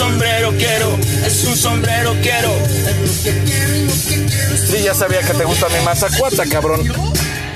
sombrero 0.00 0.50
quiero, 0.56 0.98
es 1.26 1.44
un 1.44 1.54
sombrero 1.54 2.16
quiero. 2.22 2.50
Sí, 4.56 4.82
ya 4.82 4.94
sabía 4.94 5.20
que 5.20 5.34
te 5.34 5.44
gusta 5.44 5.68
mi 5.68 5.84
mazacuata, 5.84 6.46
cabrón. 6.46 6.80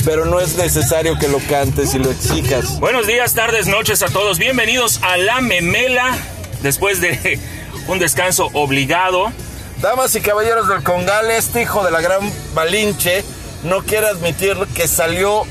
Pero 0.04 0.26
no 0.26 0.40
es 0.40 0.54
necesario 0.56 1.18
que 1.18 1.26
lo 1.26 1.38
cantes 1.48 1.94
y 1.94 1.98
lo 1.98 2.10
exijas. 2.10 2.78
Buenos 2.80 3.06
días, 3.06 3.32
tardes, 3.32 3.66
noches 3.66 4.02
a 4.02 4.08
todos. 4.08 4.38
Bienvenidos 4.38 5.00
a 5.02 5.16
La 5.16 5.40
Memela. 5.40 6.18
Después 6.60 7.00
de 7.00 7.40
un 7.88 7.98
descanso 7.98 8.50
obligado. 8.52 9.32
Damas 9.80 10.14
y 10.14 10.20
caballeros 10.20 10.68
del 10.68 10.82
Congal, 10.82 11.30
este 11.30 11.62
hijo 11.62 11.82
de 11.82 11.92
la 11.92 12.02
gran 12.02 12.30
Balinche 12.52 13.24
no 13.62 13.82
quiere 13.84 14.08
admitir 14.08 14.54
que 14.74 14.86
salió 14.86 15.44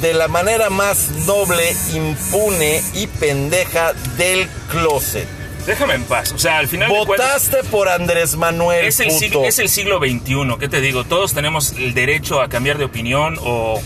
de 0.00 0.14
la 0.14 0.28
manera 0.28 0.70
más 0.70 1.10
noble, 1.26 1.76
impune 1.92 2.82
y 2.94 3.06
pendeja 3.06 3.92
del 4.16 4.48
closet. 4.70 5.39
Déjame 5.66 5.94
en 5.94 6.04
paz. 6.04 6.32
O 6.32 6.38
sea, 6.38 6.58
al 6.58 6.68
final 6.68 6.88
de 6.90 6.96
Votaste 6.98 7.58
por 7.70 7.88
Andrés 7.88 8.36
Manuel. 8.36 8.86
es 8.86 9.00
el, 9.00 9.08
puto. 9.08 9.18
siglo, 9.18 9.44
es 9.44 9.58
el 9.58 9.68
siglo 9.68 9.98
XXI. 9.98 10.56
¿Qué 10.58 10.68
te 10.68 10.80
digo? 10.80 11.04
Todos 11.04 11.32
tenemos 11.34 11.72
el 11.72 11.94
derecho 11.94 12.40
a 12.40 12.48
cambiar 12.48 12.78
de 12.78 12.84
opinión 12.84 13.38
o, 13.42 13.80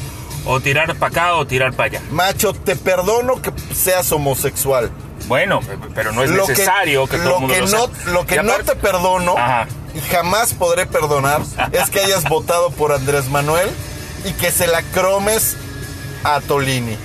o 0.46 0.60
tirar 0.60 0.94
para 0.96 1.10
acá 1.10 1.34
o 1.34 1.46
tirar 1.46 1.72
para 1.72 1.98
allá. 1.98 2.02
Macho, 2.10 2.52
te 2.52 2.76
perdono 2.76 3.42
que 3.42 3.52
seas 3.74 4.10
homosexual. 4.12 4.90
Bueno, 5.26 5.60
pero 5.94 6.12
no 6.12 6.22
es 6.22 6.30
lo 6.30 6.46
necesario 6.46 7.06
que, 7.06 7.16
todo 7.16 7.28
lo 7.28 7.34
el 7.36 7.40
mundo 7.40 7.54
que 7.54 7.60
lo 7.60 7.66
no, 7.68 7.86
sepa. 7.86 8.10
lo 8.10 8.26
que 8.26 8.42
no 8.42 8.52
te 8.58 8.76
perdono 8.76 9.38
Ajá. 9.38 9.68
y 9.94 10.00
jamás 10.00 10.52
podré 10.52 10.84
perdonar 10.86 11.40
es 11.72 11.88
que 11.88 12.00
hayas 12.00 12.24
votado 12.28 12.70
por 12.70 12.92
Andrés 12.92 13.30
Manuel 13.30 13.70
y 14.26 14.32
que 14.32 14.50
se 14.50 14.66
la 14.66 14.82
cromes 14.82 15.56
a 16.24 16.40
Tolini. 16.40 16.96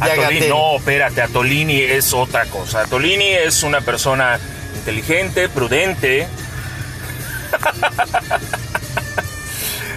Atolini, 0.00 0.48
no, 0.48 0.76
espérate, 0.76 1.22
Atolini 1.22 1.80
es 1.80 2.12
otra 2.12 2.46
cosa. 2.46 2.80
Atolini 2.82 3.32
es 3.32 3.62
una 3.62 3.80
persona 3.80 4.38
inteligente, 4.76 5.48
prudente. 5.48 6.26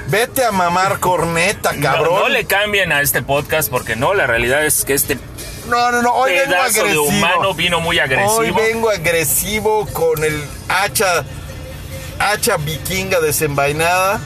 Vete 0.07 0.45
a 0.45 0.51
mamar 0.51 0.99
corneta, 0.99 1.71
cabrón. 1.81 2.19
No, 2.21 2.29
le 2.29 2.45
cambien 2.45 2.91
a 2.93 3.01
este 3.01 3.21
podcast 3.23 3.69
porque 3.69 3.95
no, 3.97 4.13
la 4.13 4.25
realidad 4.25 4.65
es 4.65 4.85
que 4.85 4.93
este 4.93 5.17
No, 5.67 5.91
no, 5.91 6.01
no, 6.01 6.13
hoy 6.13 6.31
vengo 6.31 6.45
pedazo 6.51 6.73
de 6.73 6.79
agresivo. 6.79 7.03
humano 7.03 7.53
vino 7.53 7.79
muy 7.81 7.99
agresivo. 7.99 8.37
Hoy 8.37 8.51
vengo 8.51 8.89
agresivo 8.89 9.85
con 9.87 10.23
el 10.23 10.41
hacha, 10.69 11.25
hacha 12.19 12.55
vikinga 12.57 13.19
desenvainada. 13.19 14.21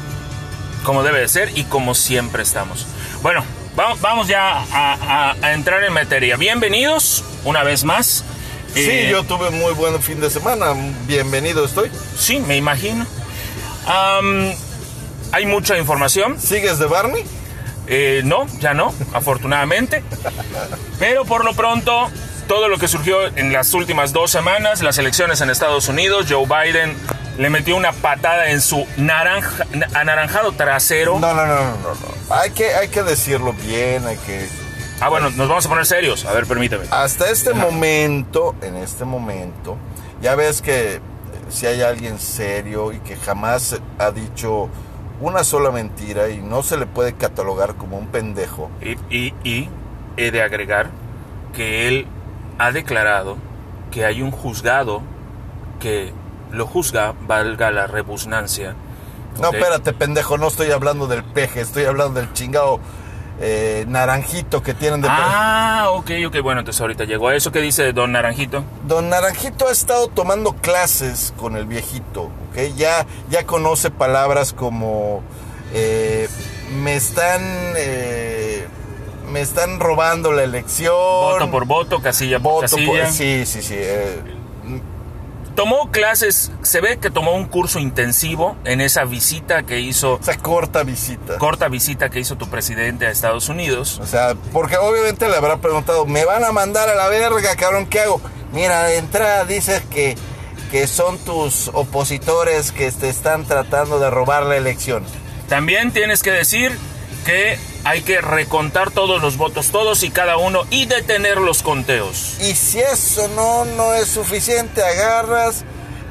como 0.83 1.01
debe 1.03 1.19
de 1.21 1.27
ser 1.27 1.57
y 1.57 1.63
como 1.63 1.95
siempre 1.95 2.43
estamos. 2.43 2.85
Bueno, 3.23 3.43
vamos, 3.75 4.01
vamos 4.01 4.27
ya 4.27 4.57
a, 4.59 4.93
a- 5.31 5.35
a 5.41 5.53
entrar 5.53 5.83
en 5.83 5.93
materia. 5.93 6.35
Bienvenidos 6.37 7.23
una 7.43 7.63
vez 7.63 7.83
más. 7.83 8.23
Sí, 8.73 8.79
Eh, 8.89 9.09
yo 9.11 9.23
tuve 9.23 9.49
muy 9.49 9.73
buen 9.73 10.01
fin 10.01 10.19
de 10.21 10.29
semana. 10.29 10.73
Bienvenido 11.05 11.65
estoy. 11.65 11.91
Sí, 12.17 12.39
me 12.39 12.55
imagino. 12.57 13.05
Hay 15.33 15.45
mucha 15.45 15.77
información. 15.77 16.39
¿Sigues 16.39 16.79
de 16.79 16.85
Barney? 16.85 17.23
Eh, 17.87 18.21
no, 18.23 18.45
ya 18.59 18.73
no, 18.73 18.93
afortunadamente. 19.13 20.03
Pero 20.99 21.25
por 21.25 21.43
lo 21.43 21.53
pronto, 21.53 22.09
todo 22.47 22.67
lo 22.69 22.77
que 22.77 22.87
surgió 22.87 23.25
en 23.35 23.51
las 23.51 23.73
últimas 23.73 24.13
dos 24.13 24.31
semanas, 24.31 24.81
las 24.81 24.97
elecciones 24.97 25.41
en 25.41 25.49
Estados 25.49 25.87
Unidos, 25.89 26.27
Joe 26.29 26.45
Biden 26.45 26.95
le 27.41 27.49
metió 27.49 27.75
una 27.75 27.91
patada 27.91 28.51
en 28.51 28.61
su 28.61 28.85
naranja, 28.97 29.65
anaranjado 29.95 30.51
trasero. 30.51 31.17
No, 31.19 31.33
no, 31.33 31.45
no, 31.47 31.55
no, 31.55 31.63
no. 31.77 31.89
no. 31.89 32.35
Hay 32.35 32.51
que, 32.51 32.73
hay 32.75 32.89
que 32.89 33.01
decirlo 33.03 33.53
bien, 33.53 34.05
hay 34.05 34.17
que... 34.17 34.47
Ah, 34.99 35.09
bueno, 35.09 35.31
nos 35.31 35.49
vamos 35.49 35.65
a 35.65 35.69
poner 35.69 35.85
serios. 35.87 36.25
A 36.25 36.33
ver, 36.33 36.45
permíteme. 36.45 36.85
Hasta 36.91 37.31
este 37.31 37.53
momento, 37.53 38.55
en 38.61 38.75
este 38.77 39.03
momento, 39.05 39.75
ya 40.21 40.35
ves 40.35 40.61
que 40.61 40.93
eh, 40.95 41.01
si 41.49 41.65
hay 41.65 41.81
alguien 41.81 42.19
serio 42.19 42.91
y 42.93 42.99
que 42.99 43.15
jamás 43.15 43.81
ha 43.97 44.11
dicho 44.11 44.69
una 45.19 45.43
sola 45.43 45.71
mentira 45.71 46.29
y 46.29 46.37
no 46.37 46.61
se 46.61 46.77
le 46.77 46.85
puede 46.85 47.13
catalogar 47.13 47.73
como 47.73 47.97
un 47.97 48.07
pendejo. 48.07 48.69
Y, 48.81 48.91
y- 49.15 49.33
y 49.43 49.69
he 50.17 50.29
de 50.29 50.43
agregar 50.43 50.91
que 51.55 51.87
él 51.87 52.05
ha 52.59 52.71
declarado 52.71 53.37
que 53.89 54.05
hay 54.05 54.21
un 54.21 54.29
juzgado 54.29 55.01
que 55.79 56.13
lo 56.51 56.67
juzga, 56.67 57.13
valga 57.21 57.71
la 57.71 57.87
rebusnancia. 57.87 58.75
No, 59.39 59.49
¿ok? 59.49 59.55
espérate, 59.55 59.93
pendejo, 59.93 60.37
no 60.37 60.47
estoy 60.47 60.71
hablando 60.71 61.07
del 61.07 61.23
peje, 61.23 61.61
estoy 61.61 61.85
hablando 61.85 62.19
del 62.19 62.33
chingado 62.33 62.79
eh, 63.39 63.85
naranjito 63.87 64.61
que 64.61 64.73
tienen 64.73 65.01
de... 65.01 65.07
Ah, 65.09 65.87
ok, 65.93 66.11
ok, 66.27 66.41
bueno, 66.43 66.59
entonces 66.59 66.79
ahorita 66.81 67.05
llegó 67.05 67.29
a 67.29 67.35
eso 67.35 67.51
que 67.51 67.59
dice 67.59 67.91
Don 67.93 68.11
Naranjito. 68.11 68.63
Don 68.85 69.09
Naranjito 69.09 69.67
ha 69.67 69.71
estado 69.71 70.09
tomando 70.09 70.53
clases 70.53 71.33
con 71.37 71.55
el 71.55 71.65
viejito, 71.65 72.23
¿ok? 72.51 72.75
Ya, 72.75 73.05
ya 73.29 73.45
conoce 73.45 73.89
palabras 73.89 74.53
como 74.53 75.23
eh, 75.73 76.27
me 76.83 76.95
están 76.95 77.41
eh, 77.77 78.67
me 79.31 79.39
están 79.41 79.79
robando 79.79 80.31
la 80.33 80.43
elección. 80.43 80.93
Voto 80.93 81.49
por 81.49 81.65
voto, 81.65 82.01
casilla 82.01 82.37
por 82.39 82.51
voto 82.53 82.61
casilla. 82.63 83.03
por- 83.05 83.11
sí, 83.13 83.45
sí, 83.45 83.61
sí. 83.61 83.75
Tomó 85.55 85.91
clases, 85.91 86.51
se 86.61 86.79
ve 86.79 86.97
que 86.97 87.09
tomó 87.09 87.33
un 87.33 87.45
curso 87.45 87.79
intensivo 87.79 88.55
en 88.63 88.79
esa 88.79 89.03
visita 89.03 89.63
que 89.63 89.79
hizo, 89.79 90.17
esa 90.21 90.37
corta 90.37 90.83
visita. 90.83 91.37
corta 91.37 91.67
visita 91.67 92.09
que 92.09 92.19
hizo 92.19 92.37
tu 92.37 92.49
presidente 92.49 93.05
a 93.05 93.11
Estados 93.11 93.49
Unidos. 93.49 93.99
O 93.99 94.05
sea, 94.05 94.35
porque 94.53 94.77
obviamente 94.77 95.27
le 95.27 95.35
habrá 95.35 95.57
preguntado, 95.57 96.05
me 96.05 96.23
van 96.23 96.45
a 96.45 96.51
mandar 96.51 96.87
a 96.89 96.95
la 96.95 97.09
verga, 97.09 97.55
cabrón, 97.57 97.85
¿qué 97.87 97.99
hago? 97.99 98.21
Mira, 98.53 98.83
de 98.83 98.97
entrada 98.97 99.43
dices 99.43 99.83
que, 99.89 100.15
que 100.71 100.87
son 100.87 101.17
tus 101.19 101.69
opositores 101.73 102.71
que 102.71 102.89
te 102.91 103.09
están 103.09 103.45
tratando 103.45 103.99
de 103.99 104.09
robar 104.09 104.43
la 104.43 104.55
elección. 104.55 105.03
También 105.49 105.91
tienes 105.91 106.23
que 106.23 106.31
decir 106.31 106.77
que 107.25 107.59
hay 107.83 108.01
que 108.01 108.21
recontar 108.21 108.91
todos 108.91 109.21
los 109.21 109.37
votos, 109.37 109.69
todos 109.71 110.03
y 110.03 110.09
cada 110.11 110.37
uno, 110.37 110.61
y 110.69 110.85
detener 110.85 111.37
los 111.37 111.63
conteos. 111.63 112.37
Y 112.41 112.53
si 112.55 112.79
eso 112.79 113.27
no, 113.29 113.65
no 113.65 113.93
es 113.93 114.07
suficiente, 114.07 114.83
agarras 114.83 115.63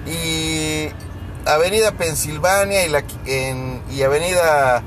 y 0.06 0.88
Avenida 1.46 1.92
Pensilvania 1.92 2.84
y 2.84 2.88
la, 2.88 3.04
en- 3.26 3.82
y 3.90 4.02
Avenida 4.02 4.82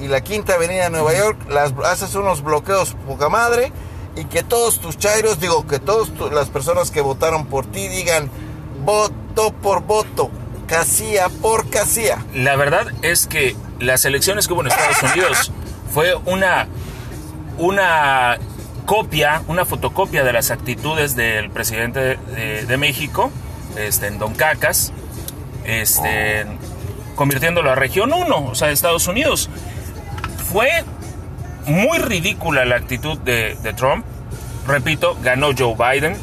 y 0.00 0.08
la 0.08 0.20
Quinta 0.22 0.54
Avenida 0.54 0.84
de 0.84 0.90
Nueva 0.90 1.14
York, 1.16 1.38
las, 1.48 1.72
haces 1.84 2.14
unos 2.14 2.42
bloqueos 2.42 2.94
poca 3.06 3.28
madre 3.28 3.72
y 4.14 4.24
que 4.24 4.42
todos 4.42 4.80
tus 4.80 4.98
chairos, 4.98 5.40
digo, 5.40 5.66
que 5.66 5.78
todas 5.78 6.08
las 6.32 6.48
personas 6.48 6.90
que 6.90 7.00
votaron 7.00 7.46
por 7.46 7.66
ti 7.66 7.88
digan 7.88 8.30
voto 8.84 9.52
por 9.62 9.82
voto, 9.82 10.30
casilla 10.66 11.28
por 11.42 11.68
casilla. 11.68 12.24
La 12.34 12.56
verdad 12.56 12.86
es 13.02 13.26
que 13.26 13.56
las 13.80 14.04
elecciones 14.04 14.46
que 14.46 14.54
hubo 14.54 14.62
en 14.62 14.68
Estados 14.68 15.02
Unidos 15.02 15.52
fue 15.92 16.14
una, 16.26 16.68
una 17.58 18.38
copia, 18.84 19.42
una 19.48 19.64
fotocopia 19.64 20.24
de 20.24 20.32
las 20.32 20.50
actitudes 20.50 21.16
del 21.16 21.50
presidente 21.50 22.16
de, 22.16 22.66
de 22.66 22.76
México, 22.76 23.30
este, 23.76 24.06
en 24.06 24.18
Don 24.18 24.34
Cacas, 24.34 24.92
este, 25.64 26.46
convirtiéndolo 27.16 27.70
a 27.70 27.74
región 27.74 28.12
1, 28.12 28.36
o 28.36 28.54
sea, 28.54 28.70
Estados 28.70 29.06
Unidos. 29.08 29.50
Fue 30.52 30.84
muy 31.66 31.98
ridícula 31.98 32.64
la 32.64 32.76
actitud 32.76 33.18
de, 33.18 33.56
de 33.62 33.72
Trump. 33.72 34.04
Repito, 34.66 35.16
ganó 35.22 35.50
Joe 35.56 35.74
Biden. 35.74 36.16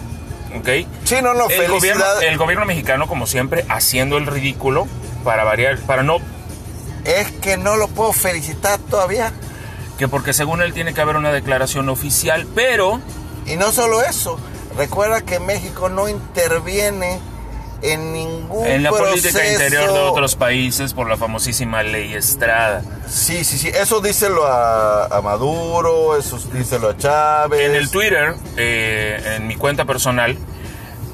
¿ok? 0.57 0.88
Sí, 1.04 1.16
no, 1.21 1.33
no, 1.33 1.50
el, 1.50 1.69
gobierno, 1.69 2.04
el 2.21 2.38
gobierno 2.38 2.66
mexicano, 2.66 3.07
como 3.07 3.27
siempre, 3.27 3.66
haciendo 3.69 4.18
el 4.18 4.27
ridículo 4.27 4.88
para 5.24 5.44
variar, 5.44 5.80
para 5.80 6.04
no 6.04 6.18
Es 7.06 7.31
que 7.31 7.57
no 7.57 7.75
lo 7.75 7.88
puedo 7.88 8.13
felicitar 8.13 8.80
todavía. 8.80 9.31
Que 9.98 10.07
porque 10.07 10.34
según 10.34 10.62
él 10.62 10.74
tiene 10.74 10.94
que 10.94 11.01
haber 11.01 11.16
una 11.16 11.31
declaración 11.31 11.90
oficial, 11.90 12.48
pero 12.56 13.00
Y 13.45 13.56
no 13.57 13.72
solo 13.72 14.01
eso, 14.01 14.38
recuerda 14.78 15.22
que 15.22 15.40
México 15.40 15.90
no 15.90 16.07
interviene 16.07 17.19
en 17.81 18.13
ningún 18.13 18.66
en 18.66 18.81
la 18.81 18.92
política 18.92 19.45
interior 19.45 19.92
de 19.92 20.00
otros 20.00 20.36
países 20.36 20.94
por 20.94 21.10
la 21.10 21.18
famosísima 21.18 21.84
ley 21.84 22.13
Estrada. 22.13 22.81
Sí, 23.10 23.44
sí, 23.44 23.57
sí, 23.57 23.68
eso 23.68 24.00
díselo 24.00 24.48
a, 24.48 25.06
a 25.07 25.22
Maduro, 25.22 26.18
eso 26.18 26.40
díselo 26.54 26.90
a 26.90 26.98
Chávez. 26.98 27.60
En 27.60 27.75
el 27.75 27.92
Twitter, 27.92 28.36
eh, 28.56 29.36
en 29.36 29.48
mi 29.48 29.56
cuenta 29.56 29.84
personal, 29.84 30.38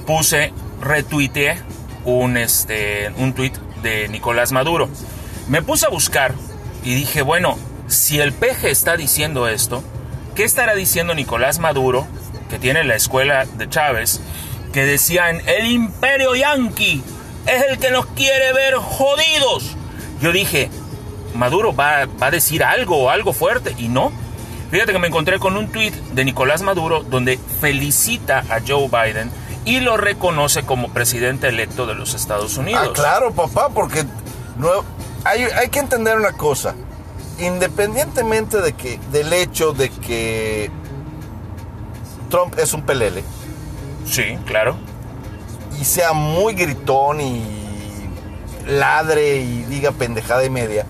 puse, 0.05 0.53
retuiteé 0.79 1.59
un, 2.05 2.37
este, 2.37 3.11
un 3.17 3.33
tweet 3.33 3.53
de 3.81 4.07
Nicolás 4.07 4.51
Maduro. 4.51 4.89
Me 5.47 5.63
puse 5.63 5.87
a 5.87 5.89
buscar 5.89 6.35
y 6.83 6.93
dije, 6.93 7.23
bueno, 7.23 7.57
si 7.89 8.19
el 8.19 8.33
peje 8.33 8.71
está 8.71 8.95
diciendo 8.95 9.47
esto, 9.47 9.83
¿qué 10.35 10.43
estará 10.43 10.75
diciendo 10.75 11.13
Nicolás 11.13 11.59
Maduro, 11.59 12.07
que 12.49 12.59
tiene 12.59 12.83
la 12.83 12.95
escuela 12.95 13.45
de 13.45 13.67
Chávez, 13.67 14.21
que 14.71 14.85
decían, 14.85 15.41
el 15.47 15.65
imperio 15.65 16.35
yanqui 16.35 17.03
es 17.47 17.63
el 17.69 17.79
que 17.79 17.91
nos 17.91 18.05
quiere 18.05 18.53
ver 18.53 18.75
jodidos? 18.75 19.75
Yo 20.21 20.31
dije, 20.31 20.69
Maduro 21.35 21.75
va, 21.75 22.05
va 22.05 22.27
a 22.27 22.31
decir 22.31 22.63
algo, 22.63 23.09
algo 23.09 23.33
fuerte, 23.33 23.75
y 23.77 23.87
no. 23.87 24.11
Fíjate 24.71 24.91
que 24.91 24.99
me 24.99 25.07
encontré 25.07 25.39
con 25.39 25.57
un 25.57 25.71
tuit 25.71 25.95
de 25.95 26.23
Nicolás 26.23 26.61
Maduro 26.61 27.01
donde 27.01 27.39
felicita 27.59 28.43
a 28.49 28.59
Joe 28.65 28.87
Biden 28.87 29.31
y 29.65 29.79
lo 29.79 29.97
reconoce 29.97 30.61
como 30.63 30.93
presidente 30.93 31.47
electo 31.47 31.87
de 31.87 31.95
los 31.95 32.13
Estados 32.13 32.55
Unidos. 32.57 32.87
Ah, 32.89 32.93
claro, 32.93 33.31
papá, 33.33 33.69
porque 33.69 34.05
no, 34.57 34.69
hay, 35.23 35.41
hay 35.41 35.69
que 35.69 35.79
entender 35.79 36.17
una 36.17 36.33
cosa. 36.33 36.75
Independientemente 37.39 38.61
de 38.61 38.73
que, 38.73 38.99
del 39.11 39.31
hecho 39.33 39.71
de 39.73 39.89
que 39.89 40.69
Trump 42.29 42.57
es 42.59 42.73
un 42.73 42.81
pelele 42.83 43.23
Sí, 44.05 44.37
claro. 44.45 44.75
y 45.79 45.85
sea 45.85 46.13
muy 46.13 46.53
gritón 46.53 47.21
y 47.21 47.41
ladre 48.67 49.37
y 49.37 49.63
diga 49.63 49.91
pendejada 49.91 50.43
y 50.45 50.49
media, 50.49 50.85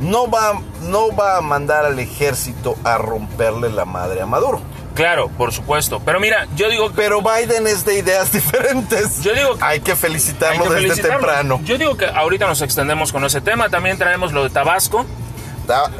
no 0.00 0.30
va, 0.30 0.60
no 0.82 1.14
va 1.14 1.36
a 1.36 1.40
mandar 1.40 1.84
al 1.84 1.98
ejército 1.98 2.76
a 2.84 2.98
romperle 2.98 3.68
la 3.70 3.84
madre 3.84 4.20
a 4.22 4.26
Maduro. 4.26 4.60
Claro, 4.94 5.28
por 5.28 5.52
supuesto. 5.52 6.00
Pero 6.04 6.18
mira, 6.20 6.46
yo 6.56 6.68
digo 6.68 6.88
que 6.90 6.94
Pero 6.96 7.22
Biden 7.22 7.66
es 7.66 7.84
de 7.84 7.98
ideas 7.98 8.32
diferentes. 8.32 9.22
Yo 9.22 9.32
digo 9.34 9.56
que- 9.56 9.64
hay 9.64 9.80
que 9.80 9.92
hay 9.92 9.96
felicitarlo 9.96 10.64
que 10.64 10.70
desde 10.70 10.80
felicitarlo. 10.88 11.18
temprano. 11.18 11.60
Yo 11.64 11.78
digo 11.78 11.96
que 11.96 12.06
ahorita 12.06 12.46
nos 12.46 12.62
extendemos 12.62 13.12
con 13.12 13.24
ese 13.24 13.40
tema. 13.40 13.68
También 13.68 13.96
traemos 13.98 14.32
lo 14.32 14.42
de 14.44 14.50
Tabasco. 14.50 15.06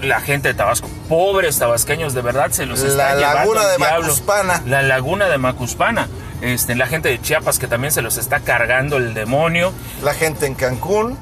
La 0.00 0.20
gente 0.22 0.48
de 0.48 0.54
Tabasco, 0.54 0.88
pobres 1.10 1.58
tabasqueños, 1.58 2.14
de 2.14 2.22
verdad 2.22 2.50
se 2.52 2.64
los 2.64 2.80
La 2.80 2.88
está 2.88 3.14
llevando 3.16 3.34
laguna 3.54 3.66
de 3.68 3.76
diablo. 3.76 4.00
Macuspana. 4.06 4.62
La 4.64 4.80
laguna 4.82 5.28
de 5.28 5.36
Macuspana. 5.36 6.08
Este, 6.40 6.74
la 6.74 6.86
gente 6.86 7.10
de 7.10 7.20
Chiapas 7.20 7.58
que 7.58 7.66
también 7.66 7.92
se 7.92 8.00
los 8.00 8.16
está 8.16 8.40
cargando 8.40 8.96
el 8.96 9.12
demonio. 9.12 9.74
La 10.02 10.14
gente 10.14 10.46
en 10.46 10.54
Cancún. 10.54 11.18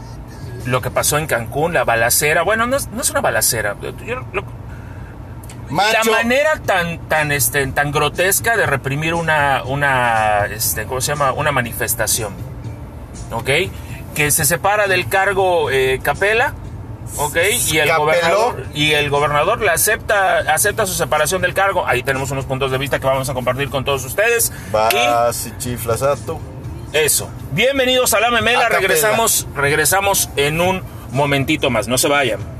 Lo 0.64 0.80
que 0.80 0.90
pasó 0.92 1.18
en 1.18 1.26
Cancún, 1.26 1.74
la 1.74 1.82
balacera. 1.82 2.42
Bueno, 2.42 2.66
no 2.68 2.76
es, 2.76 2.86
no 2.88 3.00
es 3.02 3.10
una 3.10 3.20
balacera. 3.20 3.74
Yo- 3.82 4.24
lo- 4.32 4.44
Macho, 5.70 6.10
la 6.10 6.18
manera 6.18 6.60
tan, 6.64 7.08
tan, 7.08 7.32
este, 7.32 7.66
tan 7.68 7.90
grotesca 7.90 8.56
de 8.56 8.66
reprimir 8.66 9.14
una, 9.14 9.62
una, 9.64 10.46
este, 10.46 10.84
¿cómo 10.84 11.00
se 11.00 11.12
llama? 11.12 11.32
Una 11.32 11.52
manifestación. 11.52 12.34
¿Ok? 13.32 13.50
Que 14.14 14.30
se 14.30 14.44
separa 14.44 14.86
del 14.86 15.08
cargo 15.08 15.70
eh, 15.70 16.00
Capela. 16.02 16.54
¿Ok? 17.18 17.36
Y 17.68 17.78
el, 17.78 17.88
Capeló. 17.88 18.04
gobernador, 18.04 18.66
y 18.74 18.92
el 18.92 19.10
gobernador 19.10 19.60
le 19.60 19.70
acepta, 19.70 20.38
acepta 20.52 20.86
su 20.86 20.94
separación 20.94 21.42
del 21.42 21.54
cargo. 21.54 21.86
Ahí 21.86 22.02
tenemos 22.02 22.30
unos 22.30 22.44
puntos 22.44 22.70
de 22.70 22.78
vista 22.78 22.98
que 22.98 23.06
vamos 23.06 23.28
a 23.28 23.34
compartir 23.34 23.68
con 23.70 23.84
todos 23.84 24.04
ustedes. 24.04 24.52
vas 24.70 25.46
y 25.46 25.58
chiflas 25.58 26.02
a 26.02 26.16
tu. 26.16 26.40
Y 26.92 26.96
eso. 26.96 27.28
Bienvenidos 27.52 28.14
a 28.14 28.20
la 28.20 28.30
memela. 28.30 28.66
A. 28.66 28.68
Regresamos, 28.68 29.46
regresamos 29.54 30.30
en 30.36 30.60
un 30.60 30.82
momentito 31.12 31.70
más. 31.70 31.88
No 31.88 31.98
se 31.98 32.08
vayan. 32.08 32.55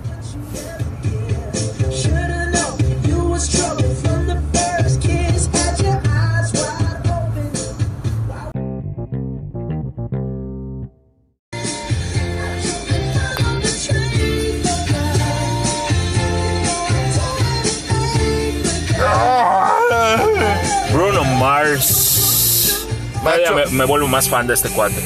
Macho. 23.31 23.55
Me, 23.55 23.67
me 23.67 23.85
vuelvo 23.85 24.09
más 24.09 24.29
fan 24.29 24.47
de 24.47 24.55
este 24.55 24.71
cuate. 24.71 24.97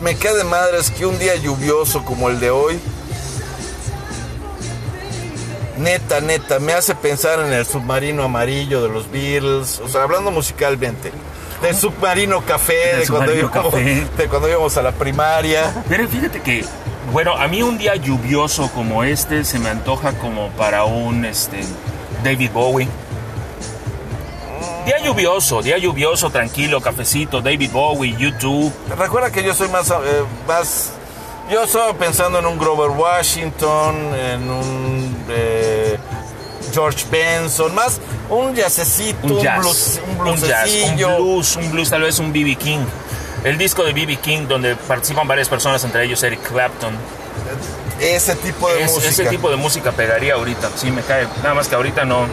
Me 0.00 0.16
queda 0.16 0.34
de 0.34 0.44
madres 0.44 0.90
que 0.90 1.06
un 1.06 1.18
día 1.18 1.36
lluvioso 1.36 2.04
como 2.04 2.28
el 2.28 2.40
de 2.40 2.50
hoy, 2.50 2.80
neta, 5.82 6.20
neta, 6.20 6.58
me 6.58 6.72
hace 6.72 6.94
pensar 6.94 7.40
en 7.40 7.52
el 7.52 7.66
submarino 7.66 8.22
amarillo 8.22 8.82
de 8.82 8.88
los 8.88 9.10
Beatles, 9.10 9.80
o 9.80 9.88
sea, 9.88 10.04
hablando 10.04 10.30
musicalmente, 10.30 11.12
del 11.60 11.76
submarino 11.76 12.42
café, 12.44 12.96
de 12.96 13.06
cuando, 13.06 13.32
submarino 13.32 13.48
íbamos, 13.48 13.72
café. 13.72 14.06
de 14.16 14.28
cuando 14.28 14.48
íbamos 14.48 14.76
a 14.76 14.82
la 14.82 14.92
primaria. 14.92 15.84
Pero 15.88 16.08
fíjate 16.08 16.40
que, 16.40 16.64
bueno, 17.12 17.36
a 17.36 17.46
mí 17.48 17.62
un 17.62 17.78
día 17.78 17.96
lluvioso 17.96 18.70
como 18.72 19.04
este 19.04 19.44
se 19.44 19.58
me 19.58 19.68
antoja 19.68 20.12
como 20.12 20.48
para 20.50 20.84
un 20.84 21.24
este, 21.24 21.60
David 22.24 22.50
Bowie. 22.52 22.88
Día 24.84 24.98
lluvioso, 24.98 25.62
día 25.62 25.78
lluvioso, 25.78 26.30
tranquilo, 26.30 26.80
cafecito, 26.80 27.40
David 27.40 27.70
Bowie, 27.70 28.16
YouTube. 28.18 28.72
Recuerda 28.98 29.30
que 29.30 29.44
yo 29.44 29.54
soy 29.54 29.68
más, 29.68 29.88
eh, 29.90 29.94
más, 30.48 30.90
yo 31.50 31.62
estaba 31.62 31.92
pensando 31.94 32.40
en 32.40 32.46
un 32.46 32.58
Grover 32.58 32.90
Washington, 32.90 33.94
en 34.14 34.50
un 34.50 35.16
eh, 35.30 35.96
George 36.72 37.04
Benson, 37.12 37.72
más 37.74 38.00
un 38.28 38.56
jazzecito, 38.56 39.18
un 39.26 39.32
un, 39.34 39.40
jazz, 39.42 39.58
blues, 39.60 40.00
un 40.18 40.26
un 40.28 40.36
jazz, 40.40 40.70
un 40.88 40.96
blues, 40.96 41.56
un 41.56 41.70
blues, 41.70 41.90
tal 41.90 42.02
vez 42.02 42.18
un 42.18 42.32
BB 42.32 42.56
King. 42.58 42.84
El 43.44 43.58
disco 43.58 43.84
de 43.84 43.92
BB 43.92 44.18
King 44.20 44.46
donde 44.48 44.74
participan 44.74 45.28
varias 45.28 45.48
personas, 45.48 45.84
entre 45.84 46.04
ellos 46.04 46.20
Eric 46.24 46.42
Clapton. 46.42 46.94
ese 48.00 48.34
tipo 48.34 48.68
de 48.68 48.82
Es- 48.82 48.90
música. 48.92 49.08
ese 49.10 49.24
tipo 49.26 49.48
de 49.48 49.56
música 49.56 49.92
pegaría 49.92 50.34
ahorita, 50.34 50.70
sí 50.74 50.90
me 50.90 51.02
cae. 51.02 51.28
Nada 51.42 51.54
más 51.54 51.68
que 51.68 51.76
ahorita 51.76 52.04
no. 52.04 52.26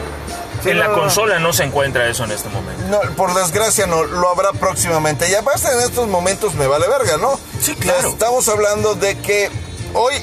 Sí, 0.63 0.69
en 0.69 0.77
no, 0.77 0.83
la 0.83 0.89
no, 0.89 0.95
consola 0.95 1.39
no 1.39 1.53
se 1.53 1.63
encuentra 1.63 2.07
eso 2.07 2.23
en 2.25 2.31
este 2.31 2.49
momento. 2.49 2.83
No, 2.87 2.99
por 3.15 3.33
desgracia 3.33 3.87
no, 3.87 4.03
lo 4.03 4.29
habrá 4.29 4.51
próximamente. 4.53 5.29
Y 5.29 5.35
aparte 5.35 5.67
en 5.71 5.79
estos 5.79 6.07
momentos 6.07 6.55
me 6.55 6.67
vale 6.67 6.87
verga, 6.87 7.17
¿no? 7.17 7.39
Sí, 7.61 7.75
claro. 7.75 8.09
Estamos 8.09 8.47
hablando 8.49 8.95
de 8.95 9.17
que 9.17 9.49
hoy 9.93 10.15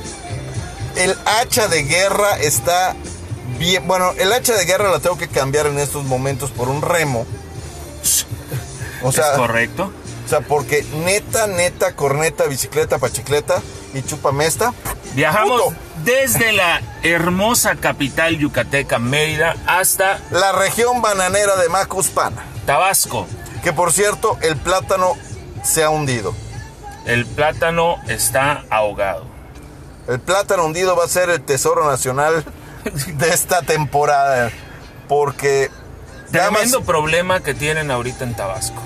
el 0.97 1.17
hacha 1.25 1.69
de 1.69 1.85
guerra 1.85 2.37
está 2.39 2.95
bien. 3.59 3.87
Bueno, 3.87 4.13
el 4.19 4.33
hacha 4.33 4.55
de 4.55 4.65
guerra 4.65 4.91
la 4.91 4.99
tengo 4.99 5.17
que 5.19 5.29
cambiar 5.29 5.67
en 5.67 5.79
estos 5.79 6.05
momentos 6.05 6.51
por 6.51 6.69
un 6.69 6.83
remo. 6.83 7.27
O 9.03 9.13
sea, 9.13 9.33
¿Es 9.33 9.39
correcto? 9.39 9.93
O 10.27 10.29
sea, 10.29 10.41
porque 10.41 10.85
neta, 11.05 11.47
neta, 11.47 11.95
corneta, 11.95 12.47
bicicleta, 12.47 12.99
pachicleta 12.99 13.63
y 13.95 14.03
chupamesta. 14.03 14.75
Viajamos 15.15 15.63
Puto. 15.63 15.77
desde 16.05 16.53
la 16.53 16.83
hermosa 17.05 17.77
capital 17.77 18.37
yucateca, 18.37 18.99
Mérida, 18.99 19.55
hasta 19.67 20.21
La 20.33 20.51
región 20.51 21.01
bananera 21.01 21.55
de 21.57 21.69
Macuspana. 21.69 22.43
Tabasco. 22.67 23.29
Que 23.63 23.73
por 23.73 23.93
cierto, 23.93 24.37
el 24.43 24.57
plátano 24.57 25.15
se 25.63 25.85
ha 25.85 25.91
hundido. 25.91 26.35
El 27.05 27.25
plátano 27.25 28.03
está 28.09 28.65
ahogado. 28.69 29.25
El 30.09 30.19
plátano 30.19 30.65
hundido 30.65 30.97
va 30.97 31.05
a 31.05 31.09
ser 31.09 31.31
el 31.31 31.41
tesoro 31.41 31.89
nacional 31.89 32.45
de 33.07 33.29
esta 33.29 33.63
temporada. 33.63 34.51
Porque 35.07 35.71
Tremendo 36.33 36.83
problema 36.83 37.39
que 37.45 37.55
tienen 37.55 37.93
ahorita 37.93 38.25
en 38.25 38.35
Tabasco. 38.35 38.83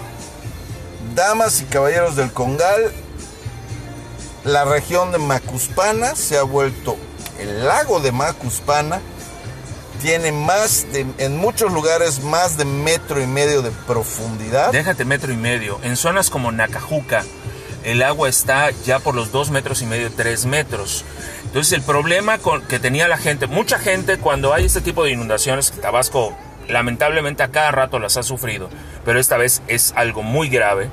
Damas 1.15 1.61
y 1.61 1.65
caballeros 1.65 2.17
del 2.17 2.33
Congal, 2.33 2.93
la 4.45 4.65
región 4.65 5.13
de 5.13 5.19
Macuspana 5.19 6.15
se 6.17 6.39
ha 6.39 6.43
vuelto 6.43 6.97
el 7.39 7.67
lago 7.67 8.01
de 8.01 8.13
Macuspana. 8.13 9.01
Tiene 10.01 10.33
más 10.33 10.87
de, 10.93 11.05
en 11.19 11.37
muchos 11.37 11.73
lugares, 11.73 12.23
más 12.23 12.57
de 12.57 12.65
metro 12.65 13.21
y 13.21 13.27
medio 13.27 13.61
de 13.61 13.71
profundidad. 13.87 14.73
Déjate 14.73 15.05
metro 15.05 15.31
y 15.31 15.37
medio. 15.37 15.79
En 15.83 15.97
zonas 15.97 16.31
como 16.31 16.53
Nacajuca, 16.53 17.23
el 17.85 18.03
agua 18.03 18.29
está 18.29 18.71
ya 18.71 18.99
por 18.99 19.15
los 19.15 19.31
dos 19.31 19.51
metros 19.51 19.83
y 19.83 19.87
medio, 19.87 20.11
tres 20.11 20.47
metros. 20.47 21.05
Entonces 21.45 21.75
el 21.75 21.83
problema 21.83 22.39
con, 22.39 22.63
que 22.63 22.79
tenía 22.79 23.09
la 23.09 23.19
gente, 23.19 23.47
mucha 23.47 23.79
gente 23.79 24.19
cuando 24.19 24.55
hay 24.55 24.65
este 24.65 24.81
tipo 24.81 25.05
de 25.05 25.11
inundaciones, 25.11 25.71
Tabasco 25.83 26.35
lamentablemente 26.69 27.43
a 27.43 27.49
cada 27.49 27.71
rato 27.71 27.99
las 27.99 28.17
ha 28.17 28.23
sufrido, 28.23 28.71
pero 29.05 29.19
esta 29.19 29.37
vez 29.37 29.63
es 29.67 29.93
algo 29.97 30.23
muy 30.23 30.49
grave. 30.49 30.89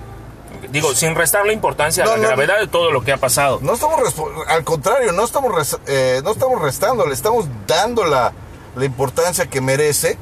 Digo, 0.70 0.94
sin 0.96 1.16
restarle 1.16 1.54
importancia 1.54 2.04
a 2.04 2.06
No, 2.06 2.12
la 2.14 2.18
no, 2.18 2.28
gravedad 2.28 2.60
de 2.60 2.68
todo 2.68 2.92
lo 2.92 3.04
que 3.04 3.12
ha 3.12 3.18
pasado. 3.18 3.60
No 3.62 3.74
estamos, 3.74 4.14
al 4.48 4.64
contrario, 4.64 5.12
no 5.12 5.24
estamos, 5.24 5.80
eh, 5.88 6.22
no 6.24 6.32
estamos 6.32 6.62
restando, 6.62 7.06
le 7.06 7.14
estamos 7.14 7.48
dando 7.68 8.04
la, 8.06 8.34
la 8.76 8.86
importancia 8.86 9.48
que 9.48 9.62
merece. 9.62 10.18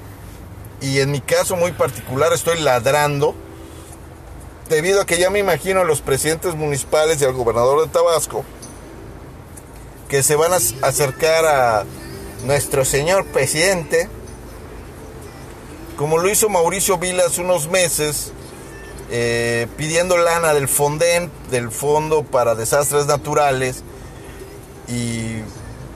Y 0.82 1.00
en 1.00 1.12
mi 1.12 1.22
caso 1.22 1.56
muy 1.56 1.72
particular 1.72 2.34
estoy 2.34 2.60
ladrando, 2.60 3.34
debido 4.70 5.02
a 5.02 5.06
que 5.06 5.18
ya 5.18 5.30
me 5.30 5.40
imagino 5.40 5.82
a 5.82 5.84
los 5.84 6.02
presidentes 6.02 6.56
municipales 6.56 7.22
y 7.22 7.26
al 7.26 7.34
gobernador 7.34 7.82
de 7.82 7.88
Tabasco, 7.88 8.44
que 10.10 10.22
se 10.22 10.36
van 10.36 10.54
a 10.54 10.58
acercar 10.58 11.46
a 11.46 11.86
nuestro 12.44 12.86
señor 12.86 13.26
presidente, 13.26 14.10
como 15.98 16.18
lo 16.18 16.30
hizo 16.30 16.50
Mauricio 16.50 16.98
Vila 16.98 17.24
hace 17.26 17.42
unos 17.42 17.70
meses, 17.70 18.34
eh, 19.12 19.68
pidiendo 19.78 20.18
lana 20.18 20.54
del 20.54 20.68
Fonden, 20.68 21.32
del 21.52 21.72
Fondo 21.72 22.24
para 22.24 22.56
Desastres 22.56 23.06
Naturales, 23.06 23.84
y 24.88 25.40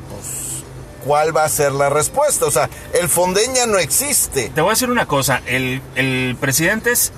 pues, 0.10 0.64
¿cuál 1.06 1.36
va 1.36 1.44
a 1.44 1.50
ser 1.50 1.72
la 1.72 1.90
respuesta? 1.90 2.46
O 2.46 2.52
sea, 2.52 2.70
el 2.94 3.08
Fonden 3.10 3.54
ya 3.56 3.66
no 3.68 3.78
existe. 3.78 4.50
Te 4.50 4.62
voy 4.62 4.70
a 4.72 4.74
decir 4.74 4.90
una 4.90 5.06
cosa, 5.06 5.42
el, 5.46 5.82
el 5.96 6.36
presidente 6.40 6.92
es- 6.92 7.12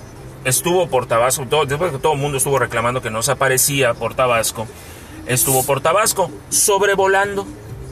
estuvo 0.44 0.88
por 0.88 1.06
Tabasco, 1.08 1.46
todo- 1.48 1.66
después 1.66 1.92
que 1.92 2.00
todo 2.00 2.14
el 2.14 2.20
mundo 2.20 2.38
estuvo 2.38 2.58
reclamando 2.60 3.02
que 3.02 3.10
no 3.12 3.22
se 3.24 3.32
aparecía 3.32 3.94
por 3.94 4.16
Tabasco, 4.16 4.68
estuvo 5.28 5.64
por 5.66 5.82
Tabasco, 5.82 6.32
sobrevolando, 6.50 7.46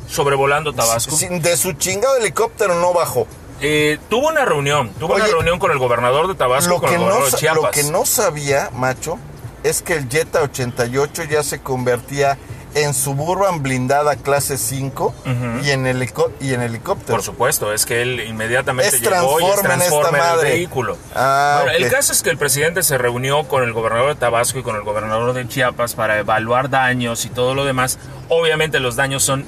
sobrevolando 0.09 0.73
Tabasco. 0.73 1.15
De 1.17 1.55
su 1.57 1.73
chingado 1.73 2.17
helicóptero 2.17 2.75
no 2.75 2.93
bajó. 2.93 3.27
Eh, 3.61 3.97
tuvo 4.09 4.29
una 4.29 4.45
reunión, 4.45 4.89
tuvo 4.99 5.15
una 5.15 5.25
reunión 5.27 5.59
con 5.59 5.71
el 5.71 5.77
gobernador 5.79 6.27
de 6.27 6.35
Tabasco, 6.35 6.75
Lo 6.75 6.79
con 6.79 6.89
que, 6.89 6.95
el 6.95 7.01
no, 7.01 7.07
gobernador 7.07 7.31
de 7.31 7.37
Chiapas. 7.37 7.61
lo 7.63 7.71
que 7.71 7.83
no 7.83 8.05
sabía, 8.05 8.69
macho, 8.73 9.17
es 9.63 9.81
que 9.81 9.93
el 9.93 10.07
Jetta 10.09 10.41
88 10.43 11.23
ya 11.25 11.43
se 11.43 11.59
convertía 11.59 12.37
en 12.75 12.93
Suburban 12.93 13.63
blindada 13.63 14.15
clase 14.15 14.55
5 14.57 15.13
y, 15.25 15.71
en 15.71 15.87
y 16.39 16.53
en 16.53 16.61
helicóptero. 16.61 17.15
Por 17.15 17.23
supuesto, 17.23 17.73
es 17.73 17.85
que 17.85 18.01
él 18.03 18.19
inmediatamente 18.21 18.95
Es 18.95 19.01
llegó 19.01 19.41
y 19.41 19.43
es 19.43 19.49
esta 19.55 19.61
Transformer 19.63 20.13
el 20.21 20.27
madre. 20.29 20.49
vehículo. 20.51 20.97
Ah, 21.15 21.61
Bueno. 21.63 21.77
El 21.77 21.91
caso 21.91 22.13
es 22.13 22.21
que 22.21 22.29
el 22.29 22.37
presidente 22.37 22.83
se 22.83 22.97
reunió 22.99 23.45
con 23.47 23.63
el 23.63 23.73
gobernador 23.73 24.13
de 24.13 24.19
Tabasco 24.19 24.59
y 24.59 24.63
con 24.63 24.75
el 24.75 24.83
gobernador 24.83 25.33
de 25.33 25.47
Chiapas 25.47 25.95
para 25.95 26.19
evaluar 26.19 26.69
daños 26.69 27.25
y 27.25 27.29
todo 27.29 27.55
lo 27.55 27.65
demás. 27.65 27.97
Obviamente 28.29 28.79
los 28.79 28.95
daños 28.95 29.23
son 29.23 29.45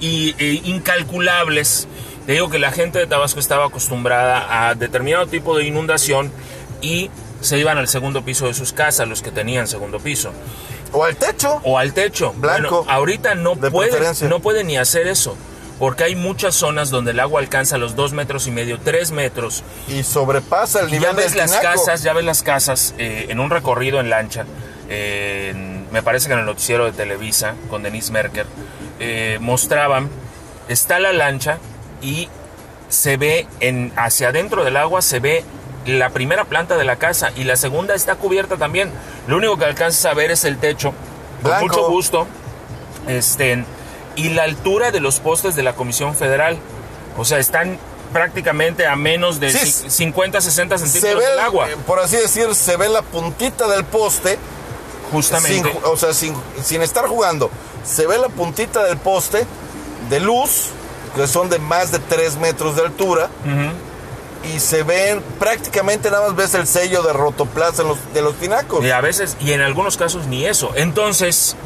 i- 0.00 0.34
e 0.36 0.60
incalculables. 0.64 1.86
Te 2.26 2.32
digo 2.32 2.50
que 2.50 2.58
la 2.58 2.72
gente 2.72 2.98
de 2.98 3.06
Tabasco 3.06 3.38
estaba 3.40 3.66
acostumbrada 3.66 4.68
a 4.68 4.74
determinado 4.74 5.26
tipo 5.26 5.56
de 5.56 5.64
inundación 5.64 6.32
y 6.80 7.10
se 7.40 7.58
iban 7.58 7.78
al 7.78 7.86
segundo 7.88 8.24
piso 8.24 8.46
de 8.46 8.54
sus 8.54 8.72
casas, 8.72 9.06
los 9.06 9.22
que 9.22 9.30
tenían 9.30 9.68
segundo 9.68 10.00
piso. 10.00 10.32
O 10.92 11.04
al 11.04 11.16
techo. 11.16 11.60
o 11.64 11.78
al 11.78 11.92
techo. 11.92 12.32
Blanco. 12.36 12.78
Bueno, 12.78 12.90
ahorita 12.92 13.34
no 13.34 13.54
De 13.54 13.70
puede, 13.70 13.90
no 14.28 14.40
puede 14.40 14.64
ni 14.64 14.76
hacer 14.76 15.06
eso. 15.06 15.36
Porque 15.78 16.04
hay 16.04 16.16
muchas 16.16 16.54
zonas 16.54 16.88
donde 16.88 17.10
el 17.10 17.20
agua 17.20 17.38
alcanza 17.40 17.76
los 17.76 17.94
dos 17.96 18.12
metros 18.14 18.46
y 18.46 18.50
medio, 18.50 18.80
tres 18.80 19.10
metros. 19.10 19.62
Y 19.88 20.02
sobrepasa 20.04 20.80
el 20.80 20.88
Y 20.88 20.92
ya 20.92 20.98
nivel 21.00 21.16
ves 21.16 21.32
del 21.32 21.38
las 21.42 21.50
tinaco. 21.60 21.78
casas, 21.80 22.02
ya 22.02 22.14
ves 22.14 22.24
las 22.24 22.42
casas 22.42 22.94
eh, 22.96 23.26
en 23.28 23.38
un 23.40 23.50
recorrido 23.50 24.00
en 24.00 24.08
lancha. 24.10 24.46
eh, 24.88 25.50
en- 25.54 25.86
me 25.92 26.02
parece 26.02 26.28
que 26.28 26.32
en 26.34 26.40
el 26.40 26.46
noticiero 26.46 26.84
de 26.86 26.92
Televisa 26.92 27.54
con 27.70 27.82
Denise 27.82 28.10
Merker 28.12 28.46
eh, 29.00 29.38
mostraban 29.40 30.08
está 30.68 30.98
la 30.98 31.12
lancha 31.12 31.58
y 32.02 32.28
se 32.88 33.16
ve 33.16 33.46
en 33.60 33.92
hacia 33.96 34.28
adentro 34.28 34.62
del 34.64 34.76
agua 34.76 35.02
se 35.02 35.18
ve 35.18 35.44
la 35.86 36.10
primera 36.10 36.44
planta 36.44 36.76
de 36.76 36.84
la 36.84 36.96
casa 36.96 37.30
y 37.36 37.44
la 37.44 37.56
segunda 37.56 37.94
está 37.94 38.14
cubierta 38.16 38.56
también. 38.56 38.90
Lo 39.26 39.36
único 39.36 39.56
que 39.56 39.64
alcanzas 39.64 40.04
a 40.06 40.14
ver 40.14 40.30
es 40.30 40.44
el 40.44 40.58
techo. 40.58 40.92
Con 41.42 41.60
mucho 41.60 41.88
gusto. 41.88 42.26
Este, 43.06 43.64
y 44.16 44.30
la 44.30 44.44
altura 44.44 44.90
de 44.90 45.00
los 45.00 45.20
postes 45.20 45.54
de 45.56 45.62
la 45.62 45.74
Comisión 45.74 46.14
Federal. 46.14 46.58
O 47.16 47.24
sea, 47.24 47.38
están 47.38 47.78
prácticamente 48.12 48.86
a 48.86 48.96
menos 48.96 49.40
de 49.40 49.50
Sí, 49.50 49.58
ci- 49.58 49.90
50, 49.90 50.40
60 50.40 50.78
Se 50.78 50.86
centímetros 50.88 51.22
del 51.28 51.38
agua. 51.40 51.70
eh, 51.70 51.76
por 51.86 51.98
así 52.00 52.16
decir, 52.16 52.54
se 52.54 52.76
ve 52.76 52.88
la 52.88 53.02
puntita 53.02 53.68
del 53.68 53.84
poste, 53.84 54.38
Justamente. 55.12 55.70
sin, 55.72 55.80
o 55.84 55.96
sea, 55.96 56.12
sin, 56.14 56.34
sin 56.62 56.82
estar 56.82 57.06
jugando. 57.06 57.50
Se 57.84 58.06
ve 58.06 58.18
la 58.18 58.28
puntita 58.28 58.82
del 58.84 58.96
poste 58.96 59.46
de 60.10 60.20
luz, 60.20 60.68
que 61.16 61.26
son 61.26 61.48
de 61.48 61.58
más 61.58 61.90
de 61.90 61.98
3 61.98 62.36
metros 62.36 62.76
de 62.76 62.82
altura, 62.82 63.30
y 64.54 64.60
se 64.60 64.82
ven 64.82 65.22
prácticamente 65.40 66.10
nada 66.10 66.28
más 66.28 66.36
ves 66.36 66.54
el 66.54 66.66
sello 66.66 67.02
de 67.02 67.12
Rotoplas 67.12 67.78
en 67.80 67.88
los, 67.88 67.98
de 68.14 68.22
los 68.22 68.36
tinacos. 68.36 68.84
Y 68.84 68.90
a 68.90 69.00
veces, 69.00 69.36
y 69.40 69.52
en 69.52 69.60
algunos 69.62 69.96
casos 69.96 70.26
ni 70.26 70.44
eso. 70.44 70.72
Entonces, 70.76 71.56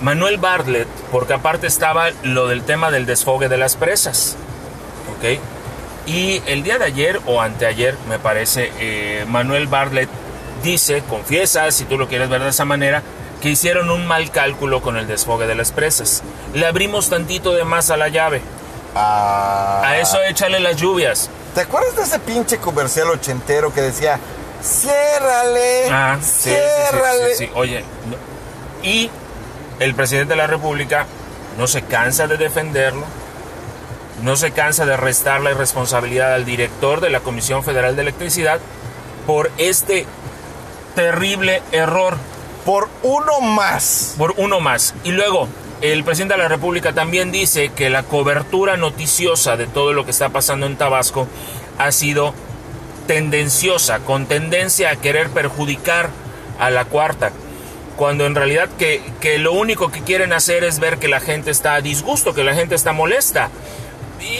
Manuel 0.00 0.36
Bartlett, 0.36 0.86
porque 1.10 1.32
aparte 1.32 1.66
estaba 1.66 2.10
lo 2.22 2.46
del 2.46 2.62
tema 2.62 2.90
del 2.90 3.06
desfogue 3.06 3.48
de 3.48 3.56
las 3.56 3.76
presas, 3.76 4.36
¿ok? 5.16 5.40
Y 6.06 6.40
el 6.46 6.62
día 6.62 6.78
de 6.78 6.84
ayer 6.84 7.20
o 7.26 7.40
anteayer, 7.40 7.96
me 8.08 8.18
parece, 8.18 8.70
eh, 8.78 9.24
Manuel 9.26 9.66
Bartlett 9.66 10.08
dice, 10.62 11.02
confiesa, 11.08 11.70
si 11.70 11.84
tú 11.84 11.98
lo 11.98 12.06
quieres 12.06 12.28
ver 12.28 12.42
de 12.42 12.50
esa 12.50 12.64
manera, 12.64 13.02
que 13.40 13.50
hicieron 13.50 13.90
un 13.90 14.06
mal 14.06 14.30
cálculo 14.30 14.80
con 14.82 14.96
el 14.96 15.06
desfogue 15.06 15.46
de 15.46 15.54
las 15.54 15.72
presas. 15.72 16.22
Le 16.54 16.66
abrimos 16.66 17.08
tantito 17.10 17.52
de 17.52 17.64
más 17.64 17.90
a 17.90 17.96
la 17.96 18.08
llave. 18.08 18.40
Ah. 18.94 19.82
A 19.84 19.98
eso 19.98 20.18
échale 20.22 20.58
las 20.60 20.76
lluvias. 20.76 21.28
¿Te 21.54 21.60
acuerdas 21.62 21.96
de 21.96 22.02
ese 22.02 22.18
pinche 22.18 22.58
comercial 22.58 23.10
ochentero 23.10 23.72
que 23.72 23.80
decía, 23.82 24.18
ciérrale, 24.62 25.88
Ah, 25.90 26.16
sí, 26.20 26.28
sí, 26.28 26.50
sí, 26.50 26.56
ciérrale? 26.90 27.34
sí, 27.34 27.44
sí. 27.46 27.50
Oye, 27.54 27.80
no- 28.10 28.16
y 28.88 29.10
el 29.80 29.94
presidente 29.94 30.30
de 30.32 30.36
la 30.36 30.46
República 30.46 31.06
no 31.58 31.66
se 31.66 31.82
cansa 31.82 32.26
de 32.26 32.36
defenderlo, 32.36 33.04
no 34.22 34.36
se 34.36 34.50
cansa 34.52 34.86
de 34.86 34.96
restar 34.96 35.40
la 35.40 35.50
irresponsabilidad 35.50 36.34
al 36.34 36.44
director 36.46 37.00
de 37.00 37.10
la 37.10 37.20
Comisión 37.20 37.64
Federal 37.64 37.96
de 37.96 38.02
Electricidad 38.02 38.60
por 39.26 39.50
este 39.58 40.06
terrible 40.94 41.62
error, 41.72 42.16
Por 42.66 42.88
uno 43.02 43.40
más. 43.40 44.14
por 44.18 44.34
uno 44.36 44.60
más. 44.60 44.92
Y 45.04 45.12
luego, 45.12 45.48
el 45.80 46.04
presidente 46.04 46.34
de 46.34 46.42
la 46.42 46.48
República 46.48 46.92
también 46.92 47.32
dice 47.32 47.70
que 47.70 47.88
la 47.88 48.02
cobertura 48.02 48.76
noticiosa 48.76 49.56
de 49.56 49.66
todo 49.66 49.92
lo 49.94 50.04
que 50.04 50.10
está 50.10 50.28
pasando 50.28 50.66
en 50.66 50.76
Tabasco 50.76 51.26
ha 51.78 51.90
sido 51.92 52.34
tendenciosa, 53.06 54.00
con 54.00 54.26
tendencia 54.26 54.90
a 54.90 54.96
querer 54.96 55.30
perjudicar 55.30 56.10
a 56.58 56.70
la 56.70 56.84
cuarta, 56.86 57.30
cuando 57.96 58.26
en 58.26 58.34
realidad 58.34 58.68
que, 58.78 59.00
que 59.20 59.38
lo 59.38 59.52
único 59.52 59.90
que 59.90 60.02
quieren 60.02 60.32
hacer 60.32 60.64
es 60.64 60.80
ver 60.80 60.98
que 60.98 61.08
la 61.08 61.20
gente 61.20 61.50
está 61.50 61.74
a 61.74 61.80
disgusto, 61.80 62.34
que 62.34 62.42
la 62.44 62.54
gente 62.54 62.74
está 62.74 62.92
molesta. 62.92 63.48
Y 64.20 64.38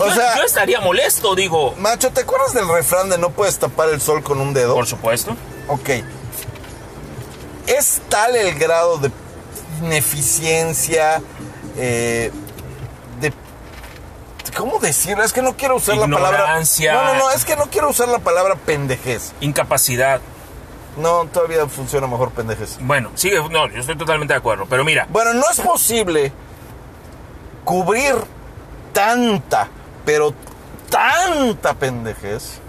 O 0.00 0.06
yo, 0.06 0.14
sea- 0.14 0.36
yo 0.36 0.42
estaría 0.44 0.80
molesto, 0.80 1.34
digo, 1.34 1.74
Macho, 1.78 2.10
¿te 2.10 2.20
acuerdas 2.20 2.54
del 2.54 2.68
refrán 2.68 3.08
de 3.10 3.18
no 3.18 3.30
puedes 3.30 3.58
tapar 3.58 3.88
el 3.88 4.00
sol 4.00 4.22
con 4.22 4.40
un 4.40 4.54
dedo? 4.54 4.74
por 4.74 4.86
supuesto. 4.86 5.34
Ok. 5.66 5.90
Es 7.68 8.00
tal 8.08 8.34
el 8.34 8.58
grado 8.58 8.98
de 8.98 9.10
ineficiencia, 9.82 11.22
eh, 11.76 12.32
de... 13.20 13.32
¿Cómo 14.56 14.78
decirlo? 14.78 15.22
Es 15.22 15.32
que 15.32 15.42
no 15.42 15.56
quiero 15.56 15.76
usar 15.76 15.96
la 15.96 16.08
palabra... 16.08 16.60
No, 16.60 17.04
no, 17.04 17.14
no, 17.14 17.30
es 17.30 17.44
que 17.44 17.56
no 17.56 17.66
quiero 17.70 17.90
usar 17.90 18.08
la 18.08 18.18
palabra 18.18 18.56
pendejez. 18.56 19.32
Incapacidad. 19.40 20.20
No, 20.96 21.26
todavía 21.26 21.66
funciona 21.68 22.06
mejor 22.06 22.32
pendejez. 22.32 22.78
Bueno, 22.80 23.10
sigue, 23.14 23.36
no, 23.50 23.68
yo 23.68 23.80
estoy 23.80 23.96
totalmente 23.96 24.34
de 24.34 24.38
acuerdo, 24.38 24.66
pero 24.68 24.84
mira, 24.84 25.06
Bueno, 25.10 25.32
no 25.34 25.48
es 25.50 25.60
posible 25.60 26.32
cubrir 27.64 28.16
tanta, 28.92 29.68
pero 30.04 30.34
tanta 30.90 31.74
pendejez 31.74 32.60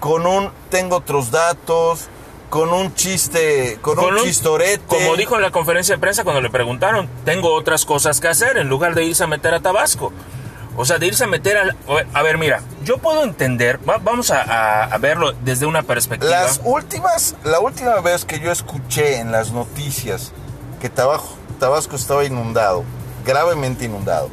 con 0.00 0.26
un 0.26 0.50
tengo 0.68 0.96
otros 0.96 1.30
datos, 1.30 2.08
con 2.52 2.70
un 2.70 2.94
chiste, 2.94 3.78
con, 3.80 3.98
un, 3.98 4.18
chistorete. 4.18 4.82
Como 4.86 5.16
dijo 5.16 5.36
en 5.36 5.40
la 5.42 5.50
conferencia 5.50 5.94
de 5.94 5.98
prensa 5.98 6.22
cuando 6.22 6.42
le 6.42 6.50
preguntaron, 6.50 7.08
tengo 7.24 7.54
otras 7.54 7.86
cosas 7.86 8.20
que 8.20 8.28
hacer 8.28 8.58
en 8.58 8.68
lugar 8.68 8.94
de 8.94 9.04
irse 9.04 9.24
a 9.24 9.26
meter 9.26 9.54
a 9.54 9.60
Tabasco. 9.60 10.12
O 10.76 10.84
sea, 10.84 10.98
de 10.98 11.06
irse 11.06 11.24
a 11.24 11.28
meter 11.28 11.56
al... 11.56 11.74
A 12.12 12.20
ver, 12.22 12.36
mira, 12.36 12.60
yo 12.84 12.98
puedo 12.98 13.24
entender, 13.24 13.78
va- 13.88 13.96
vamos 13.96 14.30
a, 14.30 14.42
a- 14.42 14.84
a 14.84 14.98
verlo 14.98 15.32
desde 15.42 15.64
una 15.64 15.82
perspectiva. 15.82 16.30
Las 16.30 16.60
últimas, 16.62 17.36
la 17.42 17.58
última 17.58 17.98
vez 18.00 18.26
que 18.26 18.38
yo 18.38 18.52
escuché 18.52 19.16
en 19.20 19.32
las 19.32 19.52
noticias 19.52 20.32
que 20.78 20.90
Tabasco, 20.90 21.34
Tabasco 21.58 21.96
estaba 21.96 22.22
inundado, 22.22 22.84
gravemente 23.24 23.86
inundado, 23.86 24.28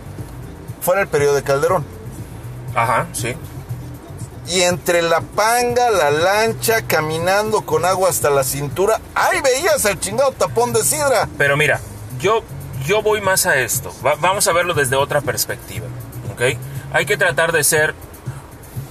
fue 0.82 0.96
en 0.96 1.02
el 1.04 1.08
periodo 1.08 1.36
de 1.36 1.44
Calderón. 1.44 1.86
Ajá, 2.76 3.08
sí. 3.14 3.34
Y 4.50 4.62
entre 4.64 5.02
la 5.04 5.22
panga, 5.22 5.92
la 5.92 6.10
lancha, 6.10 6.82
caminando 6.88 7.62
con 7.62 7.86
agua 7.86 8.10
hasta 8.10 8.30
la 8.32 8.44
cintura, 8.44 9.00
¡ay, 9.14 9.42
veías 9.42 9.86
el 9.86 10.00
chingado 10.00 10.32
tapón 10.32 10.74
de 10.74 10.82
sidra! 10.84 11.30
Pero 11.38 11.56
mira, 11.56 11.80
yo, 12.20 12.42
yo 12.86 13.02
voy 13.04 13.22
más 13.22 13.46
a 13.46 13.58
esto. 13.60 13.94
Va- 14.06 14.16
vamos 14.20 14.48
a 14.48 14.54
verlo 14.54 14.74
desde 14.74 14.96
otra 14.96 15.22
perspectiva. 15.22 15.86
¿Ok? 16.34 16.58
Hay 16.94 17.06
que 17.06 17.16
tratar 17.16 17.52
de 17.52 17.64
ser. 17.64 17.94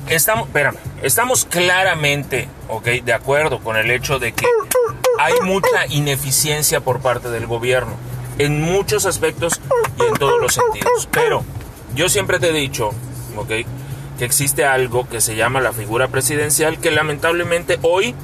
Estamos, 0.09 0.47
espérame, 0.47 0.77
estamos 1.03 1.45
claramente, 1.45 2.49
¿ok? 2.69 2.87
De 3.05 3.13
acuerdo 3.13 3.59
con 3.61 3.77
el 3.77 3.91
hecho 3.91 4.19
de 4.19 4.33
que 4.33 4.47
hay 5.19 5.35
mucha 5.43 5.87
ineficiencia 5.89 6.81
por 6.81 7.01
parte 7.01 7.29
del 7.31 7.47
gobierno. 7.47 7.93
En 8.39 8.63
muchos 8.63 9.05
aspectos 9.07 9.61
y 9.99 10.03
en 10.05 10.15
todos 10.15 10.41
los 10.41 10.55
sentidos. 10.55 11.09
Pero 11.11 11.45
yo 11.95 12.09
siempre 12.09 12.39
te 12.39 12.51
he 12.51 12.53
dicho, 12.53 12.91
¿ok? 13.37 13.51
Que 14.19 14.25
existe 14.25 14.65
algo 14.65 15.09
que 15.09 15.21
se 15.21 15.37
llama 15.37 15.61
la 15.61 15.73
figura 15.73 16.09
presidencial, 16.09 16.79
que 16.81 16.91
lamentablemente 16.91 17.79
hoy 17.83 18.15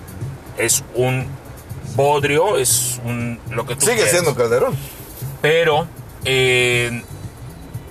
es 0.59 0.83
un 0.95 1.27
bodrio, 1.95 2.59
es 2.59 3.01
un 3.05 3.39
lo 3.51 3.65
que 3.67 3.77
tú 3.77 3.83
Sigue 3.83 3.95
quieras. 3.97 4.13
siendo 4.13 4.35
Calderón. 4.35 4.77
Pero, 5.41 5.87
eh, 6.25 7.03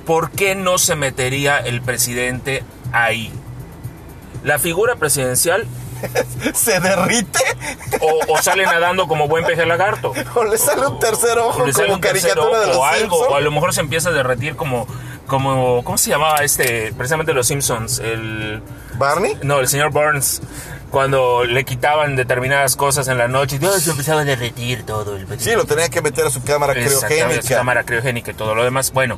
¿por 0.06 0.32
qué 0.32 0.56
no 0.56 0.78
se 0.78 0.96
metería 0.96 1.60
el 1.60 1.82
presidente 1.82 2.64
ahí? 2.92 3.32
La 4.44 4.60
figura 4.60 4.96
presidencial 4.98 5.66
¿Se 6.54 6.82
derrite? 6.82 7.40
o, 8.02 8.34
o 8.34 8.42
sale 8.42 8.66
nadando 8.66 9.08
como 9.08 9.30
buen 9.30 9.46
peje 9.46 9.66
lagarto. 9.66 10.12
¿O 10.36 10.44
le 10.44 10.58
sale 10.58 10.86
un 10.88 11.00
tercer 11.00 11.38
ojo 11.40 11.64
como 11.74 12.02
caricatura 12.02 12.60
de 12.60 12.68
los 12.68 12.76
o 12.78 12.86
algo, 12.86 13.18
o 13.20 13.36
a 13.36 13.40
lo 13.40 13.52
mejor 13.52 13.74
se 13.74 13.80
empieza 13.80 14.10
a 14.10 14.12
derretir 14.12 14.58
como, 14.58 14.86
como, 15.28 15.84
¿cómo 15.84 15.98
se 15.98 16.10
llamaba 16.10 16.44
este? 16.44 16.94
Precisamente 16.94 17.34
los 17.34 17.48
Simpsons, 17.48 18.00
el, 18.00 18.62
¿Barney? 18.98 19.38
no, 19.44 19.60
el 19.60 19.68
señor 19.68 19.92
Burns. 19.92 20.42
cuando 20.92 21.44
le 21.44 21.64
quitaban 21.64 22.16
determinadas 22.16 22.76
cosas 22.76 23.08
en 23.08 23.18
la 23.18 23.28
noche, 23.28 23.58
y 23.62 23.80
se 23.82 23.92
empezaba 23.92 24.22
a 24.22 24.26
derretir 24.26 24.84
todo 24.84 25.16
el 25.16 25.26
Sí, 25.40 25.52
lo 25.56 25.66
tenía 25.66 25.90
que 25.90 26.02
meter 26.02 26.28
a 26.28 26.30
su 26.30 26.44
cámara 26.44 26.74
criogénica. 26.74 27.56
cámara 27.56 27.84
criogénica 27.84 28.32
y 28.32 28.34
todo 28.36 28.54
lo 28.54 28.64
demás. 28.64 28.92
Bueno, 28.94 29.18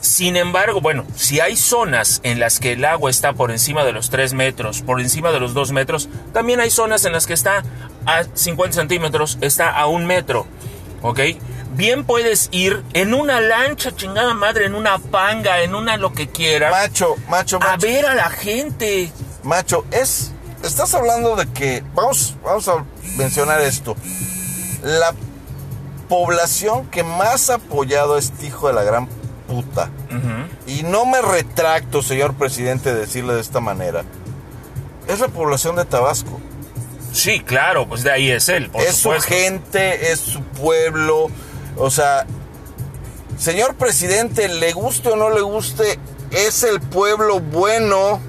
sin 0.00 0.36
embargo, 0.36 0.80
bueno, 0.80 1.04
si 1.16 1.40
hay 1.40 1.56
zonas 1.56 2.20
en 2.22 2.38
las 2.38 2.60
que 2.60 2.72
el 2.72 2.84
agua 2.84 3.10
está 3.10 3.32
por 3.32 3.50
encima 3.50 3.84
de 3.84 3.92
los 3.92 4.08
3 4.08 4.34
metros, 4.34 4.82
por 4.82 5.00
encima 5.00 5.32
de 5.32 5.40
los 5.40 5.52
2 5.52 5.72
metros, 5.72 6.08
también 6.32 6.60
hay 6.60 6.70
zonas 6.70 7.04
en 7.04 7.12
las 7.12 7.26
que 7.26 7.32
está 7.32 7.64
a 8.06 8.22
50 8.32 8.76
centímetros, 8.76 9.36
está 9.40 9.70
a 9.70 9.86
un 9.88 10.06
metro, 10.06 10.46
¿ok? 11.02 11.20
Bien 11.76 12.04
puedes 12.04 12.48
ir 12.52 12.82
en 12.94 13.12
una 13.12 13.40
lancha, 13.40 13.94
chingada 13.94 14.32
madre, 14.34 14.64
en 14.64 14.74
una 14.74 14.98
panga, 14.98 15.60
en 15.60 15.74
una 15.74 15.98
lo 15.98 16.12
que 16.12 16.26
quieras, 16.28 16.70
Macho, 16.70 17.16
macho, 17.28 17.56
a 17.56 17.72
macho. 17.72 17.86
ver 17.86 18.06
a 18.06 18.14
la 18.14 18.30
gente. 18.30 19.12
Macho, 19.42 19.84
es. 19.90 20.32
Estás 20.64 20.94
hablando 20.94 21.36
de 21.36 21.46
que. 21.52 21.84
Vamos, 21.94 22.34
vamos 22.42 22.66
a 22.68 22.82
mencionar 23.18 23.60
esto. 23.60 23.94
La 24.82 25.14
población 26.08 26.86
que 26.86 27.02
más 27.02 27.50
ha 27.50 27.54
apoyado 27.56 28.14
a 28.14 28.18
este 28.18 28.46
hijo 28.46 28.68
de 28.68 28.74
la 28.74 28.82
gran 28.82 29.06
puta. 29.46 29.90
Y 30.66 30.82
no 30.82 31.04
me 31.06 31.20
retracto, 31.20 32.02
señor 32.02 32.34
presidente, 32.34 32.92
de 32.94 33.00
decirle 33.00 33.34
de 33.34 33.40
esta 33.40 33.60
manera. 33.60 34.02
Es 35.08 35.20
la 35.20 35.28
población 35.28 35.76
de 35.76 35.84
Tabasco. 35.84 36.40
Sí, 37.12 37.40
claro, 37.40 37.86
pues 37.86 38.02
de 38.02 38.10
ahí 38.10 38.30
es 38.30 38.48
él, 38.48 38.68
por 38.70 38.82
es 38.82 38.96
su 38.96 39.10
gente, 39.10 40.10
es 40.10 40.20
su 40.20 40.42
pueblo. 40.42 41.28
O 41.76 41.90
sea, 41.90 42.26
señor 43.38 43.74
presidente, 43.76 44.48
le 44.48 44.72
guste 44.72 45.10
o 45.10 45.16
no 45.16 45.30
le 45.30 45.42
guste, 45.42 45.98
es 46.30 46.62
el 46.62 46.80
pueblo 46.80 47.40
bueno. 47.40 48.20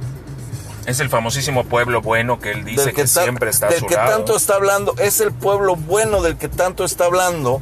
Es 0.85 0.99
el 0.99 1.09
famosísimo 1.09 1.65
pueblo 1.65 2.01
bueno 2.01 2.39
que 2.39 2.51
él 2.51 2.63
dice 2.63 2.85
del 2.85 2.95
que, 2.95 3.07
siempre 3.07 3.49
está 3.49 3.67
a 3.67 3.69
del 3.71 3.79
su 3.79 3.85
que 3.87 3.95
lado. 3.95 4.11
tanto 4.11 4.37
está 4.37 4.55
hablando, 4.55 4.95
es 4.97 5.19
el 5.19 5.33
pueblo 5.33 5.75
bueno 5.75 6.21
del 6.21 6.37
que 6.37 6.47
tanto 6.47 6.85
está 6.85 7.05
hablando. 7.05 7.61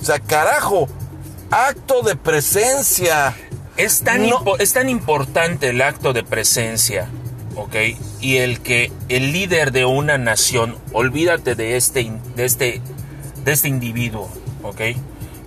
O 0.00 0.04
sea, 0.04 0.18
carajo, 0.18 0.88
acto 1.50 2.02
de 2.02 2.16
presencia. 2.16 3.34
Es 3.76 4.02
tan, 4.02 4.28
No. 4.28 4.42
es 4.58 4.72
tan 4.72 4.88
importante 4.88 5.68
el 5.68 5.82
acto 5.82 6.14
de 6.14 6.22
presencia, 6.22 7.08
¿ok? 7.56 7.74
Y 8.20 8.36
el 8.36 8.60
que 8.60 8.90
el 9.10 9.32
líder 9.32 9.70
de 9.70 9.84
una 9.84 10.16
nación, 10.16 10.78
olvídate 10.92 11.54
de 11.54 11.76
este, 11.76 12.10
de 12.36 12.44
este, 12.46 12.80
de 13.44 13.52
este 13.52 13.68
individuo, 13.68 14.30
¿ok? 14.68 14.80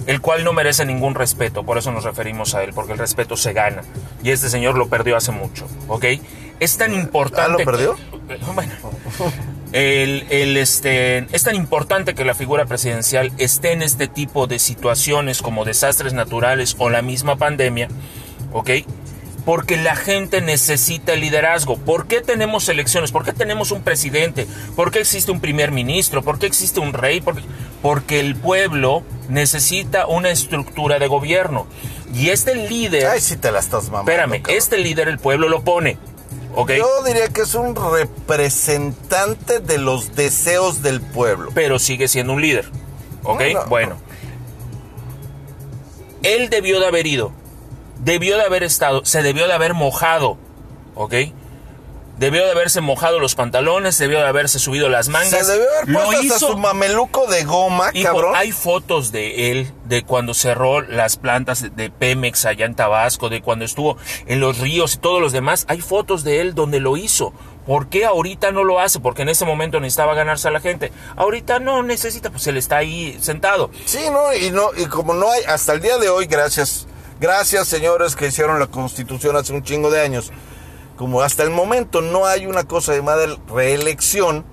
El 0.08 0.22
cual 0.22 0.44
no 0.44 0.54
merece 0.54 0.86
ningún 0.86 1.14
respeto, 1.14 1.64
por 1.64 1.78
eso 1.78 1.92
nos 1.92 2.04
referimos 2.04 2.56
a 2.56 2.64
él, 2.64 2.72
porque 2.74 2.94
el 2.94 2.98
respeto 2.98 3.36
se 3.38 3.54
gana. 3.54 3.82
Y 4.24 4.32
este 4.32 4.50
señor 4.50 4.78
lo 4.78 4.88
perdió 4.88 5.16
hace 5.18 5.32
mucho, 5.32 5.68
¿ok? 5.88 6.06
Es 6.60 6.78
tan 6.78 6.94
importante... 6.94 7.42
¿Ah, 7.42 7.48
lo 7.50 7.58
perdió? 7.72 7.96
que- 8.28 8.38
bueno, 8.56 8.72
el, 9.72 10.26
el, 10.30 10.58
este, 10.58 11.20
es 11.36 11.44
tan 11.44 11.56
importante 11.56 12.16
que 12.16 12.26
la 12.26 12.34
figura 12.34 12.66
presidencial 12.66 13.32
esté 13.38 13.72
en 13.74 13.82
este 13.84 14.08
tipo 14.08 14.48
de 14.48 14.58
situaciones 14.60 15.42
como 15.42 15.64
desastres 15.66 16.14
naturales 16.14 16.76
o 16.80 16.90
la 16.90 17.02
misma 17.02 17.36
pandemia, 17.36 17.88
¿ok? 18.52 18.70
Porque 19.50 19.78
la 19.78 19.96
gente 19.96 20.42
necesita 20.42 21.14
el 21.14 21.22
liderazgo. 21.22 21.76
¿Por 21.76 22.06
qué 22.06 22.22
tenemos 22.22 22.70
elecciones? 22.70 23.12
¿Por 23.12 23.26
qué 23.26 23.34
tenemos 23.34 23.72
un 23.72 23.82
presidente? 23.82 24.46
¿Por 24.76 24.92
qué 24.92 25.00
existe 25.00 25.32
un 25.32 25.40
primer 25.40 25.72
ministro? 25.72 26.22
¿Por 26.22 26.38
qué 26.38 26.46
existe 26.46 26.80
un 26.80 26.94
rey? 26.94 27.24
Porque 27.82 28.20
el 28.20 28.36
pueblo 28.36 29.02
necesita 29.28 30.06
una 30.06 30.30
estructura 30.30 31.00
de 31.00 31.08
gobierno. 31.08 31.66
Y 32.14 32.30
este 32.30 32.54
líder, 32.54 33.08
Ay, 33.08 33.22
sí 33.22 33.38
te 33.38 33.52
la 33.52 33.58
estás 33.58 33.86
mamando. 33.86 34.12
espérame, 34.12 34.40
cabrón. 34.44 34.56
este 34.60 34.78
líder 34.78 35.08
el 35.08 35.18
pueblo 35.18 35.50
lo 35.50 35.64
pone, 35.64 35.98
¿ok? 36.54 36.74
Yo 36.74 37.04
diría 37.04 37.30
que 37.30 37.42
es 37.42 37.56
un 37.56 37.76
representante 37.76 39.62
de 39.62 39.80
los 39.80 40.16
deseos 40.16 40.84
del 40.84 41.02
pueblo. 41.02 41.50
pero 41.56 41.80
sigue 41.80 42.08
siendo 42.08 42.34
un 42.34 42.42
líder. 42.44 42.70
¿Ok? 43.24 43.40
Bueno. 43.40 43.66
Bueno. 43.68 43.96
Él 46.22 46.52
debió 46.52 46.80
de 46.80 46.86
haber 46.86 47.08
ido. 47.08 47.39
Debió 48.00 48.38
de 48.38 48.44
haber 48.44 48.64
estado. 48.64 49.04
Se 49.06 49.22
debió 49.22 49.48
de 49.48 49.54
haber 49.54 49.74
mojado. 49.74 50.38
¿Ok? 50.96 51.14
Debió 52.18 52.44
de 52.44 52.52
haberse 52.52 52.82
mojado 52.82 53.20
los 53.20 53.36
pantalones. 53.36 53.98
Debió 53.98 54.20
de 54.20 54.28
haberse 54.28 54.60
subido 54.60 54.90
las 54.90 55.08
mangas. 55.08 55.30
Se 55.48 55.52
debió 55.54 55.70
haber 55.78 55.90
Lo 55.90 56.00
puesto 56.04 56.22
hasta 56.22 56.36
hizo. 56.36 56.48
su 56.52 56.58
mameluco 56.58 57.28
de 57.28 57.46
goma, 57.46 57.92
Hijo, 57.94 58.08
cabrón. 58.08 58.34
hay 58.36 58.52
fotos 58.52 59.14
de 59.14 59.52
él, 59.52 59.72
de 59.86 60.04
cuando 60.04 60.34
cerró 60.34 60.82
las 60.82 61.16
plantas 61.16 61.62
de- 61.62 61.70
de 61.70 61.90
Pemex 61.90 62.46
allá 62.46 62.66
en 62.66 62.76
Tabasco, 62.76 63.30
de 63.30 63.42
cuando 63.42 63.64
estuvo 63.64 63.96
en 64.26 64.42
los 64.42 64.58
ríos 64.58 64.96
y 64.96 64.98
todos 64.98 65.22
los 65.22 65.32
demás. 65.32 65.66
Hay 65.70 65.80
fotos 65.80 66.26
de 66.26 66.42
él 66.42 66.56
donde 66.56 66.82
lo 66.82 66.98
hizo. 66.98 67.32
¿Por 67.66 67.88
qué 67.88 68.04
ahorita 68.04 68.52
no 68.52 68.64
lo 68.66 68.80
hace? 68.82 69.00
Porque 69.00 69.22
en 69.22 69.30
ese 69.30 69.46
momento 69.46 69.80
necesitaba 69.80 70.14
ganarse 70.14 70.48
a 70.48 70.52
la 70.52 70.60
gente. 70.60 70.92
Ahorita 71.16 71.60
no 71.60 71.84
necesita, 71.84 72.32
pues 72.32 72.48
él 72.48 72.58
está 72.58 72.78
ahí 72.78 73.18
sentado. 73.22 73.72
Sí, 73.86 74.00
no, 74.12 74.34
y 74.34 74.52
no, 74.52 74.72
y 74.76 74.88
como 74.88 75.14
no 75.14 75.32
hay, 75.32 75.44
hasta 75.44 75.72
el 75.74 75.80
día 75.82 75.98
de 76.00 76.10
hoy, 76.10 76.26
gracias, 76.26 76.86
gracias 77.20 77.68
señores 77.68 78.16
que 78.16 78.28
hicieron 78.28 78.60
la 78.60 78.68
constitución 78.68 79.36
hace 79.36 79.54
un 79.54 79.64
chingo 79.64 79.90
de 79.92 80.02
años, 80.02 80.32
como 80.98 81.22
hasta 81.22 81.44
el 81.44 81.50
momento 81.50 82.02
no 82.02 82.26
hay 82.26 82.46
una 82.46 82.66
cosa 82.66 82.94
llamada 82.96 83.26
reelección, 83.48 84.44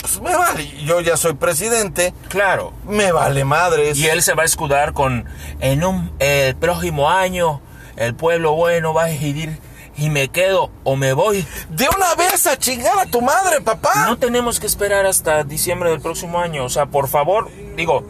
pues 0.00 0.20
me 0.22 0.34
vale, 0.36 0.66
yo 0.84 1.00
ya 1.00 1.16
soy 1.16 1.34
presidente, 1.34 2.14
Claro. 2.28 2.72
me 2.86 3.12
vale 3.12 3.44
madres. 3.44 3.98
Y 3.98 4.06
él 4.08 4.22
se 4.22 4.34
va 4.34 4.42
a 4.44 4.46
escudar 4.46 4.92
con, 4.94 5.26
en 5.60 5.84
un, 5.84 6.10
el 6.18 6.56
próximo 6.56 7.10
año, 7.10 7.60
el 7.96 8.14
pueblo 8.14 8.52
bueno 8.54 8.94
va 8.94 9.04
a 9.04 9.06
decidir 9.08 9.58
y 9.98 10.08
me 10.08 10.28
quedo 10.28 10.70
o 10.84 10.96
me 10.96 11.12
voy. 11.12 11.44
De 11.68 11.86
una 11.94 12.14
vez 12.14 12.46
a 12.46 12.56
chingar 12.56 12.98
a 12.98 13.04
tu 13.04 13.20
madre, 13.20 13.60
papá. 13.60 14.06
No 14.06 14.16
tenemos 14.16 14.58
que 14.58 14.66
esperar 14.66 15.04
hasta 15.04 15.44
diciembre 15.44 15.90
del 15.90 16.00
próximo 16.00 16.38
año. 16.40 16.64
O 16.64 16.70
sea, 16.70 16.86
por 16.86 17.08
favor, 17.08 17.50
digo, 17.76 18.06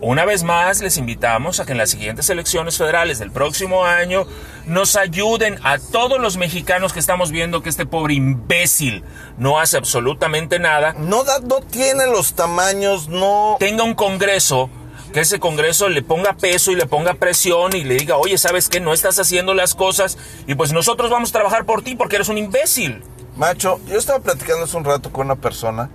una 0.00 0.24
vez 0.24 0.44
más 0.44 0.80
les 0.80 0.96
invitamos 0.96 1.58
a 1.58 1.66
que 1.66 1.72
en 1.72 1.78
las 1.78 1.90
siguientes 1.90 2.30
elecciones 2.30 2.78
federales 2.78 3.18
del 3.18 3.32
próximo 3.32 3.84
año 3.84 4.26
nos 4.66 4.96
ayuden 4.96 5.58
a 5.64 5.78
todos 5.78 6.20
los 6.20 6.36
mexicanos 6.36 6.92
que 6.92 7.00
estamos 7.00 7.30
viendo 7.30 7.62
que 7.62 7.68
este 7.68 7.86
pobre 7.86 8.14
imbécil 8.14 9.04
no 9.38 9.58
hace 9.58 9.76
absolutamente 9.76 10.58
nada. 10.58 10.94
No, 10.98 11.24
da, 11.24 11.40
no 11.40 11.60
tiene 11.60 12.06
los 12.06 12.34
tamaños, 12.34 13.08
no... 13.08 13.56
Tenga 13.58 13.82
un 13.82 13.94
congreso, 13.94 14.70
que 15.12 15.20
ese 15.20 15.40
congreso 15.40 15.88
le 15.88 16.02
ponga 16.02 16.34
peso 16.34 16.70
y 16.70 16.76
le 16.76 16.86
ponga 16.86 17.14
presión 17.14 17.74
y 17.74 17.82
le 17.82 17.96
diga, 17.96 18.16
oye, 18.18 18.38
¿sabes 18.38 18.68
qué? 18.68 18.78
No 18.78 18.92
estás 18.92 19.18
haciendo 19.18 19.54
las 19.54 19.74
cosas 19.74 20.16
y 20.46 20.54
pues 20.54 20.72
nosotros 20.72 21.10
vamos 21.10 21.30
a 21.30 21.32
trabajar 21.32 21.64
por 21.64 21.82
ti 21.82 21.96
porque 21.96 22.16
eres 22.16 22.28
un 22.28 22.38
imbécil. 22.38 23.02
Macho, 23.36 23.80
yo 23.88 23.98
estaba 23.98 24.20
platicando 24.20 24.64
hace 24.64 24.76
un 24.76 24.84
rato 24.84 25.12
con 25.12 25.26
una 25.26 25.36
persona 25.36 25.90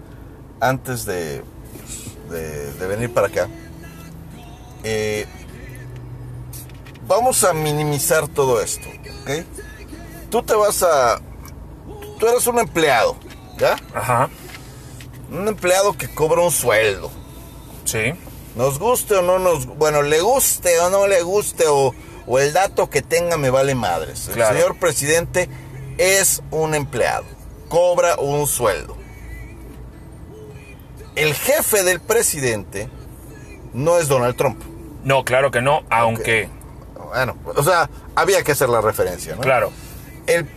antes 0.59 1.05
de, 1.05 1.43
de, 2.29 2.73
de 2.73 2.87
venir 2.87 3.13
para 3.13 3.27
acá. 3.27 3.47
Eh, 4.83 5.25
vamos 7.07 7.43
a 7.43 7.53
minimizar 7.53 8.27
todo 8.27 8.61
esto, 8.61 8.87
¿ok? 9.21 9.45
Tú 10.29 10.43
te 10.43 10.53
vas 10.55 10.83
a... 10.83 11.19
Tú 12.19 12.27
eres 12.27 12.45
un 12.47 12.59
empleado, 12.59 13.15
¿ya? 13.57 13.75
Ajá, 13.93 14.29
Un 15.31 15.47
empleado 15.47 15.93
que 15.97 16.13
cobra 16.13 16.41
un 16.41 16.51
sueldo. 16.51 17.11
sí. 17.85 18.13
Nos 18.55 18.77
guste 18.77 19.15
o 19.15 19.23
no 19.23 19.39
nos... 19.39 19.65
Bueno, 19.65 20.03
le 20.03 20.21
guste 20.21 20.79
o 20.79 20.91
no 20.91 21.07
le 21.07 21.23
guste 21.23 21.65
o, 21.67 21.91
o 22.27 22.37
el 22.39 22.53
dato 22.53 22.87
que 22.87 23.01
tenga 23.01 23.35
me 23.35 23.49
vale 23.49 23.73
madres. 23.73 24.27
El 24.27 24.35
Claro. 24.35 24.55
señor 24.55 24.77
presidente 24.77 25.49
es 25.97 26.43
un 26.51 26.75
empleado. 26.75 27.25
Cobra 27.67 28.15
un 28.17 28.45
sueldo. 28.45 28.95
El 31.15 31.33
jefe 31.33 31.81
del 31.83 31.99
presidente 31.99 32.89
no 33.73 33.97
es 33.97 34.07
Donald 34.07 34.35
Trump. 34.35 34.61
No, 35.03 35.23
claro 35.23 35.51
que 35.51 35.61
no, 35.61 35.83
aunque, 35.89 36.49
Bueno, 37.09 37.35
o 37.45 37.63
sea, 37.63 37.89
había 38.15 38.43
que 38.43 38.53
hacer 38.53 38.69
la 38.69 38.81
referencia, 38.81 39.35
¿no? 39.35 39.41
claro. 39.41 39.71
El 40.25 40.47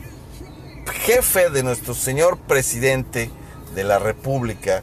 jefe 0.92 1.50
de 1.50 1.62
nuestro 1.62 1.94
señor 1.94 2.38
presidente 2.38 3.30
de 3.74 3.85
la 3.85 3.98
República. 3.98 4.82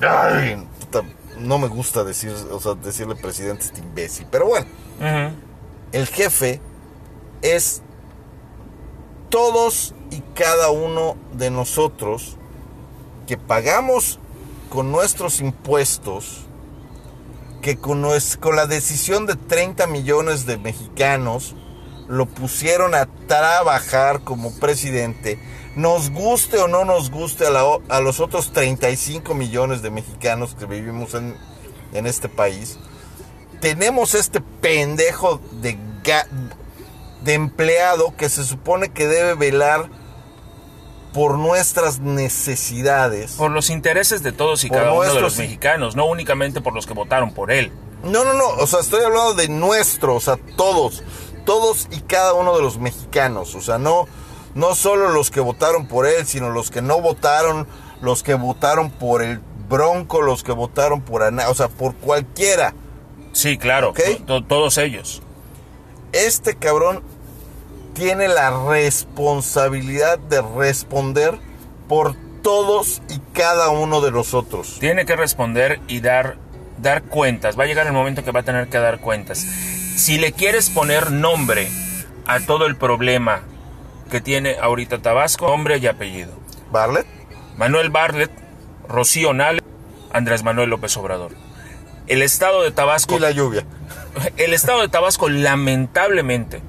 Ay, 0.00 0.56
puta, 0.80 1.02
no 1.38 1.58
me 1.58 1.68
gusta 1.68 2.04
decir, 2.04 2.32
o 2.50 2.60
sea, 2.60 2.74
decirle 2.74 3.16
presidente 3.16 3.64
este 3.64 3.80
imbécil, 3.80 4.26
pero 4.30 4.46
bueno, 4.46 4.66
el 5.92 6.06
jefe 6.06 6.60
es 7.42 7.82
todos 9.30 9.94
y 10.10 10.20
cada 10.34 10.70
uno 10.70 11.16
de 11.32 11.50
nosotros 11.50 12.36
que 13.26 13.36
pagamos 13.36 14.18
con 14.70 14.90
nuestros 14.92 15.40
impuestos, 15.40 16.46
que 17.62 17.76
con, 17.76 18.02
la 18.02 18.66
decisión 18.66 19.26
de 19.26 19.36
30 19.36 19.86
millones 19.86 20.46
de 20.46 20.58
mexicanos 20.58 21.54
lo 22.08 22.26
pusieron 22.26 22.94
a 22.94 23.06
trabajar 23.26 24.20
como 24.24 24.52
presidente, 24.58 25.38
nos 25.76 26.10
guste 26.10 26.58
o 26.58 26.68
no 26.68 26.84
nos 26.84 27.10
guste 27.10 27.46
a, 27.46 27.50
la 27.50 27.64
a 27.88 28.00
los 28.00 28.20
otros 28.20 28.52
35 28.52 29.34
millones 29.34 29.82
de 29.82 29.90
mexicanos 29.90 30.54
que 30.58 30.66
vivimos 30.66 31.14
en, 31.14 31.36
en 31.92 32.06
este 32.06 32.28
país, 32.28 32.78
tenemos 33.60 34.14
este 34.14 34.40
pendejo 34.40 35.40
de, 35.60 35.76
de 37.22 37.34
empleado 37.34 38.14
que 38.16 38.28
se 38.28 38.44
supone 38.44 38.90
que 38.90 39.06
debe 39.06 39.34
velar 39.34 39.90
por 41.12 41.38
nuestras 41.38 42.00
necesidades. 42.00 43.32
Por 43.32 43.50
los 43.50 43.70
intereses 43.70 44.22
de 44.22 44.32
todos 44.32 44.64
y 44.64 44.70
cada 44.70 44.92
uno 44.92 45.02
de 45.02 45.08
nuestros- 45.08 45.22
los 45.22 45.38
mexicanos, 45.38 45.96
no 45.96 46.06
únicamente 46.06 46.60
por 46.60 46.74
los 46.74 46.86
que 46.86 46.94
votaron 46.94 47.32
por 47.32 47.50
él. 47.50 47.72
No, 48.04 48.24
no, 48.24 48.32
no, 48.34 48.46
o 48.48 48.66
sea, 48.66 48.80
estoy 48.80 49.02
hablando 49.04 49.34
de 49.34 49.48
nuestro, 49.48 50.14
o 50.14 50.20
sea, 50.20 50.36
todos, 50.56 51.02
todos 51.44 51.88
y 51.90 52.00
cada 52.02 52.34
uno 52.34 52.54
de 52.56 52.62
los 52.62 52.78
mexicanos, 52.78 53.54
o 53.54 53.60
sea, 53.60 53.78
no, 53.78 54.06
no 54.54 54.74
solo 54.74 55.08
los 55.10 55.30
que 55.30 55.40
votaron 55.40 55.88
por 55.88 56.06
él, 56.06 56.26
sino 56.26 56.50
los 56.50 56.70
que 56.70 56.80
no 56.82 57.00
votaron, 57.00 57.66
los 58.00 58.22
que 58.22 58.34
votaron 58.34 58.90
por 58.90 59.22
el 59.22 59.40
Bronco, 59.68 60.22
los 60.22 60.44
que 60.44 60.52
votaron 60.52 61.00
por 61.02 61.22
Ana, 61.24 61.48
o 61.48 61.54
sea, 61.54 61.68
por 61.68 61.94
cualquiera. 61.94 62.72
Sí, 63.32 63.58
claro, 63.58 63.90
Ok. 63.90 64.00
to- 64.18 64.24
to- 64.24 64.44
todos 64.44 64.78
ellos. 64.78 65.20
Este 66.12 66.56
cabrón 66.56 67.02
tiene 67.98 68.28
la 68.28 68.50
responsabilidad 68.50 70.20
de 70.20 70.40
responder 70.40 71.36
por 71.88 72.14
todos 72.44 73.02
y 73.08 73.18
cada 73.32 73.70
uno 73.70 74.00
de 74.00 74.12
nosotros. 74.12 74.76
Tiene 74.78 75.04
que 75.04 75.16
responder 75.16 75.80
y 75.88 75.98
dar, 75.98 76.36
dar 76.80 77.02
cuentas. 77.02 77.58
Va 77.58 77.64
a 77.64 77.66
llegar 77.66 77.88
el 77.88 77.92
momento 77.92 78.22
que 78.22 78.30
va 78.30 78.40
a 78.40 78.44
tener 78.44 78.68
que 78.68 78.78
dar 78.78 79.00
cuentas. 79.00 79.40
Si 79.40 80.16
le 80.16 80.30
quieres 80.30 80.70
poner 80.70 81.10
nombre 81.10 81.68
a 82.28 82.38
todo 82.38 82.66
el 82.66 82.76
problema 82.76 83.42
que 84.12 84.20
tiene 84.20 84.58
ahorita 84.60 85.02
Tabasco, 85.02 85.48
nombre 85.48 85.78
y 85.78 85.88
apellido. 85.88 86.34
¿Barlet? 86.70 87.06
Manuel 87.56 87.90
Barlet, 87.90 88.30
Rocío 88.88 89.34
Nale, 89.34 89.60
Andrés 90.12 90.44
Manuel 90.44 90.70
López 90.70 90.96
Obrador. 90.96 91.32
El 92.06 92.22
estado 92.22 92.62
de 92.62 92.70
Tabasco 92.70 93.16
Y 93.16 93.18
la 93.18 93.32
lluvia. 93.32 93.64
el 94.36 94.54
estado 94.54 94.82
de 94.82 94.88
Tabasco 94.88 95.28
lamentablemente 95.28 96.62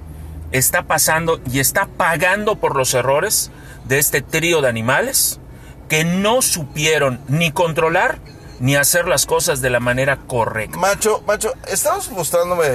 está 0.51 0.83
pasando 0.83 1.39
y 1.51 1.59
está 1.59 1.87
pagando 1.87 2.55
por 2.55 2.75
los 2.75 2.93
errores 2.93 3.51
de 3.85 3.99
este 3.99 4.21
trío 4.21 4.61
de 4.61 4.69
animales 4.69 5.39
que 5.87 6.03
no 6.03 6.41
supieron 6.41 7.19
ni 7.27 7.51
controlar 7.51 8.19
ni 8.59 8.75
hacer 8.75 9.07
las 9.07 9.25
cosas 9.25 9.61
de 9.61 9.69
la 9.69 9.79
manera 9.79 10.17
correcta. 10.27 10.77
Macho, 10.77 11.23
macho, 11.25 11.53
estabas 11.67 12.09
mostrándome 12.11 12.65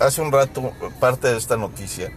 hace 0.00 0.22
un 0.22 0.32
rato 0.32 0.72
parte 0.98 1.28
de 1.28 1.36
esta 1.36 1.56
noticia, 1.56 2.10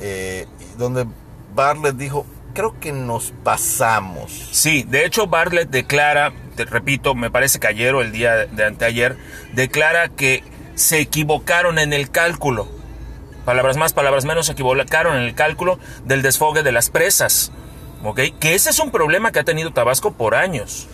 eh, 0.00 0.46
donde 0.78 1.06
Barlet 1.54 1.96
dijo, 1.96 2.26
creo 2.54 2.78
que 2.80 2.92
nos 2.92 3.32
pasamos. 3.42 4.32
Sí, 4.52 4.84
de 4.84 5.04
hecho 5.04 5.26
Bartlett 5.26 5.68
declara, 5.68 6.32
te 6.56 6.64
repito, 6.64 7.14
me 7.14 7.30
parece 7.30 7.60
que 7.60 7.66
ayer 7.66 7.94
o 7.94 8.00
el 8.00 8.12
día 8.12 8.46
de 8.46 8.64
anteayer, 8.64 9.18
declara 9.52 10.08
que 10.08 10.42
se 10.74 11.00
equivocaron 11.00 11.78
en 11.78 11.92
el 11.92 12.10
cálculo. 12.10 12.68
Palabras 13.44 13.76
más, 13.76 13.92
palabras 13.92 14.24
menos, 14.24 14.46
se 14.46 14.52
equivocaron 14.52 15.16
en 15.16 15.22
el 15.22 15.34
cálculo 15.34 15.78
del 16.04 16.22
desfogue 16.22 16.62
de 16.62 16.72
las 16.72 16.90
presas. 16.90 17.52
¿Ok? 18.02 18.20
Que 18.40 18.54
ese 18.54 18.70
es 18.70 18.78
un 18.78 18.90
problema 18.90 19.32
que 19.32 19.40
ha 19.40 19.44
tenido 19.44 19.72
Tabasco 19.72 20.12
por 20.12 20.34
años. 20.34 20.88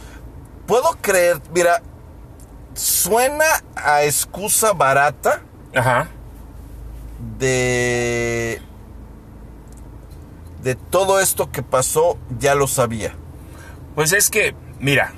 Puedo 0.66 0.96
creer, 1.00 1.40
mira, 1.52 1.82
suena 2.74 3.44
a 3.76 4.04
excusa 4.04 4.72
barata 4.72 5.42
Ajá. 5.74 6.08
de... 7.38 8.62
De 10.62 10.74
todo 10.74 11.20
esto 11.20 11.50
que 11.50 11.62
pasó, 11.62 12.18
ya 12.38 12.54
lo 12.54 12.66
sabía. 12.66 13.14
Pues 13.94 14.12
es 14.12 14.28
que, 14.28 14.54
mira, 14.78 15.14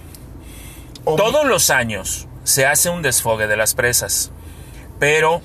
todos 1.04 1.44
los 1.46 1.70
años 1.70 2.28
se 2.44 2.64
hace 2.64 2.90
un 2.90 3.02
desfogue 3.02 3.48
de 3.48 3.56
las 3.56 3.74
presas, 3.74 4.30
pero 5.00 5.42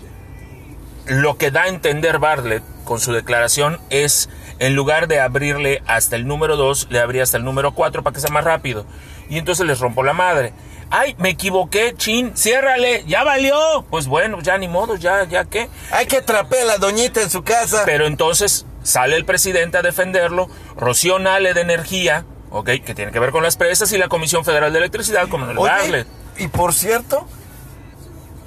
lo 1.07 1.37
que 1.37 1.51
da 1.51 1.63
a 1.63 1.67
entender 1.67 2.19
Bartlett 2.19 2.63
con 2.83 2.99
su 2.99 3.13
declaración 3.13 3.79
es, 3.89 4.29
en 4.59 4.75
lugar 4.75 5.07
de 5.07 5.19
abrirle 5.19 5.81
hasta 5.87 6.15
el 6.15 6.27
número 6.27 6.55
2, 6.55 6.87
le 6.89 6.99
abría 6.99 7.23
hasta 7.23 7.37
el 7.37 7.43
número 7.43 7.73
4 7.73 8.03
para 8.03 8.13
que 8.13 8.19
sea 8.19 8.31
más 8.31 8.43
rápido. 8.43 8.85
Y 9.29 9.37
entonces 9.37 9.65
les 9.65 9.79
rompo 9.79 10.03
la 10.03 10.13
madre. 10.13 10.53
Ay, 10.89 11.15
me 11.17 11.29
equivoqué, 11.29 11.93
chin, 11.97 12.31
ciérrale, 12.35 13.03
ya 13.07 13.23
valió. 13.23 13.85
Pues 13.89 14.07
bueno, 14.07 14.39
ya 14.41 14.57
ni 14.57 14.67
modo, 14.67 14.95
ya, 14.95 15.25
ya 15.25 15.45
qué. 15.45 15.69
Hay 15.91 16.05
que 16.05 16.21
trapear 16.21 16.63
a 16.63 16.65
la 16.65 16.77
doñita 16.77 17.21
en 17.21 17.29
su 17.29 17.43
casa. 17.43 17.83
Pero 17.85 18.07
entonces 18.07 18.65
sale 18.83 19.17
el 19.17 19.25
presidente 19.25 19.77
a 19.77 19.81
defenderlo, 19.81 20.49
Rocío 20.77 21.19
Nale 21.19 21.53
de 21.53 21.61
Energía, 21.61 22.25
ok, 22.51 22.69
que 22.85 22.95
tiene 22.95 23.11
que 23.11 23.19
ver 23.19 23.31
con 23.31 23.43
las 23.43 23.57
presas 23.57 23.91
y 23.91 23.97
la 23.97 24.07
Comisión 24.07 24.45
Federal 24.45 24.71
de 24.71 24.79
Electricidad, 24.79 25.27
como 25.27 25.49
el 25.49 25.57
Oye, 25.57 26.05
y 26.37 26.47
por 26.47 26.73
cierto, 26.73 27.27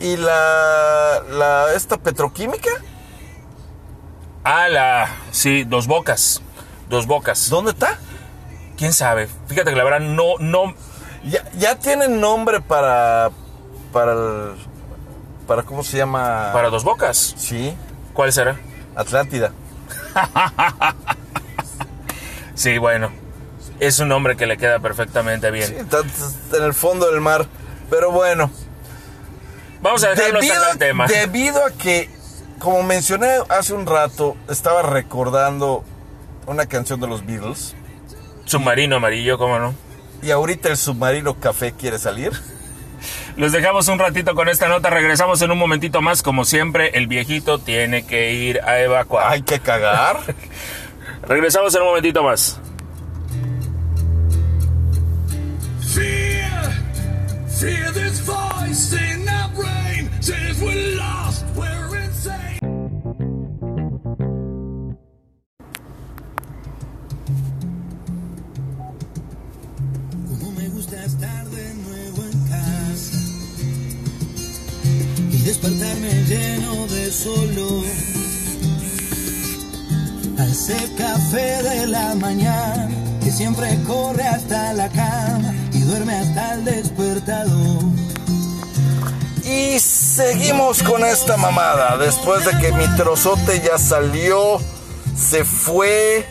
¿y 0.00 0.16
la, 0.16 1.22
la 1.30 1.74
esta 1.74 1.96
petroquímica? 1.98 2.70
Ah, 4.42 4.68
la. 4.68 5.08
Sí, 5.30 5.64
dos 5.64 5.86
bocas. 5.86 6.42
Dos 6.88 7.06
bocas. 7.06 7.48
¿Dónde 7.50 7.72
está? 7.72 7.98
¿Quién 8.76 8.92
sabe? 8.92 9.28
Fíjate 9.46 9.70
que 9.70 9.76
la 9.76 9.84
verdad 9.84 10.00
no, 10.00 10.38
no. 10.38 10.74
Ya, 11.24 11.48
ya 11.52 11.78
tienen 11.78 12.20
nombre 12.20 12.60
para. 12.60 13.30
Para 13.92 14.12
el. 14.12 14.54
Para 15.46 15.62
cómo 15.62 15.84
se 15.84 15.98
llama. 15.98 16.50
Para 16.52 16.70
dos 16.70 16.84
bocas. 16.84 17.34
Sí, 17.36 17.76
¿Cuál 18.14 18.32
será? 18.32 18.58
Atlántida. 18.96 19.52
Sí, 22.60 22.76
bueno. 22.76 23.10
Es 23.78 24.00
un 24.00 24.08
nombre 24.08 24.36
que 24.36 24.44
le 24.44 24.58
queda 24.58 24.80
perfectamente 24.80 25.50
bien. 25.50 25.66
Sí, 25.66 25.74
está, 25.78 26.00
está 26.00 26.58
en 26.58 26.64
el 26.64 26.74
fondo 26.74 27.10
del 27.10 27.22
mar. 27.22 27.46
Pero 27.88 28.10
bueno. 28.10 28.50
Vamos 29.82 30.04
a 30.04 30.10
dejarlo 30.10 30.40
hasta 30.40 30.54
acá 30.54 30.70
el 30.72 30.78
tema. 30.78 31.06
debido 31.06 31.64
a 31.64 31.70
que, 31.70 32.10
como 32.58 32.82
mencioné 32.82 33.28
hace 33.48 33.72
un 33.72 33.86
rato, 33.86 34.36
estaba 34.48 34.82
recordando 34.82 35.84
una 36.46 36.66
canción 36.66 37.00
de 37.00 37.06
los 37.06 37.24
Beatles. 37.24 37.74
Submarino 38.44 38.96
amarillo, 38.96 39.38
¿cómo 39.38 39.58
no? 39.58 39.74
Y 40.22 40.30
ahorita 40.30 40.68
el 40.68 40.76
submarino 40.76 41.40
café 41.40 41.72
quiere 41.72 41.98
salir. 41.98 42.32
Los 43.36 43.52
dejamos 43.52 43.88
un 43.88 43.98
ratito 43.98 44.34
con 44.34 44.48
esta 44.48 44.68
nota. 44.68 44.90
Regresamos 44.90 45.40
en 45.40 45.50
un 45.50 45.58
momentito 45.58 46.02
más. 46.02 46.22
Como 46.22 46.44
siempre, 46.44 46.98
el 46.98 47.06
viejito 47.06 47.58
tiene 47.58 48.04
que 48.04 48.32
ir 48.32 48.60
a 48.60 48.80
evacuar. 48.80 49.32
Hay 49.32 49.42
que 49.42 49.60
cagar. 49.60 50.18
Regresamos 51.22 51.74
en 51.74 51.82
un 51.82 51.88
momentito 51.88 52.22
más. 52.22 52.60
Fear, 55.94 56.70
fear 57.48 57.92
this 57.92 58.20
voice 58.26 58.94
in 58.94 59.19
Como 70.28 70.52
me 70.52 70.68
gusta 70.68 71.04
estar 71.04 71.46
de 71.48 71.74
nuevo 71.74 72.22
en 72.30 72.38
casa 72.48 73.16
y 75.30 75.36
despertarme 75.42 76.12
lleno 76.28 76.86
de 76.86 77.10
solo. 77.10 77.82
A 80.38 80.44
ese 80.44 80.76
café 80.98 81.62
de 81.62 81.86
la 81.86 82.14
mañana 82.16 82.88
que 83.24 83.30
siempre 83.30 83.78
corre 83.86 84.24
hasta 84.24 84.74
la 84.74 84.88
cama 84.90 85.54
y 85.72 85.80
duerme 85.80 86.12
hasta 86.14 86.54
el 86.54 86.64
despertador. 86.66 88.19
Y 89.50 89.80
seguimos 89.80 90.80
con 90.84 91.04
esta 91.04 91.36
mamada. 91.36 91.96
Después 91.96 92.44
de 92.44 92.56
que 92.58 92.70
mi 92.70 92.86
trozote 92.94 93.60
ya 93.60 93.78
salió, 93.78 94.60
se 95.16 95.44
fue 95.44 96.24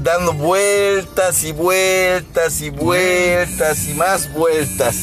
dando 0.00 0.34
vueltas 0.34 1.44
y 1.44 1.52
vueltas 1.52 2.60
y 2.60 2.68
vueltas 2.68 3.86
y 3.86 3.94
más 3.94 4.30
vueltas. 4.34 4.96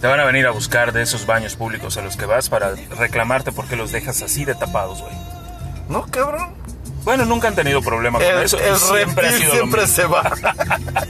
Te 0.00 0.06
van 0.06 0.18
a 0.18 0.24
venir 0.24 0.46
a 0.46 0.52
buscar 0.52 0.94
de 0.94 1.02
esos 1.02 1.26
baños 1.26 1.54
públicos 1.54 1.98
a 1.98 2.02
los 2.02 2.16
que 2.16 2.24
vas 2.24 2.48
para 2.48 2.74
reclamarte 2.98 3.52
por 3.52 3.66
qué 3.66 3.76
los 3.76 3.92
dejas 3.92 4.22
así 4.22 4.46
de 4.46 4.54
tapados, 4.54 5.02
güey. 5.02 5.14
¿No, 5.90 6.06
cabrón? 6.06 6.54
Bueno, 7.04 7.26
nunca 7.26 7.48
han 7.48 7.54
tenido 7.54 7.82
problema 7.82 8.18
con 8.18 8.26
El, 8.26 8.42
eso. 8.42 8.58
el 8.58 8.78
siempre 8.78 9.86
se 9.86 10.06
va. 10.06 10.32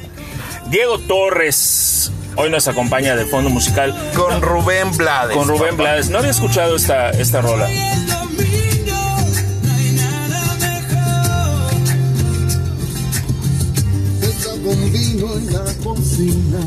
Diego 0.67 0.99
Torres 0.99 2.11
hoy 2.37 2.51
nos 2.51 2.69
acompaña 2.69 3.17
de 3.17 3.27
fondo 3.27 3.51
musical 3.51 3.95
Con 4.15 4.41
Rubén 4.43 4.97
Blades. 4.97 5.37
con 5.37 5.49
Rubén 5.49 5.71
papá. 5.71 5.83
Blades. 5.83 6.11
No 6.11 6.19
había 6.19 6.31
escuchado 6.31 6.77
esta, 6.77 7.11
esta 7.11 7.41
rola. 7.41 7.67
Hoy 7.67 7.77
es 7.77 8.07
domingo, 8.07 8.95
no 9.63 9.73
hay 9.73 9.91
nada 9.93 10.55
mejor. 10.61 11.73
Está 14.23 14.51
con 14.51 14.93
vino 14.93 15.35
en 15.35 15.53
la 15.53 15.75
cocina 15.85 16.59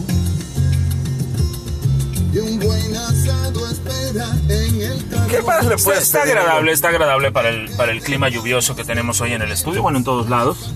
y 2.31 2.37
un 2.37 2.59
buen 2.59 2.95
asado 2.95 3.67
espera 3.71 4.27
en 4.49 4.81
el 4.81 5.03
¿Qué 5.29 5.41
más 5.41 5.65
le 5.65 5.73
Está, 5.75 5.83
puedes 5.85 6.03
está 6.03 6.21
pedir? 6.23 6.37
agradable, 6.37 6.71
está 6.71 6.89
agradable 6.89 7.31
para 7.31 7.49
el, 7.49 7.69
para 7.75 7.91
el 7.91 8.01
clima 8.01 8.29
lluvioso 8.29 8.75
que 8.75 8.83
tenemos 8.83 9.19
hoy 9.21 9.33
en 9.33 9.41
el 9.41 9.51
estudio, 9.51 9.81
bueno, 9.81 9.97
en 9.97 10.03
todos 10.03 10.29
lados. 10.29 10.71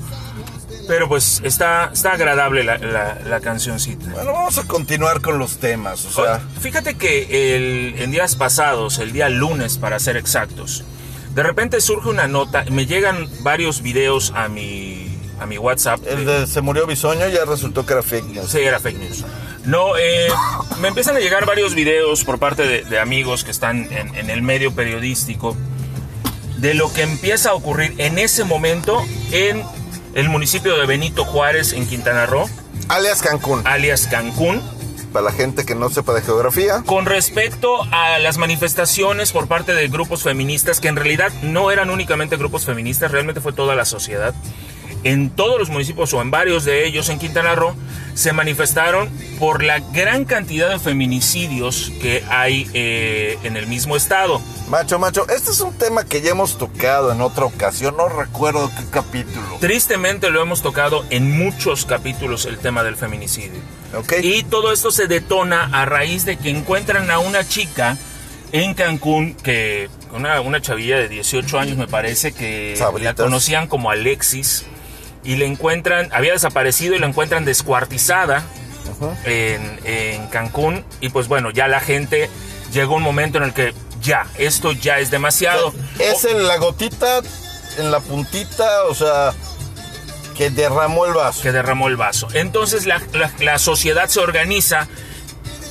Pero 0.87 1.07
pues 1.07 1.41
está, 1.43 1.91
está 1.93 2.11
agradable 2.11 2.63
la, 2.63 2.77
la, 2.77 3.17
la 3.25 3.39
cancioncita. 3.39 4.09
Bueno, 4.11 4.33
vamos 4.33 4.57
a 4.57 4.63
continuar 4.63 5.21
con 5.21 5.39
los 5.39 5.57
temas. 5.57 6.05
O 6.05 6.11
sea, 6.23 6.41
Fíjate 6.59 6.95
que 6.95 7.55
el, 7.55 7.95
en 7.99 8.11
días 8.11 8.35
pasados, 8.35 8.99
el 8.99 9.13
día 9.13 9.29
lunes 9.29 9.77
para 9.77 9.99
ser 9.99 10.17
exactos, 10.17 10.83
de 11.33 11.43
repente 11.43 11.79
surge 11.81 12.09
una 12.09 12.27
nota, 12.27 12.65
me 12.69 12.85
llegan 12.85 13.27
varios 13.41 13.81
videos 13.81 14.33
a 14.35 14.49
mi, 14.49 15.07
a 15.39 15.45
mi 15.45 15.57
WhatsApp. 15.57 16.01
El 16.05 16.25
de 16.25 16.47
se 16.47 16.61
murió 16.61 16.85
Bisoño 16.85 17.27
ya 17.29 17.45
resultó 17.45 17.85
que 17.85 17.93
era 17.93 18.03
fake 18.03 18.25
news. 18.25 18.51
Sí, 18.51 18.59
era 18.59 18.79
fake 18.79 18.99
news. 18.99 19.25
No, 19.65 19.97
eh, 19.97 20.27
me 20.81 20.89
empiezan 20.89 21.15
a 21.15 21.19
llegar 21.19 21.45
varios 21.45 21.73
videos 21.73 22.25
por 22.25 22.37
parte 22.37 22.63
de, 22.67 22.83
de 22.83 22.99
amigos 22.99 23.45
que 23.45 23.51
están 23.51 23.87
en, 23.91 24.13
en 24.15 24.29
el 24.29 24.41
medio 24.41 24.75
periodístico 24.75 25.55
de 26.57 26.73
lo 26.73 26.91
que 26.93 27.01
empieza 27.03 27.51
a 27.51 27.53
ocurrir 27.53 27.93
en 27.97 28.19
ese 28.19 28.43
momento 28.43 29.01
en 29.31 29.63
el 30.13 30.29
municipio 30.29 30.77
de 30.77 30.85
Benito 30.85 31.25
Juárez, 31.25 31.73
en 31.73 31.87
Quintana 31.87 32.25
Roo, 32.25 32.49
Alias 32.89 33.21
Cancún. 33.21 33.61
alias 33.65 34.07
Cancún, 34.07 34.61
Para 35.11 35.25
la 35.25 35.31
gente 35.31 35.65
que 35.65 35.75
no 35.75 35.89
sepa 35.89 36.13
de 36.13 36.21
geografía. 36.21 36.81
con 36.85 37.05
respecto 37.05 37.83
a 37.91 38.17
las 38.19 38.37
manifestaciones 38.37 39.31
por 39.31 39.47
parte 39.47 39.73
de 39.73 39.87
grupos 39.87 40.23
feministas, 40.23 40.79
que 40.79 40.87
en 40.87 40.95
realidad 40.95 41.31
no 41.43 41.71
eran 41.71 41.89
únicamente 41.89 42.35
grupos 42.37 42.65
feministas, 42.65 43.11
realmente 43.11 43.39
fue 43.41 43.53
toda 43.53 43.75
la 43.75 43.85
sociedad. 43.85 44.33
En 45.03 45.29
todos 45.29 45.59
los 45.59 45.69
municipios 45.69 46.13
o 46.13 46.21
en 46.21 46.31
varios 46.31 46.63
de 46.63 46.85
ellos 46.85 47.09
en 47.09 47.19
Quintana 47.19 47.55
Roo 47.55 47.75
se 48.13 48.31
manifestaron 48.31 49.09
por 49.39 49.63
la 49.63 49.79
gran 49.79 50.23
cantidad 50.25 50.69
de 50.69 50.79
feminicidios 50.79 51.91
que 52.01 52.23
hay 52.29 52.69
eh, 52.73 53.37
en 53.43 53.57
el 53.57 53.67
mismo 53.67 53.95
estado. 53.95 54.41
Macho, 54.69 54.99
macho, 54.99 55.27
este 55.29 55.51
es 55.51 55.59
un 55.59 55.73
tema 55.77 56.05
que 56.05 56.21
ya 56.21 56.31
hemos 56.31 56.57
tocado 56.57 57.11
en 57.11 57.21
otra 57.21 57.45
ocasión, 57.45 57.97
no 57.97 58.07
recuerdo 58.07 58.69
qué 58.77 58.83
capítulo. 58.91 59.57
Tristemente 59.59 60.29
lo 60.29 60.41
hemos 60.41 60.61
tocado 60.61 61.03
en 61.09 61.37
muchos 61.37 61.85
capítulos 61.85 62.45
el 62.45 62.57
tema 62.59 62.83
del 62.83 62.95
feminicidio. 62.95 63.59
¿Ok? 63.97 64.13
Y 64.21 64.43
todo 64.43 64.71
esto 64.71 64.91
se 64.91 65.07
detona 65.07 65.69
a 65.73 65.85
raíz 65.85 66.25
de 66.25 66.37
que 66.37 66.49
encuentran 66.49 67.11
a 67.11 67.19
una 67.19 67.47
chica 67.47 67.97
en 68.53 68.73
Cancún, 68.75 69.33
que 69.33 69.89
una, 70.15 70.39
una 70.41 70.61
chavilla 70.61 70.97
de 70.97 71.09
18 71.09 71.59
años 71.59 71.77
me 71.77 71.87
parece, 71.87 72.31
que 72.31 72.75
Sabritas. 72.77 73.17
la 73.17 73.23
conocían 73.25 73.67
como 73.67 73.89
Alexis, 73.89 74.65
y 75.23 75.35
le 75.37 75.45
encuentran, 75.45 76.09
había 76.13 76.33
desaparecido 76.33 76.95
y 76.95 76.99
la 76.99 77.07
encuentran 77.07 77.45
descuartizada 77.45 78.43
en, 79.25 79.79
en 79.85 80.27
Cancún, 80.27 80.83
y 81.01 81.09
pues 81.09 81.27
bueno, 81.27 81.51
ya 81.51 81.67
la 81.67 81.79
gente 81.79 82.29
llegó 82.73 82.95
un 82.95 83.03
momento 83.03 83.37
en 83.37 83.45
el 83.45 83.53
que 83.53 83.73
ya, 84.01 84.25
esto 84.37 84.71
ya 84.73 84.99
es 84.99 85.11
demasiado. 85.11 85.73
Es 85.99 86.25
en 86.25 86.45
la 86.47 86.57
gotita, 86.57 87.21
en 87.77 87.91
la 87.91 87.99
puntita, 87.99 88.83
o 88.89 88.93
sea, 88.95 89.33
que 90.37 90.49
derramó 90.49 91.05
el 91.05 91.13
vaso. 91.13 91.41
que 91.41 91.51
derramó 91.51 91.87
el 91.87 91.95
vaso. 91.95 92.27
Entonces 92.33 92.85
la, 92.85 93.01
la- 93.13 93.31
la 93.39 93.59
sociedad 93.59 94.09
se 94.09 94.19
organiza 94.19 94.87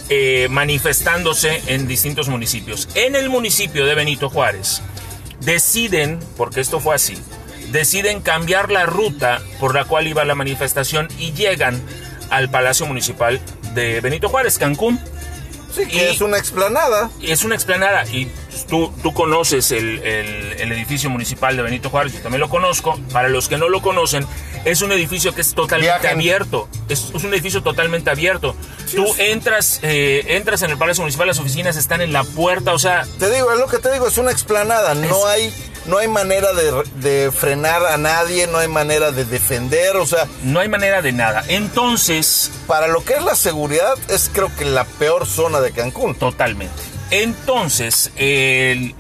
eh, 0.09 0.47
manifestándose 0.51 1.63
en 1.67 1.87
distintos 1.89 2.29
municipios. 2.29 2.89
En 2.95 3.17
el 3.17 3.29
municipio 3.31 3.85
de 3.87 3.95
Benito 3.95 4.29
Juárez 4.31 4.81
deciden, 5.41 6.21
porque 6.37 6.61
esto 6.61 6.81
fue 6.81 6.95
así, 6.95 7.19
deciden 7.73 8.21
cambiar 8.21 8.71
la 8.71 8.87
ruta 8.87 9.41
por 9.59 9.75
la 9.75 9.85
cual 9.85 10.07
iba 10.07 10.25
la 10.25 10.35
manifestación 10.35 11.09
y 11.19 11.33
llegan 11.33 11.83
al 12.31 12.51
Palacio 12.51 12.87
Municipal 12.87 13.41
de 13.75 14.01
Benito 14.01 14.29
Juárez, 14.29 14.59
Cancún. 14.59 15.01
Sí, 15.75 15.87
que 15.87 15.97
y- 15.97 16.01
es 16.15 16.21
una 16.21 16.37
explanada. 16.39 17.11
Es 17.23 17.45
una 17.45 17.55
explanada 17.55 18.05
y 18.07 18.31
tú, 18.69 18.93
tú 19.03 19.15
conoces 19.15 19.73
el, 19.73 19.99
el- 20.01 20.53
el 20.61 20.73
edificio 20.73 21.09
municipal 21.09 21.57
de 21.57 21.63
Benito 21.63 21.89
Juárez, 21.89 22.13
yo 22.13 22.21
también 22.21 22.41
lo 22.41 22.51
conozco. 22.51 22.99
Para 23.11 23.29
los 23.31 23.49
que 23.49 23.57
no 23.57 23.71
lo 23.71 23.81
conocen, 23.81 24.27
es 24.67 24.83
un 24.83 24.93
edificio 24.93 25.35
que 25.35 25.41
es 25.41 25.55
totalmente 25.55 25.99
Viajen. 26.01 26.19
abierto. 26.19 26.69
Es, 26.91 27.11
es 27.15 27.25
un 27.25 27.33
edificio 27.33 27.63
totalmente 27.63 28.11
abierto. 28.11 28.55
tú 28.95 29.07
entras, 29.17 29.81
eh, 29.83 30.25
entras 30.29 30.61
en 30.61 30.71
el 30.71 30.77
Palacio 30.77 31.03
Municipal, 31.03 31.27
las 31.29 31.39
oficinas 31.39 31.77
están 31.79 32.03
en 32.03 32.13
la 32.13 32.23
puerta, 32.25 32.75
o 32.75 32.79
sea, 32.79 33.07
Te 33.19 33.31
digo, 33.31 33.51
es 33.51 33.59
lo 33.59 33.67
que 33.67 33.79
te 33.79 33.91
digo, 33.93 34.07
es 34.07 34.19
una 34.19 34.31
explanada. 34.31 34.93
No 34.95 35.27
hay, 35.27 35.51
no 35.87 35.99
hay 35.99 36.09
manera 36.09 36.53
de, 36.53 36.73
de 36.97 37.31
frenar 37.33 37.85
a 37.87 37.97
nadie, 37.97 38.47
no 38.47 38.59
hay 38.59 38.69
manera 38.69 39.11
de 39.11 39.25
defender. 39.25 39.97
O 39.97 40.07
sea, 40.07 40.27
no 40.45 40.61
hay 40.61 40.69
manera 40.69 41.03
de 41.03 41.13
nada. 41.13 41.45
Entonces, 41.49 42.51
para 42.67 42.87
lo 42.89 43.05
que 43.05 43.15
es 43.15 43.23
la 43.23 43.35
seguridad, 43.37 43.95
es 44.09 44.31
creo 44.33 44.51
que 44.57 44.65
la 44.65 44.85
peor 44.85 45.27
zona 45.27 45.61
de 45.61 45.73
Cancún. 45.73 46.15
Totalmente. 46.15 46.75
Entonces, 47.11 48.11
el- 48.17 48.95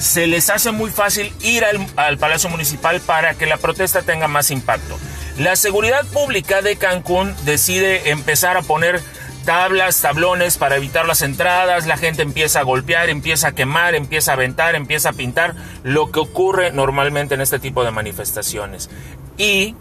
se 0.00 0.26
les 0.26 0.50
hace 0.50 0.72
muy 0.72 0.90
fácil 0.90 1.32
ir 1.42 1.64
al, 1.64 1.86
al 1.96 2.18
Palacio 2.18 2.48
Municipal 2.50 3.00
para 3.00 3.34
que 3.34 3.46
la 3.46 3.56
protesta 3.56 4.02
tenga 4.02 4.26
más 4.26 4.50
impacto. 4.50 4.98
La 5.38 5.54
seguridad 5.54 6.04
pública 6.06 6.60
de 6.60 6.74
Cancún 6.76 7.34
decide 7.44 8.10
empezar 8.10 8.56
a 8.56 8.62
poner 8.62 9.00
tablas, 9.44 10.00
tablones 10.00 10.56
para 10.58 10.76
evitar 10.76 11.06
las 11.06 11.22
entradas, 11.22 11.86
la 11.86 11.96
gente 11.96 12.22
empieza 12.22 12.60
a 12.60 12.62
golpear, 12.62 13.08
empieza 13.10 13.48
a 13.48 13.52
quemar, 13.52 13.94
empieza 13.94 14.32
a 14.32 14.34
aventar, 14.34 14.74
empieza 14.74 15.10
a 15.10 15.12
pintar, 15.12 15.54
lo 15.82 16.10
que 16.10 16.20
ocurre 16.20 16.72
normalmente 16.72 17.34
en 17.34 17.40
este 17.40 17.58
tipo 17.58 17.84
de 17.84 17.90
manifestaciones. 17.90 18.90
Y 19.36 19.74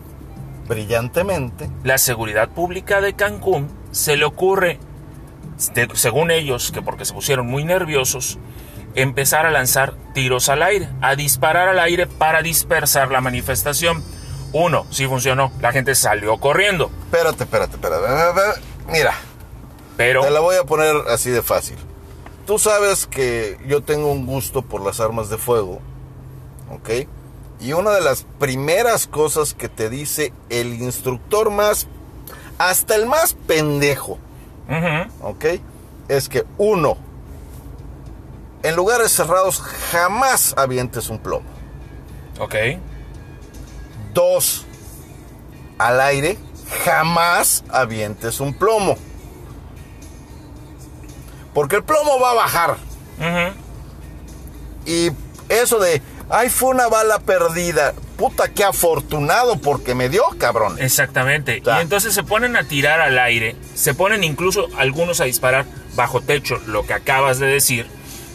Brillantemente. 0.68 1.70
la 1.84 1.98
seguridad 1.98 2.50
pública 2.50 3.02
de 3.02 3.14
Cancún 3.14 3.70
se 3.92 4.16
le 4.18 4.26
ocurre, 4.26 4.80
de- 5.74 5.90
según 5.94 6.32
ellos, 6.32 6.72
que 6.72 6.82
porque 6.82 7.06
se 7.06 7.14
pusieron 7.14 7.48
muy 7.48 7.64
nerviosos, 7.66 8.40
empezar 8.96 9.46
a 9.46 9.52
lanzar 9.52 9.94
tiros 10.14 10.50
al 10.50 10.64
aire, 10.64 10.90
a 11.02 11.16
disparar 11.16 11.68
al 11.68 11.80
aire 11.80 12.08
para 12.08 12.42
dispersar 12.42 13.12
la 13.12 13.22
manifestación. 13.22 14.04
Uno, 14.54 14.86
sí 14.90 15.08
funcionó, 15.08 15.52
la 15.62 15.72
gente 15.72 15.96
salió 15.96 16.38
corriendo, 16.38 16.92
Espérate, 17.06 17.44
espérate, 17.44 17.76
espérate. 17.76 18.62
Mira, 18.90 19.14
pero 20.02 20.22
te 20.24 20.32
la 20.32 20.40
voy 20.40 20.56
a 20.56 20.64
poner 20.64 20.96
así 21.10 21.30
de 21.30 21.44
fácil. 21.44 21.78
Tú 22.48 22.58
sabes 22.58 23.06
que 23.06 23.60
yo 23.68 23.82
tengo 23.82 24.12
un 24.12 24.26
gusto 24.26 24.64
por 24.64 24.82
las 24.82 25.00
armas 25.00 25.30
de 25.30 25.38
fuego, 25.38 25.80
¿ok? 26.72 27.08
Y 27.60 27.74
una 27.74 27.92
de 27.92 28.02
las 28.02 28.26
primeras 28.40 29.06
cosas 29.06 29.54
que 29.54 29.70
te 29.70 29.92
dice 29.92 30.34
el 30.50 30.82
instructor 30.82 31.52
más, 31.52 31.86
hasta 32.58 32.96
el 32.96 33.06
más 33.06 33.36
pendejo, 33.36 34.18
¿ok? 35.22 35.46
Es 36.08 36.28
que 36.30 36.46
uno, 36.58 36.98
en 38.64 38.76
lugares 38.76 39.12
cerrados 39.12 39.62
jamás 39.92 40.56
avientes 40.58 41.10
un 41.10 41.20
plomo. 41.20 41.46
ok, 42.40 42.56
Dos, 44.16 44.66
al 45.78 46.02
aire 46.02 46.40
jamás 46.84 47.64
avientes 47.70 48.40
un 48.40 48.56
plomo. 48.56 48.98
Porque 51.54 51.78
el 51.78 51.84
plomo 51.84 52.20
va 52.20 52.32
a 52.32 52.36
bajar. 52.36 52.78
Y 54.86 55.12
eso 55.50 55.80
de, 55.80 56.02
ay, 56.30 56.50
fue 56.50 56.70
una 56.70 56.88
bala 56.88 57.20
perdida. 57.20 57.94
Puta, 58.18 58.50
qué 58.50 58.64
afortunado 58.64 59.58
porque 59.60 59.96
me 59.96 60.10
dio, 60.10 60.24
cabrón. 60.38 60.78
exactamente. 60.80 61.62
Y 61.66 61.82
entonces 61.82 62.14
se 62.14 62.24
ponen 62.24 62.56
a 62.56 62.64
tirar 62.64 63.02
al 63.02 63.18
aire, 63.18 63.56
se 63.74 63.94
ponen 63.94 64.24
incluso 64.24 64.68
algunos 64.78 65.22
a 65.22 65.26
disparar 65.26 65.66
bajo 65.96 66.22
techo, 66.22 66.60
lo 66.68 66.86
que 66.86 66.94
acabas 66.94 67.40
de 67.40 67.48
decir, 67.48 67.88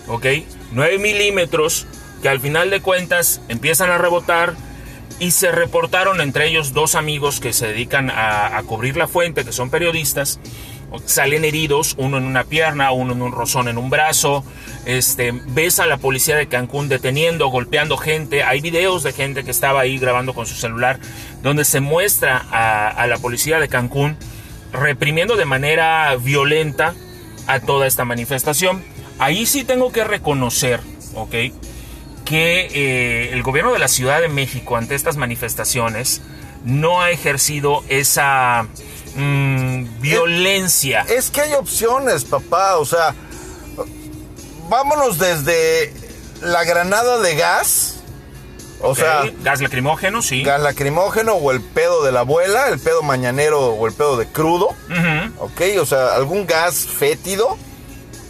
¿ok? 0.09 0.27
9 0.73 0.99
milímetros 0.99 1.87
que 2.21 2.29
al 2.29 2.41
final 2.41 2.71
de 2.71 2.81
cuentas 2.81 3.41
empiezan 3.49 3.91
a 3.91 3.99
rebotar 3.99 4.55
y 5.21 5.31
se 5.31 5.53
reportaron 5.53 6.21
entre 6.21 6.49
ellos 6.49 6.73
dos 6.73 6.95
amigos 6.97 7.41
que 7.41 7.53
se 7.53 7.69
dedican 7.69 8.11
a, 8.11 8.57
a 8.59 8.63
cubrir 8.65 8.97
la 8.97 9.07
fuente, 9.07 9.45
que 9.45 9.53
son 9.53 9.71
periodistas. 9.71 10.41
Salen 11.05 11.45
heridos, 11.45 11.95
uno 11.99 12.19
en 12.19 12.25
una 12.25 12.45
pierna, 12.45 12.93
uno 12.93 13.13
en 13.13 13.23
un 13.23 13.33
rozón 13.33 13.69
en 13.69 13.79
un 13.79 13.91
brazo. 13.91 14.45
Este, 14.85 15.33
ves 15.33 15.79
a 15.79 15.87
la 15.87 15.99
policía 15.99 16.37
de 16.37 16.47
Cancún 16.47 16.89
deteniendo, 16.89 17.49
golpeando 17.49 17.97
gente. 17.97 18.43
Hay 18.43 18.61
videos 18.61 19.03
de 19.03 19.13
gente 19.13 19.45
que 19.45 19.51
estaba 19.51 19.81
ahí 19.81 19.99
grabando 19.99 20.33
con 20.33 20.47
su 20.47 20.55
celular, 20.55 20.99
donde 21.43 21.65
se 21.65 21.81
muestra 21.81 22.37
a, 22.51 23.07
la 23.07 23.19
policía 23.19 23.59
de 23.59 23.69
Cancún 23.69 24.17
reprimiendo 24.73 25.37
de 25.37 25.45
manera 25.45 26.17
violenta 26.17 26.95
a 27.47 27.61
toda 27.61 27.87
esta 27.87 28.05
manifestación. 28.05 28.83
Ahí 29.19 29.47
sí 29.47 29.65
tengo 29.65 29.93
que 29.93 30.05
reconocer, 30.05 30.81
¿ok? 31.15 31.35
que 32.27 32.69
eh, 32.75 33.33
el 33.33 33.43
gobierno 33.45 33.73
de 33.73 33.79
la 33.79 33.87
Ciudad 33.89 34.21
de 34.21 34.29
México 34.29 34.77
ante 34.77 34.97
estas 34.97 35.17
manifestaciones 35.17 36.23
no 36.65 37.01
ha 37.01 37.11
ejercido 37.13 37.85
esa 37.89 38.67
mm, 39.17 40.01
violencia. 40.01 41.03
Es 41.09 41.31
que 41.31 41.41
hay 41.43 41.53
opciones, 41.55 42.25
papá. 42.25 42.77
O 42.77 42.85
sea, 42.85 43.15
vámonos 44.69 45.19
desde 45.19 45.93
la 46.43 46.65
granada 46.65 47.19
de 47.21 47.35
gas. 47.37 47.93
O 48.83 48.95
sea, 48.95 49.25
gas 49.43 49.63
lacrimógeno, 49.63 50.21
sí. 50.21 50.43
gas 50.43 50.61
lacrimógeno 50.61 51.33
o 51.33 51.51
el 51.51 51.63
pedo 51.63 52.05
de 52.05 52.13
la 52.13 52.21
abuela, 52.21 52.69
el 52.69 52.79
pedo 52.79 53.03
mañanero 53.03 53.71
o 53.71 53.87
el 53.87 53.95
pedo 53.95 54.19
de 54.19 54.27
crudo. 54.27 54.69
¿Ok? 55.39 55.63
O 55.81 55.87
sea, 55.87 56.15
algún 56.15 56.47
gas 56.47 56.87
fétido 56.87 57.57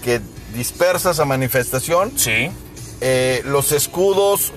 que 0.04 0.20
dispersa 0.54 1.10
esa 1.10 1.24
manifestación. 1.24 2.12
Sí, 2.16 2.50
Eh, 3.00 3.42
los 3.44 3.72
escudos 3.72 4.52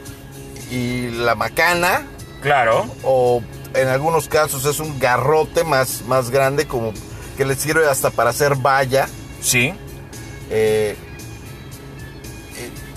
y 0.72 1.10
la 1.10 1.36
macana. 1.36 2.08
Claro. 2.42 2.88
O 3.04 3.42
en 3.74 3.88
algunos 3.88 4.28
casos 4.28 4.66
es 4.66 4.80
un 4.80 5.00
garrote 5.00 5.64
más, 5.64 6.02
más 6.08 6.30
grande, 6.30 6.68
como 6.68 6.94
que 7.38 7.46
le 7.46 7.56
sirve 7.56 7.88
hasta 7.88 8.10
para 8.10 8.32
hacer 8.32 8.56
valla. 8.56 9.08
Sí, 9.42 9.74
Eh, 10.52 10.96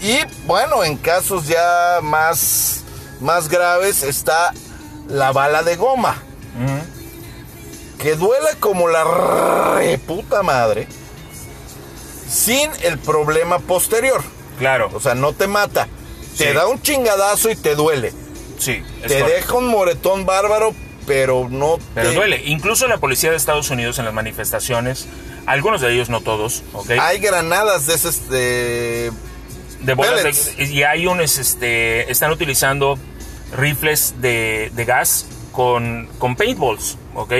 y, 0.00 0.07
y, 0.12 0.18
bueno, 0.46 0.83
en 0.85 0.96
casos 0.96 1.46
ya 1.46 1.98
más, 2.02 2.83
más 3.20 3.48
graves 3.48 4.02
está 4.02 4.52
la 5.09 5.33
bala 5.33 5.62
de 5.62 5.76
goma. 5.76 6.16
Que 7.98 8.16
duele 8.16 8.48
como 8.59 8.88
la 8.88 9.05
re 9.05 9.96
puta 9.98 10.42
madre. 10.42 10.88
Sin 12.28 12.70
el 12.83 12.98
problema 12.98 13.59
posterior. 13.61 14.22
Claro, 14.59 14.90
O 14.94 15.00
sea, 15.00 15.14
no 15.14 15.33
te 15.33 15.46
mata. 15.46 15.87
Te 16.38 16.52
da 16.55 16.66
un 16.66 16.81
chingadazo 16.81 17.50
y 17.50 17.57
te 17.57 17.74
duele. 17.74 18.12
Sí. 18.62 18.83
te 19.03 19.09
correcto. 19.09 19.27
deja 19.29 19.55
un 19.55 19.66
moretón 19.66 20.27
bárbaro, 20.27 20.75
pero 21.07 21.48
no 21.51 21.79
Pero 21.94 22.11
te... 22.11 22.14
duele. 22.14 22.42
Incluso 22.46 22.87
la 22.88 22.98
policía 22.98 23.31
de 23.31 23.37
Estados 23.37 23.70
Unidos 23.70 23.98
en 23.98 24.05
las 24.05 24.14
manifestaciones, 24.14 25.07
algunos 25.46 25.81
de 25.81 25.92
ellos, 25.92 26.09
no 26.09 26.20
todos, 26.20 26.62
¿ok? 26.72 26.90
Hay 27.01 27.18
granadas 27.18 27.87
de 27.87 27.94
esas 27.94 28.29
de... 28.29 29.11
de 29.81 29.94
bolas 29.94 30.57
de- 30.57 30.64
y 30.64 30.83
hay 30.85 31.07
unos, 31.07 31.38
este, 31.38 32.11
están 32.11 32.31
utilizando 32.31 32.98
rifles 33.57 34.14
de, 34.20 34.70
de 34.75 34.85
gas 34.85 35.27
con, 35.53 36.09
con 36.18 36.37
paintballs, 36.37 36.96
¿ok? 37.14 37.33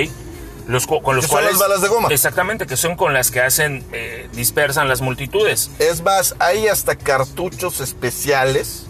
Los, 0.67 0.87
con 0.87 1.15
los 1.15 1.25
Que 1.25 1.29
son 1.29 1.39
cuales... 1.39 1.51
las 1.51 1.59
balas 1.59 1.81
de 1.81 1.87
goma. 1.89 2.07
Exactamente, 2.11 2.65
que 2.67 2.77
son 2.77 2.95
con 2.95 3.13
las 3.13 3.31
que 3.31 3.41
hacen, 3.41 3.83
eh, 3.91 4.29
dispersan 4.33 4.87
las 4.87 5.01
multitudes. 5.01 5.71
Es 5.79 6.01
más, 6.03 6.35
hay 6.39 6.67
hasta 6.67 6.95
cartuchos 6.95 7.81
especiales 7.81 8.85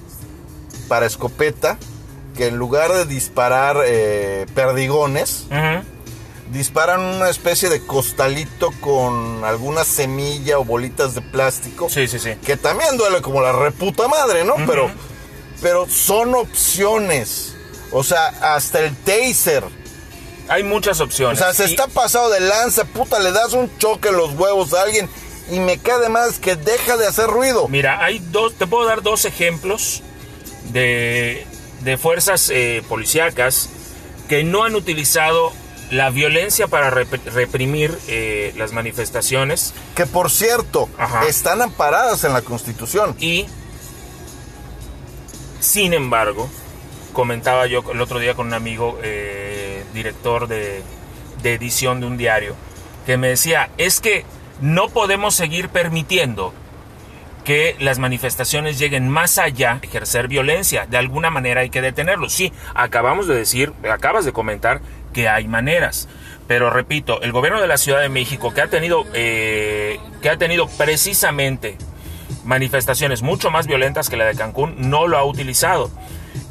para 0.88 1.06
escopeta 1.08 1.78
que 2.36 2.48
en 2.48 2.58
lugar 2.58 2.92
de 2.94 3.06
disparar 3.06 3.78
eh, 3.86 4.46
perdigones, 4.56 5.46
disparan 6.52 7.00
una 7.02 7.30
especie 7.30 7.70
de 7.70 7.86
costalito 7.86 8.72
con 8.80 9.44
alguna 9.44 9.84
semilla 9.84 10.60
o 10.60 10.66
bolitas 10.66 11.16
de 11.16 11.22
plástico. 11.22 11.90
Sí, 11.90 12.08
sí, 12.08 12.20
sí. 12.20 12.36
Que 12.46 12.58
también 12.58 12.98
duele 12.98 13.22
como 13.22 13.42
la 13.42 13.52
reputa 13.52 14.08
madre, 14.08 14.44
¿no? 14.44 14.56
Pero, 14.68 14.92
pero 15.62 15.88
son 15.90 16.36
opciones. 16.36 17.56
O 17.92 18.04
sea, 18.04 18.28
hasta 18.56 18.80
el 18.80 18.96
taser. 18.98 19.64
Hay 20.50 20.64
muchas 20.64 21.00
O 21.00 21.06
opciones. 21.06 21.40
sea, 21.40 21.54
se 21.54 21.64
Y- 21.64 21.70
está 21.72 21.88
pasado 21.88 22.30
de 22.30 22.40
lanza, 22.42 22.84
puta, 22.86 23.20
le 23.20 23.32
das 23.32 23.54
un 23.54 23.76
choque 23.78 24.10
en 24.10 24.18
los 24.18 24.34
huevos 24.34 24.74
a 24.74 24.82
alguien 24.82 25.10
y 25.50 25.60
me 25.60 25.78
cae 25.78 26.00
de 26.00 26.10
más 26.10 26.38
que 26.40 26.56
deja 26.56 26.98
de 26.98 27.08
hacer 27.08 27.28
ruido. 27.28 27.68
Mira, 27.68 28.04
hay 28.04 28.20
dos, 28.20 28.54
te 28.56 28.68
puedo 28.68 28.86
dar 28.86 29.02
dos 29.02 29.26
ejemplos 29.26 30.02
de, 30.72 31.48
de 31.84 31.98
fuerzas 31.98 32.50
eh, 32.50 32.82
policíacas 32.88 33.70
que 34.30 34.44
no 34.44 34.64
han 34.64 34.76
utilizado 34.76 35.52
la 35.92 36.10
violencia 36.10 36.68
para 36.68 36.90
rep- 36.90 37.24
reprimir 37.26 37.96
eh, 38.08 38.54
las 38.58 38.72
manifestaciones 38.72 39.74
Que 39.96 40.06
por 40.06 40.32
cierto, 40.32 40.90
Ajá. 40.98 41.26
están 41.28 41.62
amparadas 41.62 42.24
en 42.24 42.34
la 42.34 42.42
Constitución. 42.42 43.16
y, 43.20 43.46
sin 45.60 45.94
embargo, 45.94 46.50
comentaba 47.14 47.68
yo 47.68 47.84
el 47.92 48.02
otro 48.02 48.20
día 48.20 48.34
con 48.34 48.48
un 48.48 48.54
amigo, 48.54 49.00
eh, 49.04 49.84
director 49.94 50.48
de, 50.48 50.82
de 51.42 51.54
edición 51.54 52.00
de 52.02 52.08
un 52.08 52.18
diario, 52.18 52.56
que 53.06 53.18
me 53.18 53.30
decía, 53.30 53.70
es 53.78 54.00
que 54.00 54.26
no 54.62 54.90
podemos 54.90 55.36
seguir 55.36 55.70
permitiendo 55.70 56.54
que 57.44 57.76
las 57.80 58.00
manifestaciones 58.00 58.80
lleguen 58.80 59.10
más 59.10 59.38
allá 59.38 59.78
de 59.82 59.88
ejercer 59.88 60.28
violencia. 60.28 60.86
De 60.86 60.98
alguna 60.98 61.30
manera 61.30 61.62
hay 61.62 61.70
que 61.70 61.82
detenerlo. 61.82 62.30
Sí, 62.30 62.52
acabamos 62.74 63.28
de 63.28 63.36
decir, 63.36 63.74
acabas 63.92 64.26
de 64.26 64.32
comentar 64.32 64.82
que 65.14 65.28
hay 65.30 65.48
maneras. 65.48 66.08
Pero 66.48 66.70
repito, 66.70 67.22
el 67.22 67.32
gobierno 67.32 67.62
de 67.62 67.68
la 67.68 67.78
Ciudad 67.78 68.02
de 68.02 68.10
México, 68.10 68.54
que 68.54 68.62
ha 68.62 68.68
tenido, 68.68 69.06
eh, 69.14 70.00
que 70.22 70.30
ha 70.30 70.38
tenido 70.38 70.68
precisamente 70.68 71.78
manifestaciones 72.44 73.22
mucho 73.22 73.52
más 73.52 73.68
violentas 73.68 74.10
que 74.10 74.18
la 74.18 74.26
de 74.26 74.36
Cancún, 74.36 74.76
no 74.90 75.08
lo 75.08 75.18
ha 75.18 75.24
utilizado. 75.24 75.90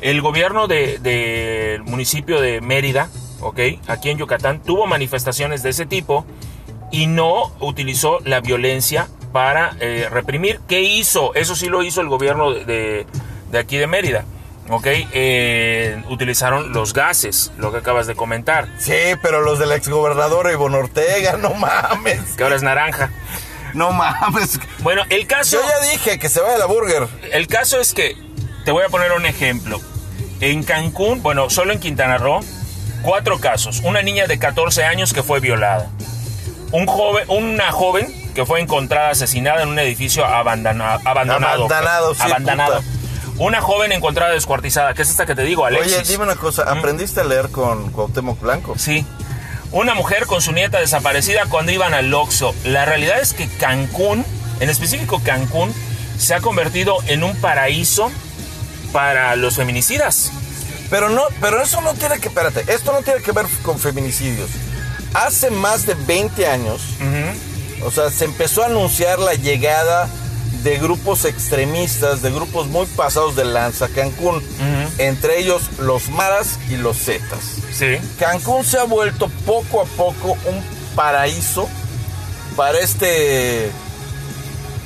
El 0.00 0.20
gobierno 0.20 0.66
de- 0.68 0.98
del 0.98 1.82
municipio 1.84 2.40
de 2.40 2.60
Mérida, 2.60 3.08
¿ok? 3.40 3.58
aquí 3.88 4.10
en 4.10 4.18
Yucatán, 4.18 4.62
tuvo 4.62 4.86
manifestaciones 4.86 5.62
de 5.62 5.70
ese 5.70 5.86
tipo 5.86 6.24
y 6.90 7.06
no 7.06 7.52
utilizó 7.60 8.20
la 8.24 8.40
violencia 8.40 9.08
para 9.32 9.76
eh, 9.80 10.08
reprimir. 10.10 10.60
¿Qué 10.68 10.82
hizo? 10.82 11.34
Eso 11.34 11.56
sí 11.56 11.68
lo 11.68 11.82
hizo 11.82 12.00
el 12.00 12.08
gobierno 12.08 12.52
de, 12.52 12.64
de- 12.64 13.06
de 13.50 13.58
aquí 13.58 13.76
de 13.76 13.86
Mérida. 13.86 14.24
¿Ok? 14.70 14.86
Eh, 14.86 16.02
utilizaron 16.08 16.72
los 16.72 16.92
gases, 16.94 17.50
lo 17.58 17.72
que 17.72 17.78
acabas 17.78 18.06
de 18.06 18.14
comentar, 18.14 18.68
Sí, 18.78 18.94
pero 19.20 19.40
los 19.40 19.58
del 19.58 19.72
exgobernador 19.72 20.50
Ivonne 20.52 20.76
Ortega, 20.78 21.36
no 21.36 21.52
mames. 21.54 22.20
que 22.36 22.42
ahora 22.44 22.56
es 22.56 22.62
naranja. 22.62 23.10
No 23.74 23.90
mames. 23.92 24.60
Bueno, 24.78 25.02
el 25.08 25.26
caso, 25.26 25.56
Yo 25.60 25.68
ya 25.68 25.90
dije 25.90 26.18
que 26.18 26.28
se 26.28 26.40
vaya 26.40 26.58
la 26.58 26.66
burger. 26.66 27.08
el 27.32 27.46
caso 27.48 27.80
es 27.80 27.92
que, 27.92 28.16
te 28.64 28.70
voy 28.70 28.84
a 28.84 28.88
poner 28.88 29.12
un 29.12 29.26
ejemplo. 29.26 29.80
En 30.40 30.62
Cancún, 30.62 31.22
bueno, 31.22 31.50
solo 31.50 31.72
en 31.72 31.80
Quintana 31.80 32.18
Roo, 32.18 32.40
cuatro 33.02 33.40
casos. 33.40 33.80
Una 33.84 34.02
niña 34.02 34.26
de 34.26 34.38
14 34.38 34.84
años 34.84 35.12
que 35.12 35.22
fue 35.22 35.40
violada. 35.40 35.90
Un 36.70 36.86
joven, 36.86 37.24
una 37.28 37.72
joven 37.72 38.21
que 38.34 38.44
fue 38.46 38.60
encontrada 38.60 39.10
asesinada 39.10 39.62
en 39.62 39.68
un 39.68 39.78
edificio 39.78 40.24
abandona- 40.24 40.98
abandonado. 41.04 41.64
Abandonado, 41.66 42.14
sí, 42.14 42.22
Abandonado. 42.22 42.82
Una 43.38 43.60
joven 43.60 43.92
encontrada 43.92 44.32
descuartizada, 44.32 44.94
que 44.94 45.02
es 45.02 45.10
esta 45.10 45.26
que 45.26 45.34
te 45.34 45.42
digo, 45.42 45.64
Alexis. 45.64 45.96
Oye, 45.96 46.04
dime 46.08 46.24
una 46.24 46.36
cosa, 46.36 46.62
¿aprendiste 46.70 47.20
a 47.20 47.24
leer 47.24 47.48
con 47.48 47.90
Cuauhtémoc 47.90 48.40
Blanco? 48.40 48.74
Sí. 48.78 49.06
Una 49.70 49.94
mujer 49.94 50.26
con 50.26 50.42
su 50.42 50.52
nieta 50.52 50.78
desaparecida 50.78 51.46
cuando 51.48 51.72
iban 51.72 51.94
al 51.94 52.12
Oxxo. 52.12 52.54
La 52.64 52.84
realidad 52.84 53.20
es 53.20 53.32
que 53.32 53.48
Cancún, 53.48 54.24
en 54.60 54.68
específico 54.70 55.20
Cancún, 55.24 55.74
se 56.18 56.34
ha 56.34 56.40
convertido 56.40 56.98
en 57.06 57.24
un 57.24 57.34
paraíso 57.40 58.10
para 58.92 59.34
los 59.36 59.56
feminicidas. 59.56 60.30
Pero 60.90 61.08
no, 61.08 61.22
pero 61.40 61.62
eso 61.62 61.80
no 61.80 61.94
tiene 61.94 62.20
que, 62.20 62.28
espérate, 62.28 62.64
esto 62.70 62.92
no 62.92 63.00
tiene 63.02 63.22
que 63.22 63.32
ver 63.32 63.46
con 63.62 63.78
feminicidios. 63.78 64.50
Hace 65.14 65.50
más 65.50 65.86
de 65.86 65.94
20 65.94 66.46
años, 66.46 66.82
o 67.84 67.90
sea, 67.90 68.10
se 68.10 68.24
empezó 68.24 68.62
a 68.62 68.66
anunciar 68.66 69.18
la 69.18 69.34
llegada 69.34 70.08
de 70.62 70.78
grupos 70.78 71.24
extremistas, 71.24 72.22
de 72.22 72.30
grupos 72.30 72.68
muy 72.68 72.86
pasados 72.86 73.34
de 73.36 73.44
lanza 73.44 73.88
Cancún, 73.88 74.42
entre 74.98 75.40
ellos 75.40 75.62
los 75.78 76.08
maras 76.10 76.58
y 76.70 76.76
los 76.76 76.96
zetas. 76.98 77.40
Sí. 77.72 77.96
Cancún 78.18 78.64
se 78.64 78.78
ha 78.78 78.84
vuelto 78.84 79.28
poco 79.44 79.80
a 79.80 79.84
poco 79.84 80.32
un 80.46 80.62
paraíso 80.94 81.68
para 82.56 82.78
este 82.78 83.70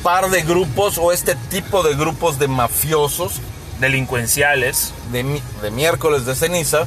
par 0.03 0.31
de 0.31 0.43
grupos 0.43 0.99
o 0.99 1.13
este 1.13 1.35
tipo 1.51 1.83
de 1.83 1.95
grupos 1.97 2.39
de 2.39 2.49
mafiosos 2.49 3.41
Delincuenciales. 3.81 4.93
de, 5.13 5.41
de 5.63 5.71
miércoles 5.71 6.25
de 6.25 6.35
ceniza, 6.35 6.87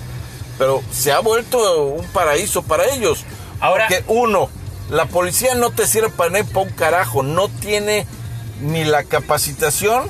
pero 0.58 0.82
se 0.91 1.12
ha 1.12 1.19
vuelto 1.19 1.84
un 1.86 2.06
paraíso 2.08 2.63
para 2.63 2.86
ellos. 2.88 3.24
Ahora- 3.60 3.88
Porque 3.88 4.04
uno, 4.08 4.50
la 4.89 5.06
policía 5.06 5.56
no 5.56 5.71
te 5.71 5.88
sirve 5.88 6.10
para 6.10 6.32
ni 6.32 6.43
pa' 6.43 6.62
un 6.62 6.69
carajo, 6.69 7.23
no 7.23 7.47
tiene 7.47 8.08
ni 8.62 8.84
la 8.84 9.04
capacitación 9.04 10.10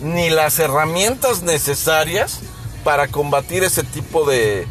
ni 0.00 0.30
las 0.30 0.58
herramientas 0.58 1.42
necesarias 1.42 2.40
para 2.82 3.08
combatir 3.08 3.64
ese 3.64 3.82
tipo 3.82 4.24
de, 4.24 4.66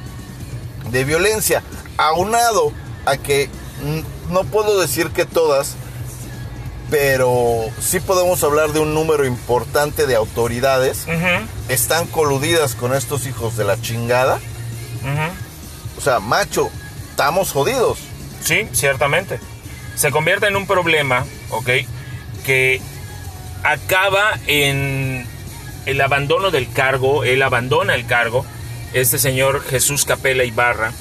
de 0.91 1.03
violencia. 1.03 1.63
Aunado 1.97 2.71
a 3.06 3.17
que 3.17 3.49
no 4.29 4.43
puedo 4.45 4.79
decir 4.79 5.10
que 5.10 5.25
todas, 5.25 5.75
pero 6.89 7.65
sí 7.82 7.99
podemos 7.99 8.43
hablar 8.43 8.71
de 8.71 8.79
un 8.79 8.93
número 8.93 9.25
importante 9.25 10.06
de 10.06 10.15
autoridades 10.15 11.06
están 11.69 12.08
coludidas 12.08 12.75
con 12.75 12.93
estos 12.93 13.25
hijos 13.25 13.58
de 13.58 13.63
la 13.63 13.82
chingada. 13.82 14.39
O 15.97 16.01
sea, 16.01 16.19
macho, 16.19 16.69
estamos 17.10 17.51
jodidos. 17.51 17.99
Sí, 18.43 18.67
ciertamente. 18.73 19.39
Se 19.95 20.12
convierte 20.12 20.47
en 20.47 20.56
un 20.56 20.67
problema, 20.67 21.25
¿ok? 21.49 21.69
Que 22.45 22.82
acaba 23.63 24.37
en 24.48 25.25
el 25.85 26.02
abandono 26.02 26.52
del 26.52 26.71
cargo, 26.71 27.23
él 27.23 27.41
abandona 27.41 27.96
el 27.96 28.06
cargo, 28.06 28.46
este 28.94 29.17
señor 29.17 29.63
Jesús 29.63 30.06
Capela 30.06 30.44
Ibarra, 30.44 30.91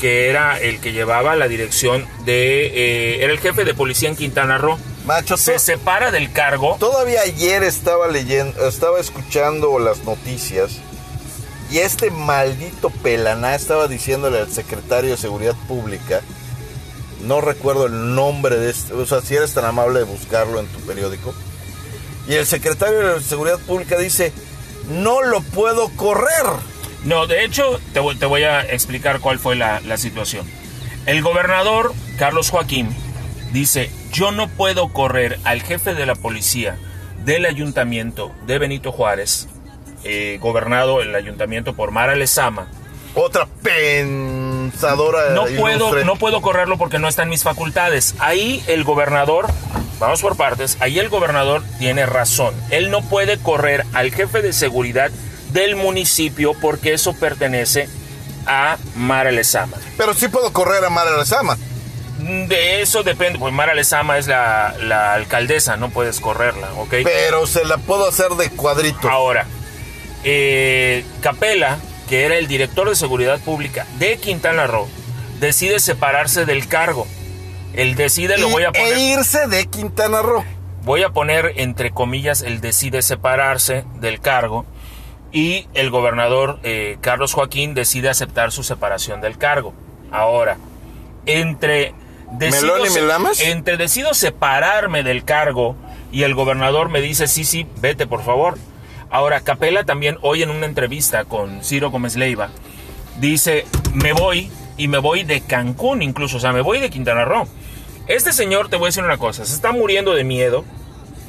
que 0.00 0.28
era 0.28 0.58
el 0.60 0.80
que 0.80 0.92
llevaba 0.92 1.36
la 1.36 1.48
dirección 1.48 2.06
de, 2.24 2.66
eh, 2.66 3.24
era 3.24 3.32
el 3.32 3.40
jefe 3.40 3.64
de 3.64 3.74
policía 3.74 4.08
en 4.08 4.16
Quintana 4.16 4.58
Roo, 4.58 4.78
Macho, 5.06 5.38
se 5.38 5.58
separa 5.58 6.10
del 6.10 6.32
cargo, 6.32 6.76
todavía 6.78 7.22
ayer 7.22 7.62
estaba 7.62 8.08
leyendo, 8.08 8.68
estaba 8.68 9.00
escuchando 9.00 9.78
las 9.78 10.04
noticias 10.04 10.80
y 11.70 11.78
este 11.78 12.10
maldito 12.10 12.90
pelaná 12.90 13.54
estaba 13.54 13.88
diciéndole 13.88 14.38
al 14.40 14.50
secretario 14.50 15.10
de 15.10 15.16
Seguridad 15.16 15.56
Pública, 15.66 16.20
no 17.22 17.40
recuerdo 17.40 17.86
el 17.86 18.14
nombre 18.14 18.56
de 18.56 18.70
este, 18.70 18.92
o 18.94 19.06
sea, 19.06 19.20
si 19.20 19.34
eres 19.34 19.54
tan 19.54 19.64
amable 19.64 20.00
de 20.00 20.04
buscarlo 20.04 20.60
en 20.60 20.66
tu 20.66 20.80
periódico, 20.80 21.34
y 22.28 22.34
el 22.34 22.46
secretario 22.46 23.14
de 23.14 23.22
Seguridad 23.22 23.58
Pública 23.60 23.96
dice, 23.98 24.32
no 24.90 25.22
lo 25.22 25.40
puedo 25.40 25.88
correr. 25.96 26.44
No, 27.04 27.26
de 27.26 27.44
hecho, 27.44 27.80
te 27.92 28.00
voy, 28.00 28.16
te 28.16 28.26
voy 28.26 28.42
a 28.42 28.60
explicar 28.60 29.20
cuál 29.20 29.38
fue 29.38 29.56
la, 29.56 29.80
la 29.80 29.96
situación. 29.96 30.46
El 31.06 31.22
gobernador, 31.22 31.94
Carlos 32.18 32.50
Joaquín, 32.50 32.94
dice, 33.52 33.90
yo 34.12 34.30
no 34.30 34.48
puedo 34.48 34.92
correr 34.92 35.38
al 35.44 35.62
jefe 35.62 35.94
de 35.94 36.04
la 36.04 36.14
policía 36.14 36.76
del 37.24 37.46
ayuntamiento 37.46 38.32
de 38.46 38.58
Benito 38.58 38.92
Juárez, 38.92 39.48
eh, 40.04 40.38
gobernado 40.40 41.00
el 41.00 41.14
ayuntamiento 41.14 41.74
por 41.74 41.90
Mara 41.90 42.14
Lezama, 42.14 42.68
Otra 43.14 43.48
pensadora 44.70 45.30
no 45.30 45.44
puedo, 45.46 45.76
ilustre. 45.76 46.04
no 46.04 46.16
puedo 46.16 46.40
correrlo 46.40 46.78
porque 46.78 46.98
no 46.98 47.08
está 47.08 47.22
en 47.22 47.28
mis 47.28 47.42
facultades. 47.42 48.14
Ahí 48.18 48.62
el 48.66 48.84
gobernador, 48.84 49.46
vamos 49.98 50.20
por 50.20 50.36
partes, 50.36 50.76
ahí 50.80 50.98
el 50.98 51.08
gobernador 51.08 51.62
tiene 51.78 52.06
razón. 52.06 52.54
Él 52.70 52.90
no 52.90 53.02
puede 53.02 53.38
correr 53.38 53.84
al 53.94 54.12
jefe 54.12 54.42
de 54.42 54.52
seguridad 54.52 55.10
del 55.52 55.76
municipio 55.76 56.54
porque 56.54 56.92
eso 56.92 57.14
pertenece 57.14 57.88
a 58.46 58.76
Mara 58.96 59.30
Lezama. 59.30 59.76
Pero 59.96 60.14
sí 60.14 60.28
puedo 60.28 60.52
correr 60.52 60.84
a 60.84 60.90
Mara 60.90 61.16
Lezama. 61.16 61.56
De 62.18 62.82
eso 62.82 63.04
depende, 63.04 63.38
pues 63.38 63.54
Mara 63.54 63.74
Lezama 63.74 64.18
es 64.18 64.26
la, 64.26 64.74
la 64.80 65.14
alcaldesa, 65.14 65.76
no 65.76 65.90
puedes 65.90 66.18
correrla, 66.18 66.72
¿ok? 66.74 66.94
Pero 67.04 67.46
se 67.46 67.64
la 67.64 67.78
puedo 67.78 68.08
hacer 68.08 68.30
de 68.30 68.50
cuadrito. 68.50 69.08
Ahora, 69.08 69.46
eh, 70.24 71.04
Capela, 71.20 71.78
que 72.08 72.24
era 72.24 72.36
el 72.36 72.46
director 72.48 72.88
de 72.88 72.94
seguridad 72.96 73.38
pública 73.40 73.86
de 73.98 74.16
Quintana 74.18 74.66
Roo, 74.66 74.88
decide 75.40 75.78
separarse 75.80 76.44
del 76.46 76.66
cargo. 76.68 77.06
Él 77.74 77.94
decide, 77.94 78.38
lo 78.38 78.48
Y- 78.48 78.52
voy 78.52 78.64
a 78.64 78.72
poner, 78.72 78.94
E 78.94 79.00
irse 79.00 79.46
de 79.46 79.66
Quintana 79.66 80.22
Roo. 80.22 80.42
voy 80.84 81.02
a 81.02 81.10
poner 81.10 81.52
entre 81.56 81.90
comillas, 81.90 82.42
él 82.42 82.60
decide 82.60 83.02
separarse 83.02 83.84
del 84.00 84.20
cargo 84.20 84.64
y 85.32 85.66
el 85.74 85.90
gobernador 85.90 86.58
eh, 86.62 86.96
Carlos 87.02 87.34
Joaquín 87.34 87.74
decide 87.74 88.08
aceptar 88.08 88.50
su 88.52 88.62
separación 88.64 89.20
del 89.20 89.36
cargo. 89.36 89.74
Ahora, 90.10 90.56
entre 91.26 91.92
decido, 92.32 92.76
entre 93.40 93.76
decido 93.76 94.14
separarme 94.14 95.02
del 95.02 95.24
cargo 95.24 95.76
y 96.10 96.22
el 96.22 96.34
gobernador 96.34 96.88
me 96.88 97.00
dice, 97.02 97.26
sí, 97.26 97.44
sí, 97.44 97.66
vete 97.80 98.06
por 98.06 98.24
favor. 98.24 98.56
Ahora, 99.10 99.40
Capela 99.40 99.84
también 99.84 100.18
hoy 100.22 100.42
en 100.42 100.50
una 100.50 100.66
entrevista 100.66 101.24
con 101.24 101.64
Ciro 101.64 101.90
Gómez 101.90 102.16
Leiva 102.16 102.50
dice, 103.20 103.64
me 103.94 104.12
voy 104.12 104.50
y 104.76 104.88
me 104.88 104.98
voy 104.98 105.24
de 105.24 105.40
Cancún 105.40 106.02
incluso, 106.02 106.36
o 106.36 106.40
sea, 106.40 106.52
me 106.52 106.60
voy 106.60 106.80
de 106.80 106.90
Quintana 106.90 107.24
Roo. 107.24 107.48
Este 108.06 108.32
señor, 108.32 108.68
te 108.68 108.76
voy 108.76 108.86
a 108.86 108.88
decir 108.88 109.04
una 109.04 109.18
cosa, 109.18 109.44
se 109.44 109.54
está 109.54 109.72
muriendo 109.72 110.14
de 110.14 110.24
miedo, 110.24 110.64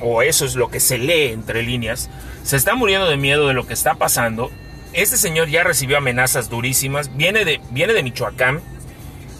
o 0.01 0.21
eso 0.21 0.45
es 0.45 0.55
lo 0.55 0.69
que 0.69 0.79
se 0.79 0.97
lee 0.97 1.29
entre 1.33 1.63
líneas, 1.63 2.09
se 2.43 2.55
está 2.55 2.75
muriendo 2.75 3.09
de 3.09 3.17
miedo 3.17 3.47
de 3.47 3.53
lo 3.53 3.65
que 3.67 3.73
está 3.73 3.95
pasando. 3.95 4.51
Este 4.93 5.17
señor 5.17 5.49
ya 5.49 5.63
recibió 5.63 5.97
amenazas 5.97 6.49
durísimas, 6.49 7.15
viene 7.15 7.43
de, 7.43 7.59
viene 7.71 7.93
de 7.93 8.03
Michoacán, 8.03 8.61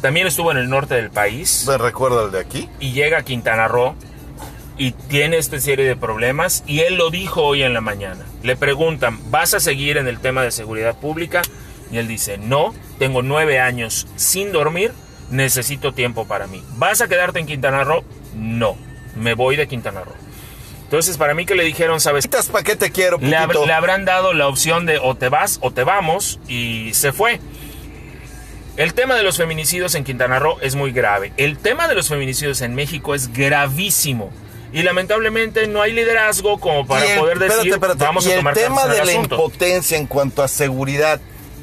también 0.02 0.28
estuvo 0.28 0.52
en 0.52 0.58
el 0.58 0.70
norte 0.70 0.96
del 0.96 1.10
país 1.12 1.66
¿Me 1.68 1.78
recuerda 1.78 2.24
el 2.24 2.32
de 2.32 2.40
aquí? 2.40 2.70
y 2.80 2.94
llega 2.94 3.18
a 3.18 3.24
Quintana 3.24 3.68
Roo 3.68 3.96
y 4.80 4.92
tiene 4.94 5.38
esta 5.38 5.60
serie 5.60 5.86
de 5.86 5.96
problemas 5.96 6.64
y 6.66 6.80
él 6.80 6.96
lo 6.96 7.12
dijo 7.12 7.44
hoy 7.44 7.62
en 7.62 7.74
la 7.76 7.82
mañana. 7.82 8.26
Le 8.42 8.56
preguntan, 8.56 9.20
¿vas 9.30 9.54
a 9.54 9.60
seguir 9.60 9.98
en 9.98 10.08
el 10.08 10.20
tema 10.20 10.42
de 10.42 10.50
seguridad 10.52 10.98
pública? 10.98 11.44
Y 11.92 11.98
él 11.98 12.08
dice, 12.08 12.38
no, 12.40 12.74
tengo 12.98 13.22
nueve 13.22 13.60
años 13.60 14.08
sin 14.16 14.52
dormir, 14.52 14.92
necesito 15.30 15.94
tiempo 15.94 16.26
para 16.26 16.48
mí. 16.48 16.64
¿Vas 16.78 17.02
a 17.02 17.08
quedarte 17.08 17.40
en 17.40 17.46
Quintana 17.46 17.84
Roo? 17.84 18.04
No, 18.36 18.78
me 19.16 19.34
voy 19.36 19.56
de 19.56 19.68
Quintana 19.68 20.02
Roo. 20.02 20.14
Entonces, 20.86 21.18
para 21.18 21.36
mí 21.36 21.46
que 21.46 21.54
le 21.56 21.64
dijeron, 21.66 22.00
¿sabes? 22.00 22.28
¿Para 22.28 22.64
qué 22.64 22.76
te 22.76 22.92
quiero, 22.92 23.20
Le, 23.20 23.38
hab- 23.38 23.66
le 23.68 23.74
habrán 23.74 24.06
dado 24.06 24.34
la 24.34 24.48
opción 24.48 24.86
de 24.88 24.98
o 24.98 25.14
te 25.14 25.30
vas 25.30 25.60
o 25.62 25.70
te 25.72 25.84
vamos 25.84 26.40
y 26.48 26.94
se 26.96 27.12
fue. 27.12 27.40
El 28.78 28.94
tema 28.94 29.16
de 29.16 29.24
los 29.24 29.38
feminicidios 29.38 29.94
en 29.96 30.04
Quintana 30.06 30.40
Roo 30.40 30.58
es 30.62 30.76
muy 30.76 30.92
grave. 30.92 31.34
El 31.38 31.58
tema 31.58 31.88
de 31.88 31.96
los 31.96 32.08
feminicidios 32.08 32.62
en 32.62 32.76
México 32.76 33.14
es 33.14 33.34
gravísimo. 33.34 34.32
Y 34.72 34.84
lamentablemente 34.84 35.66
no 35.68 35.82
hay 35.82 35.94
liderazgo 35.94 36.60
como 36.60 36.86
para 36.86 37.06
el- 37.14 37.20
poder 37.20 37.40
decir 37.40 37.52
espérate, 37.56 37.74
espérate. 37.74 38.04
vamos 38.04 38.26
y 38.28 38.32
a 38.32 38.36
tomar 38.38 38.58
el 38.58 38.64
tema 38.64 38.86
de 38.88 39.00
el 39.00 39.06
la 39.08 39.12
asunto". 39.14 39.36
impotencia 39.36 39.98
en 39.98 40.06
cuanto 40.06 40.44
a 40.44 40.48
seguridad 40.48 41.20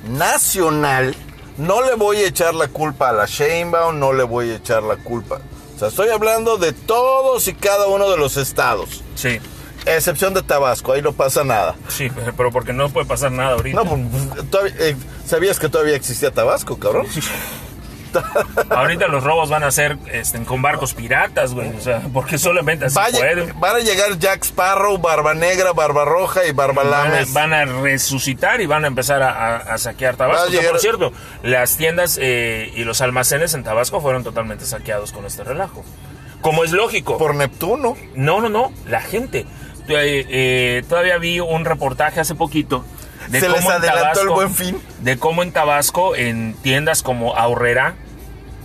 nacional, 0.09 1.14
no 1.57 1.82
le 1.84 1.94
voy 1.94 2.18
a 2.18 2.26
echar 2.26 2.54
la 2.54 2.68
culpa 2.68 3.11
a 3.11 3.12
la 3.12 3.26
Sheinbaum, 3.26 3.98
no 3.98 4.12
le 4.12 4.24
voy 4.24 4.50
a 4.50 4.57
echar 4.57 4.82
la 4.82 4.96
culpa. 4.96 5.40
O 5.76 5.78
sea, 5.78 5.88
estoy 5.88 6.09
hablando 6.09 6.57
de 6.57 6.72
todos 6.72 7.46
y 7.48 7.54
cada 7.54 7.86
uno 7.86 8.11
de 8.11 8.16
los 8.16 8.36
estados, 8.36 9.02
Sí, 9.14 9.38
excepción 9.84 10.32
de 10.34 10.42
Tabasco, 10.42 10.92
ahí 10.92 11.02
no 11.02 11.12
pasa 11.12 11.44
nada. 11.44 11.76
sí, 11.88 12.09
pero 12.36 12.50
porque 12.50 12.72
no 12.72 12.88
puede 12.90 13.07
pasar 13.07 13.30
nada 13.32 13.52
ahorita. 13.52 13.82
No, 13.82 13.84
pues, 13.88 14.48
todavía- 14.50 14.74
eh, 14.80 14.96
¿sabías 15.26 15.59
que 15.59 15.68
todavía 15.68 15.94
existía 15.94 16.30
Tabasco, 16.32 16.78
cabrón? 16.78 17.07
Ahorita 18.70 19.08
los 19.08 19.22
robos 19.24 19.48
van 19.50 19.64
a 19.64 19.70
ser 19.70 19.96
este, 20.12 20.42
con 20.44 20.62
barcos 20.62 20.94
piratas, 20.94 21.54
güey. 21.54 21.68
O 21.76 21.80
sea, 21.80 22.00
porque 22.12 22.38
solamente 22.38 22.86
así 22.86 22.94
Vaya- 22.96 23.18
pueden. 23.18 23.60
van 23.60 23.76
a 23.76 23.80
llegar 23.80 24.18
Jack 24.18 24.44
Sparrow, 24.44 24.98
Barba 24.98 25.34
Negra, 25.34 25.72
Barba 25.72 26.04
Roja 26.04 26.44
y 26.46 26.52
Barba 26.52 26.82
Van 26.84 26.92
a, 26.94 27.04
Lames. 27.08 27.32
van 27.32 27.52
a 27.52 27.64
resucitar 27.64 28.60
y 28.60 28.66
van 28.66 28.84
a 28.84 28.86
empezar 28.88 29.22
a, 29.22 29.30
a- 29.30 29.56
a 29.74 29.78
saquear 29.78 30.16
Tabasco. 30.16 30.48
O 30.48 30.50
sea, 30.50 30.70
por 30.70 30.80
cierto, 30.80 31.12
las 31.42 31.76
tiendas 31.76 32.18
eh, 32.20 32.72
y 32.74 32.84
los 32.84 33.00
almacenes 33.00 33.54
en 33.54 33.64
Tabasco 33.64 34.00
fueron 34.00 34.24
totalmente 34.24 34.64
saqueados 34.66 35.12
con 35.12 35.24
este 35.26 35.44
relajo. 35.44 35.84
Como 36.40 36.64
es 36.64 36.72
lógico. 36.72 37.18
Por 37.18 37.34
Neptuno. 37.34 37.96
No, 38.14 38.40
no, 38.40 38.48
no, 38.48 38.72
la 38.86 39.00
gente. 39.00 39.46
Eh, 39.88 40.26
eh, 40.28 40.82
todavía 40.88 41.16
vi 41.18 41.40
un 41.40 41.64
reportaje 41.64 42.20
hace 42.20 42.34
poquito 42.34 42.84
de 43.28 43.40
Se 43.40 43.48
les 43.48 43.58
cómo 43.58 43.70
en 43.70 43.76
adelantó 43.78 44.20
el 44.20 44.26
Tabasco- 44.28 44.34
Buen 44.34 44.54
Fin. 44.54 44.80
De 45.00 45.16
cómo 45.18 45.42
en 45.42 45.52
Tabasco, 45.52 46.14
en 46.16 46.54
tiendas 46.62 47.02
como 47.02 47.36
Aurrera, 47.36 47.94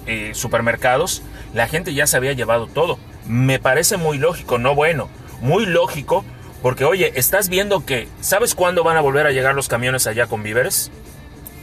eh, 0.06 0.32
supermercados, 0.34 1.22
la 1.54 1.68
gente 1.68 1.94
ya 1.94 2.08
se 2.08 2.18
había 2.18 2.34
llevado 2.34 2.68
todo. 2.68 2.98
Me 3.28 3.60
parece 3.60 3.98
muy 3.98 4.18
lógico, 4.18 4.58
no 4.58 4.76
bueno, 4.76 5.10
muy 5.42 5.66
lógico, 5.66 6.24
porque 6.62 6.86
oye, 6.86 7.14
estás 7.16 7.50
viendo 7.50 7.86
que, 7.86 8.08
¿sabes 8.22 8.56
cuándo 8.56 8.84
van 8.84 8.98
a 8.98 9.02
volver 9.02 9.26
a 9.28 9.32
llegar 9.32 9.56
los 9.56 9.68
camiones 9.68 10.08
allá 10.08 10.28
con 10.28 10.44
víveres? 10.44 10.92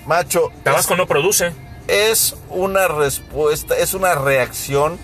Macho, 0.07 0.51
Tabasco 0.63 0.97
no 0.97 1.07
produce. 1.07 1.53
es 1.87 2.37
una 2.51 2.89
respuesta, 2.89 3.77
es 3.77 3.95
una 3.95 4.15
reacción 4.15 4.99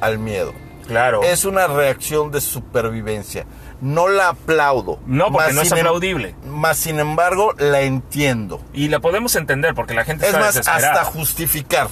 al 0.00 0.18
miedo. 0.18 0.52
Claro. 0.86 1.22
Es 1.22 1.44
una 1.44 1.68
reacción 1.68 2.30
de 2.32 2.40
supervivencia. 2.40 3.46
No 3.80 4.08
la 4.08 4.30
aplaudo. 4.30 4.98
No, 5.06 5.30
porque 5.32 5.52
no 5.52 5.62
es 5.62 5.72
em- 5.72 5.78
aplaudible. 5.78 6.34
Más 6.44 6.76
sin 6.76 6.98
embargo, 7.00 7.54
la 7.58 7.82
entiendo. 7.82 8.60
Y 8.72 8.88
la 8.88 9.00
podemos 9.00 9.34
entender 9.36 9.74
porque 9.74 9.94
la 9.94 10.04
gente 10.04 10.24
Es 10.24 10.30
está 10.30 10.40
más, 10.40 10.54
desesperada. 10.54 11.00
hasta 11.02 11.04
justificar. 11.12 11.88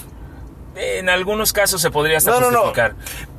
En 0.81 1.09
algunos 1.09 1.53
casos 1.53 1.79
se 1.81 1.91
podría 1.91 2.17
hasta 2.17 2.31
No, 2.31 2.39
no, 2.39 2.51
no. 2.51 2.73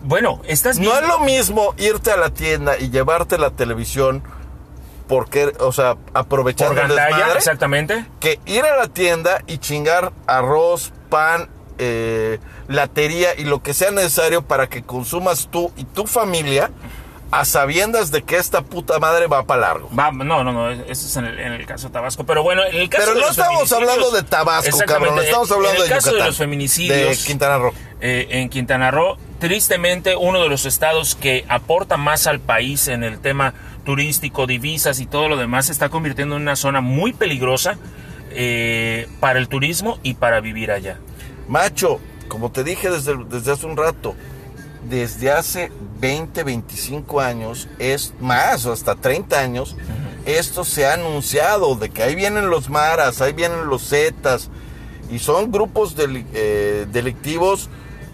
Bueno, 0.02 0.40
estás 0.46 0.76
No 0.78 0.90
viendo... 0.92 1.00
es 1.00 1.08
lo 1.08 1.18
mismo 1.20 1.74
irte 1.76 2.12
a 2.12 2.16
la 2.16 2.30
tienda 2.30 2.78
y 2.78 2.90
llevarte 2.90 3.36
la 3.36 3.50
televisión 3.50 4.22
porque, 5.08 5.52
o 5.58 5.72
sea, 5.72 5.96
por 5.96 6.10
aprovechando 6.14 6.80
el 6.80 6.88
gandalla, 6.88 7.16
desmadre, 7.16 7.38
exactamente. 7.38 8.06
que 8.20 8.38
ir 8.46 8.64
a 8.64 8.76
la 8.76 8.86
tienda 8.86 9.42
y 9.46 9.58
chingar 9.58 10.12
arroz, 10.26 10.92
pan, 11.10 11.50
eh, 11.78 12.38
latería 12.68 13.34
y 13.36 13.44
lo 13.44 13.62
que 13.62 13.74
sea 13.74 13.90
necesario 13.90 14.42
para 14.42 14.68
que 14.68 14.82
consumas 14.84 15.48
tú 15.50 15.72
y 15.76 15.84
tu 15.84 16.06
familia 16.06 16.70
a 17.32 17.44
sabiendas 17.46 18.10
de 18.12 18.22
que 18.22 18.36
esta 18.36 18.62
puta 18.62 18.98
madre 19.00 19.26
va 19.26 19.44
para 19.44 19.62
largo. 19.62 19.88
Va, 19.98 20.12
no, 20.12 20.44
no, 20.44 20.52
no, 20.52 20.70
eso 20.70 20.86
es 20.90 21.16
en 21.16 21.24
el, 21.24 21.38
en 21.40 21.52
el 21.54 21.66
caso 21.66 21.88
de 21.88 21.94
Tabasco. 21.94 22.24
Pero 22.24 22.42
bueno, 22.42 22.62
en 22.64 22.76
el 22.76 22.88
caso 22.90 23.04
Pero 23.06 23.14
de 23.14 23.20
no 23.22 23.26
los 23.28 23.38
estamos 23.38 23.72
hablando 23.72 24.10
de 24.10 24.22
Tabasco, 24.22 24.78
cabrón, 24.86 25.18
estamos 25.18 25.50
hablando 25.50 25.78
en 25.78 25.82
el 25.84 25.88
de 25.88 25.94
caso 25.94 26.10
Yucatán. 26.10 26.24
de 26.24 26.26
los 26.30 26.36
feminicidios 26.36 27.18
De 27.22 27.26
Quintana 27.26 27.56
Roo. 27.58 27.72
eh, 28.00 28.26
en 28.30 28.48
Quintana 28.50 28.90
Roo, 28.90 29.16
tristemente 29.40 30.14
uno 30.14 30.42
de 30.42 30.48
los 30.50 30.66
estados 30.66 31.14
que 31.14 31.44
aporta 31.48 31.96
más 31.96 32.26
al 32.26 32.38
país 32.38 32.86
en 32.88 33.02
el 33.02 33.18
tema 33.18 33.54
turístico, 33.84 34.46
divisas 34.46 35.00
y 35.00 35.06
todo 35.06 35.28
lo 35.28 35.36
demás, 35.36 35.66
se 35.66 35.72
está 35.72 35.88
convirtiendo 35.88 36.36
en 36.36 36.42
una 36.42 36.54
zona 36.54 36.80
muy 36.82 37.12
peligrosa 37.14 37.78
eh, 38.30 39.08
para 39.20 39.38
el 39.38 39.48
turismo 39.48 39.98
y 40.02 40.14
para 40.14 40.40
vivir 40.40 40.70
allá. 40.70 40.98
Macho, 41.48 41.98
como 42.28 42.52
te 42.52 42.62
dije 42.62 42.90
desde, 42.90 43.16
desde 43.24 43.52
hace 43.52 43.66
un 43.66 43.76
rato, 43.76 44.14
desde 44.88 45.30
hace 45.30 45.70
20, 46.00 46.42
25 46.44 47.20
años, 47.20 47.68
es 47.78 48.12
más, 48.20 48.66
o 48.66 48.72
hasta 48.72 48.94
30 48.94 49.38
años, 49.40 49.76
esto 50.26 50.64
se 50.64 50.86
ha 50.86 50.94
anunciado 50.94 51.74
de 51.76 51.90
que 51.90 52.02
ahí 52.02 52.14
vienen 52.14 52.50
los 52.50 52.68
maras, 52.68 53.20
ahí 53.20 53.32
vienen 53.32 53.66
los 53.66 53.88
zetas, 53.88 54.50
y 55.10 55.18
son 55.18 55.50
grupos 55.52 55.94
eh, 55.98 56.86
delictivos 56.90 57.68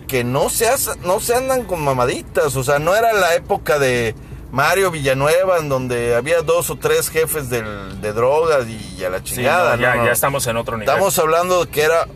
que 0.06 0.24
no 0.24 0.48
se, 0.50 0.68
hace- 0.68 0.96
no 1.04 1.20
se 1.20 1.34
andan 1.34 1.64
con 1.64 1.82
mamaditas, 1.82 2.56
o 2.56 2.64
sea, 2.64 2.78
no 2.78 2.94
era 2.96 3.12
la 3.12 3.34
época 3.34 3.78
de 3.78 4.14
Mario 4.50 4.90
Villanueva 4.90 5.58
en 5.58 5.68
donde 5.68 6.14
había 6.14 6.40
dos 6.40 6.70
o 6.70 6.76
tres 6.76 7.10
jefes 7.10 7.50
del- 7.50 8.00
de 8.00 8.12
drogas 8.14 8.66
y 8.66 9.04
a 9.04 9.10
la 9.10 9.18
Sí, 9.18 9.24
chingada. 9.36 9.76
no, 9.76 9.82
ya, 9.82 9.94
no. 9.96 10.06
ya 10.06 10.12
estamos 10.12 10.46
en 10.46 10.56
otro 10.56 10.76
nivel. 10.78 10.88
Estamos 10.88 11.18
hablando 11.18 11.64
de 11.66 11.70
que 11.70 11.82
era, 11.82 12.08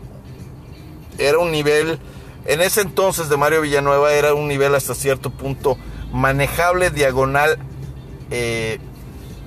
era 1.19 1.37
un 1.37 1.51
nivel, 1.51 1.99
en 2.45 2.61
ese 2.61 2.81
entonces 2.81 3.29
de 3.29 3.37
Mario 3.37 3.61
Villanueva 3.61 4.13
era 4.13 4.33
un 4.33 4.47
nivel 4.47 4.75
hasta 4.75 4.95
cierto 4.95 5.29
punto 5.29 5.77
manejable, 6.11 6.89
diagonal, 6.89 7.57
eh, 8.31 8.79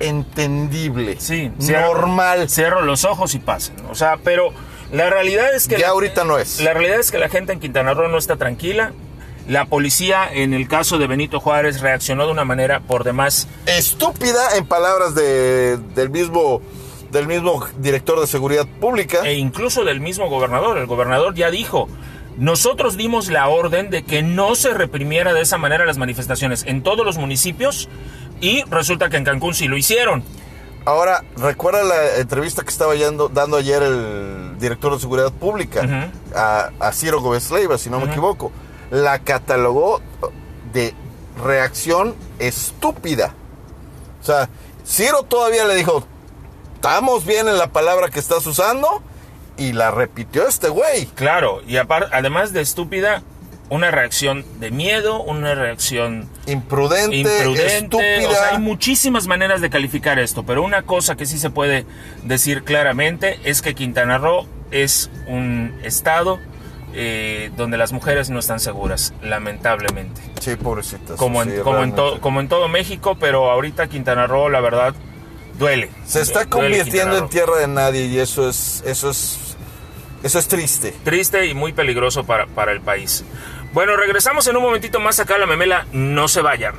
entendible, 0.00 1.16
Sí, 1.18 1.50
cierro- 1.58 1.92
normal. 1.94 2.48
Cierro 2.48 2.82
los 2.82 3.04
ojos 3.04 3.34
y 3.34 3.38
pasen. 3.38 3.76
O 3.90 3.94
sea, 3.94 4.18
pero 4.22 4.50
la 4.92 5.10
realidad 5.10 5.54
es 5.54 5.68
que... 5.68 5.74
Ya 5.76 5.86
la- 5.86 5.92
ahorita 5.92 6.24
no 6.24 6.38
es. 6.38 6.60
La 6.60 6.72
realidad 6.74 7.00
es 7.00 7.10
que 7.10 7.18
la 7.18 7.28
gente 7.28 7.52
en 7.52 7.60
Quintana 7.60 7.94
Roo 7.94 8.08
no 8.08 8.18
está 8.18 8.36
tranquila. 8.36 8.92
La 9.48 9.64
policía, 9.66 10.28
en 10.32 10.54
el 10.54 10.66
caso 10.68 10.98
de 10.98 11.06
Benito 11.06 11.38
Juárez, 11.40 11.80
reaccionó 11.80 12.26
de 12.26 12.32
una 12.32 12.44
manera 12.44 12.80
por 12.80 13.04
demás. 13.04 13.46
Estúpida, 13.66 14.56
en 14.56 14.66
palabras 14.66 15.14
de- 15.14 15.78
del 15.94 16.10
mismo 16.10 16.60
del 17.12 17.28
mismo 17.28 17.64
director 17.78 18.20
de 18.20 18.26
seguridad 18.26 18.66
pública. 18.80 19.20
e 19.24 19.34
incluso 19.34 19.84
del 19.84 20.00
mismo 20.00 20.28
gobernador. 20.28 20.76
El 20.76 20.86
gobernador 20.86 21.34
ya 21.36 21.50
dijo, 21.52 21.88
nosotros 22.36 22.96
dimos 22.96 23.28
la 23.28 23.48
orden 23.48 23.90
de 23.90 24.02
que 24.04 24.22
no 24.22 24.54
se 24.54 24.74
reprimiera 24.74 25.32
de 25.32 25.40
esa 25.40 25.56
manera 25.58 25.84
las 25.86 25.98
manifestaciones 25.98 26.64
en 26.66 26.82
todos 26.82 27.04
los 27.06 27.16
municipios 27.18 27.88
y 28.40 28.62
resulta 28.64 29.08
que 29.08 29.16
en 29.16 29.24
Cancún 29.24 29.54
sí 29.54 29.68
lo 29.68 29.76
hicieron. 29.76 30.22
Ahora, 30.84 31.24
recuerda 31.36 31.82
la 31.82 32.16
entrevista 32.18 32.62
que 32.62 32.68
estaba 32.70 32.94
yendo- 32.94 33.28
dando 33.28 33.56
ayer 33.56 33.82
el 33.82 34.56
director 34.58 34.92
de 34.94 35.00
seguridad 35.00 35.32
pública 35.32 36.10
a 36.80 36.92
Ciro 36.92 37.20
Gómez 37.20 37.50
Leiva, 37.50 37.76
si 37.78 37.90
no 37.90 37.98
me 37.98 38.06
equivoco. 38.06 38.52
La 38.90 39.18
catalogó 39.18 40.00
de 40.72 40.94
reacción 41.42 42.14
estúpida. 42.38 43.34
O 44.22 44.24
sea, 44.24 44.48
Ciro 44.86 45.22
todavía 45.24 45.64
le 45.64 45.74
dijo, 45.74 46.04
estamos 46.74 47.24
bien 47.24 47.48
en 47.48 47.58
la 47.58 47.68
palabra 47.72 48.08
que 48.08 48.20
estás 48.20 48.46
usando, 48.46 49.02
y 49.58 49.72
la 49.72 49.90
repitió 49.90 50.46
este 50.46 50.68
güey. 50.68 51.06
Claro, 51.14 51.62
y 51.66 51.76
además 51.76 52.52
de 52.52 52.60
estúpida, 52.60 53.22
una 53.68 53.90
reacción 53.90 54.44
de 54.60 54.70
miedo, 54.70 55.22
una 55.22 55.54
reacción 55.54 56.28
Imprudente, 56.46 57.16
imprudente. 57.16 57.76
estúpida. 57.78 58.28
O 58.28 58.32
sea, 58.32 58.48
hay 58.52 58.58
muchísimas 58.58 59.26
maneras 59.26 59.60
de 59.60 59.70
calificar 59.70 60.18
esto, 60.18 60.44
pero 60.44 60.62
una 60.62 60.82
cosa 60.82 61.16
que 61.16 61.26
sí 61.26 61.38
se 61.38 61.50
puede 61.50 61.84
decir 62.22 62.62
claramente 62.62 63.40
es 63.44 63.62
que 63.62 63.74
Quintana 63.74 64.18
Roo 64.18 64.46
es 64.70 65.10
un 65.26 65.74
estado 65.82 66.38
eh, 66.98 67.50
donde 67.56 67.76
las 67.76 67.92
mujeres 67.92 68.30
no 68.30 68.38
están 68.38 68.60
seguras, 68.60 69.12
lamentablemente. 69.22 70.20
Sí, 70.40 70.56
pobrecitas. 70.56 71.16
Como 71.16 71.42
en, 71.42 71.50
sí, 71.50 71.56
como, 71.62 71.82
en 71.82 71.90
to- 71.92 71.96
realmente. 72.02 72.20
como 72.20 72.40
en 72.40 72.48
todo 72.48 72.68
México, 72.68 73.16
pero 73.18 73.50
ahorita 73.50 73.88
Quintana 73.88 74.26
Roo, 74.26 74.48
la 74.48 74.60
verdad, 74.60 74.94
duele. 75.58 75.90
Se 76.06 76.20
está 76.20 76.44
Duele 76.44 76.50
convirtiendo 76.78 77.18
en 77.18 77.28
tierra 77.28 77.56
de 77.58 77.68
nadie 77.68 78.06
y 78.06 78.18
eso 78.18 78.48
es, 78.48 78.82
eso 78.86 79.10
es, 79.10 79.45
eso 80.22 80.38
es 80.38 80.48
triste. 80.48 80.94
Triste 81.04 81.46
y 81.46 81.54
muy 81.54 81.72
peligroso 81.72 82.24
para, 82.24 82.46
para 82.46 82.72
el 82.72 82.80
país. 82.80 83.24
Bueno, 83.72 83.96
regresamos 83.96 84.46
en 84.46 84.56
un 84.56 84.62
momentito 84.62 85.00
más 85.00 85.20
acá 85.20 85.34
a 85.34 85.38
la 85.38 85.46
memela. 85.46 85.86
No 85.92 86.28
se 86.28 86.40
vayan. 86.40 86.74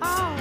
Oh, 0.00 0.36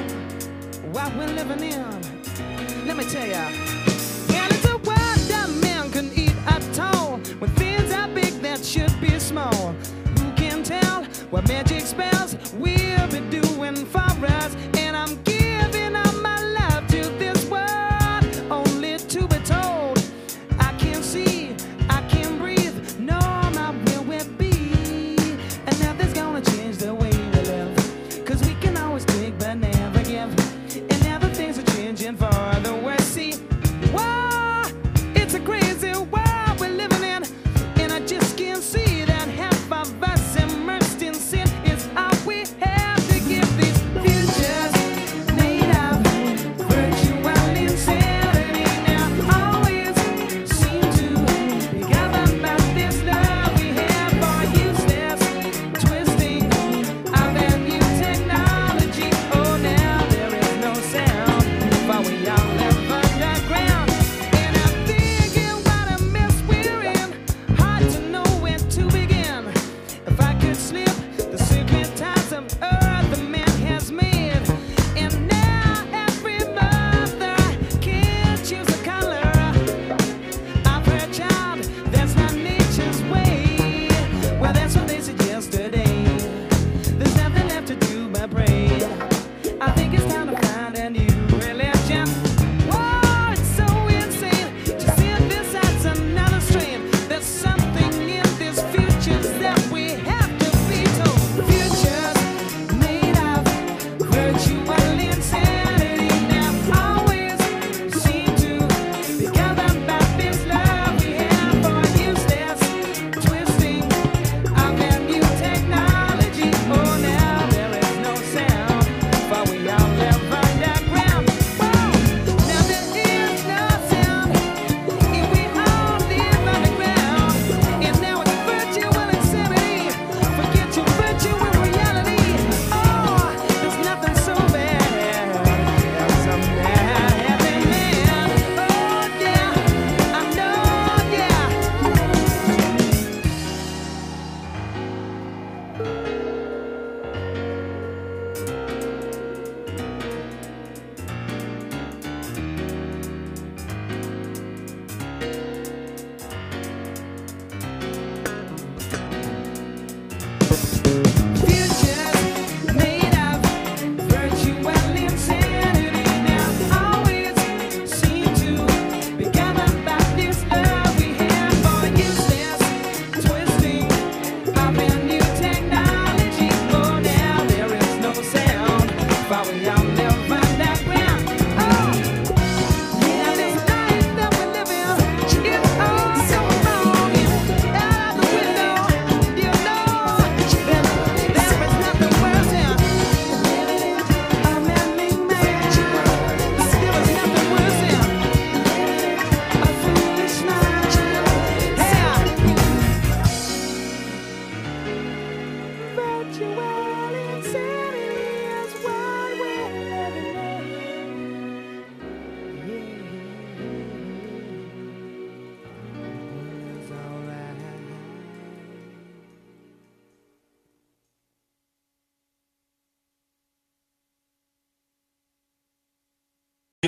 should 8.64 9.02
be 9.02 9.20
small. 9.20 9.76
Who 10.20 10.32
can 10.36 10.64
tell 10.64 11.04
what 11.32 11.48
magic 11.48 11.82
spells 11.82 12.11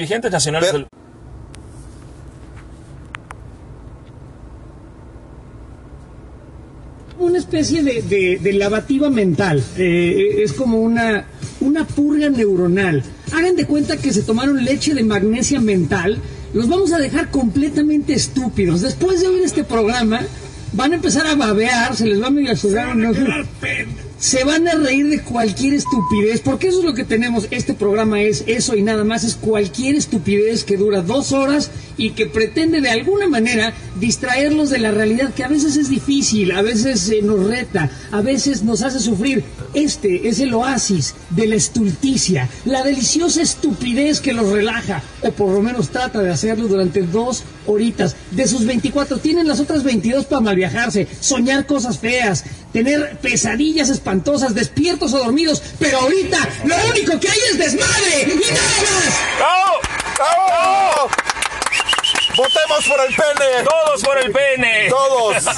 dirigentes 0.04 0.32
nacionales 0.32 0.70
Pero- 0.72 0.80
del... 0.80 0.88
una 7.20 7.38
especie 7.38 7.84
de, 7.84 8.02
de- 8.02 8.40
de 8.42 8.54
lavativa 8.54 9.10
mental. 9.10 9.64
Eh, 9.78 10.42
es 10.44 10.54
como 10.54 10.80
una, 10.82 11.26
una 11.62 11.86
purga 11.86 12.30
neuronal. 12.30 13.04
Hagan 13.32 13.56
de 13.56 13.66
cuenta 13.66 13.98
que 13.98 14.12
se 14.12 14.24
tomaron 14.24 14.64
leche 14.64 14.94
de 14.94 15.04
magnesia 15.04 15.60
mental. 15.62 16.18
Los 16.54 16.68
vamos 16.68 16.92
a 16.92 16.98
dejar 17.00 17.30
completamente 17.32 18.14
estúpidos. 18.14 18.82
Después 18.82 19.22
de 19.22 19.28
oír 19.28 19.44
este 19.44 19.64
programa, 19.64 20.22
van 20.74 20.92
a 20.92 20.96
empezar 20.96 21.26
a 21.28 21.36
babear, 21.36 21.96
se 21.96 22.06
les 22.08 22.22
va 22.22 22.28
a 22.28 22.32
medio 22.32 22.52
a 22.52 22.56
sudar. 22.56 22.96
Se 24.24 24.46
van 24.46 24.66
a 24.70 24.76
reír 24.76 25.10
de 25.10 25.22
cualquier 25.22 25.74
estupidez, 25.74 26.40
porque 26.40 26.70
eso 26.70 26.80
es 26.80 26.86
lo 26.86 26.94
que 26.94 27.04
tenemos. 27.04 27.50
Este 27.52 27.74
programa 27.74 28.22
es 28.22 28.46
eso 28.48 28.74
y 28.74 28.82
nada 28.82 29.04
más, 29.04 29.26
es 29.26 29.36
cualquier 29.36 29.96
estupidez 29.96 30.64
que 30.64 30.78
dura 30.78 31.02
dos 31.02 31.34
horas 31.34 31.72
y 31.98 32.12
que 32.12 32.26
pretende 32.26 32.80
de 32.80 32.90
alguna 32.90 33.28
manera 33.28 33.74
distraerlos 34.00 34.70
de 34.70 34.80
la 34.80 34.92
realidad, 34.92 35.34
que 35.34 35.44
a 35.44 35.50
veces 35.50 35.76
es 35.76 35.90
difícil, 35.90 36.54
a 36.54 36.62
veces 36.62 37.12
nos 37.22 37.46
reta, 37.48 37.92
a 38.12 38.22
veces 38.22 38.64
nos 38.64 38.82
hace 38.82 39.02
sufrir. 39.02 39.44
Este 39.74 40.30
es 40.30 40.40
el 40.40 40.54
oasis 40.54 41.16
de 41.30 41.48
la 41.48 41.56
estulticia, 41.56 42.50
la 42.64 42.82
deliciosa 42.82 43.42
estupidez 43.42 44.22
que 44.22 44.32
los 44.32 44.50
relaja, 44.50 45.04
o 45.22 45.32
por 45.32 45.52
lo 45.52 45.62
menos 45.62 45.90
trata 45.90 46.22
de 46.22 46.32
hacerlo 46.32 46.70
durante 46.70 47.02
dos 47.02 47.44
horitas. 47.68 48.16
De 48.32 48.48
sus 48.48 48.66
24, 48.66 49.18
tienen 49.18 49.50
las 49.50 49.60
otras 49.60 49.84
22 49.84 50.26
para 50.26 50.42
malviajarse, 50.42 51.10
soñar 51.20 51.66
cosas 51.66 52.00
feas, 52.00 52.46
tener 52.74 53.18
pesadillas 53.18 53.90
espantosas, 53.90 54.54
despiertos 54.54 55.14
o 55.14 55.20
dormidos, 55.20 55.62
pero 55.80 56.00
ahorita 56.00 56.38
lo 56.66 56.76
único 56.90 57.20
que 57.20 57.30
hay 57.30 57.40
es 57.52 57.58
desmadre 57.58 58.24
y 58.24 58.36
nada 58.52 58.82
más. 58.82 59.14
¡Bravo! 59.38 59.80
¡Bravo! 60.18 61.10
¡Votemos 62.36 62.86
por 62.88 63.00
el 63.08 63.16
pene! 63.16 63.64
¡Todos 63.64 64.04
por 64.04 64.18
el 64.18 64.32
pene! 64.32 64.90
¡Todos! 64.90 65.46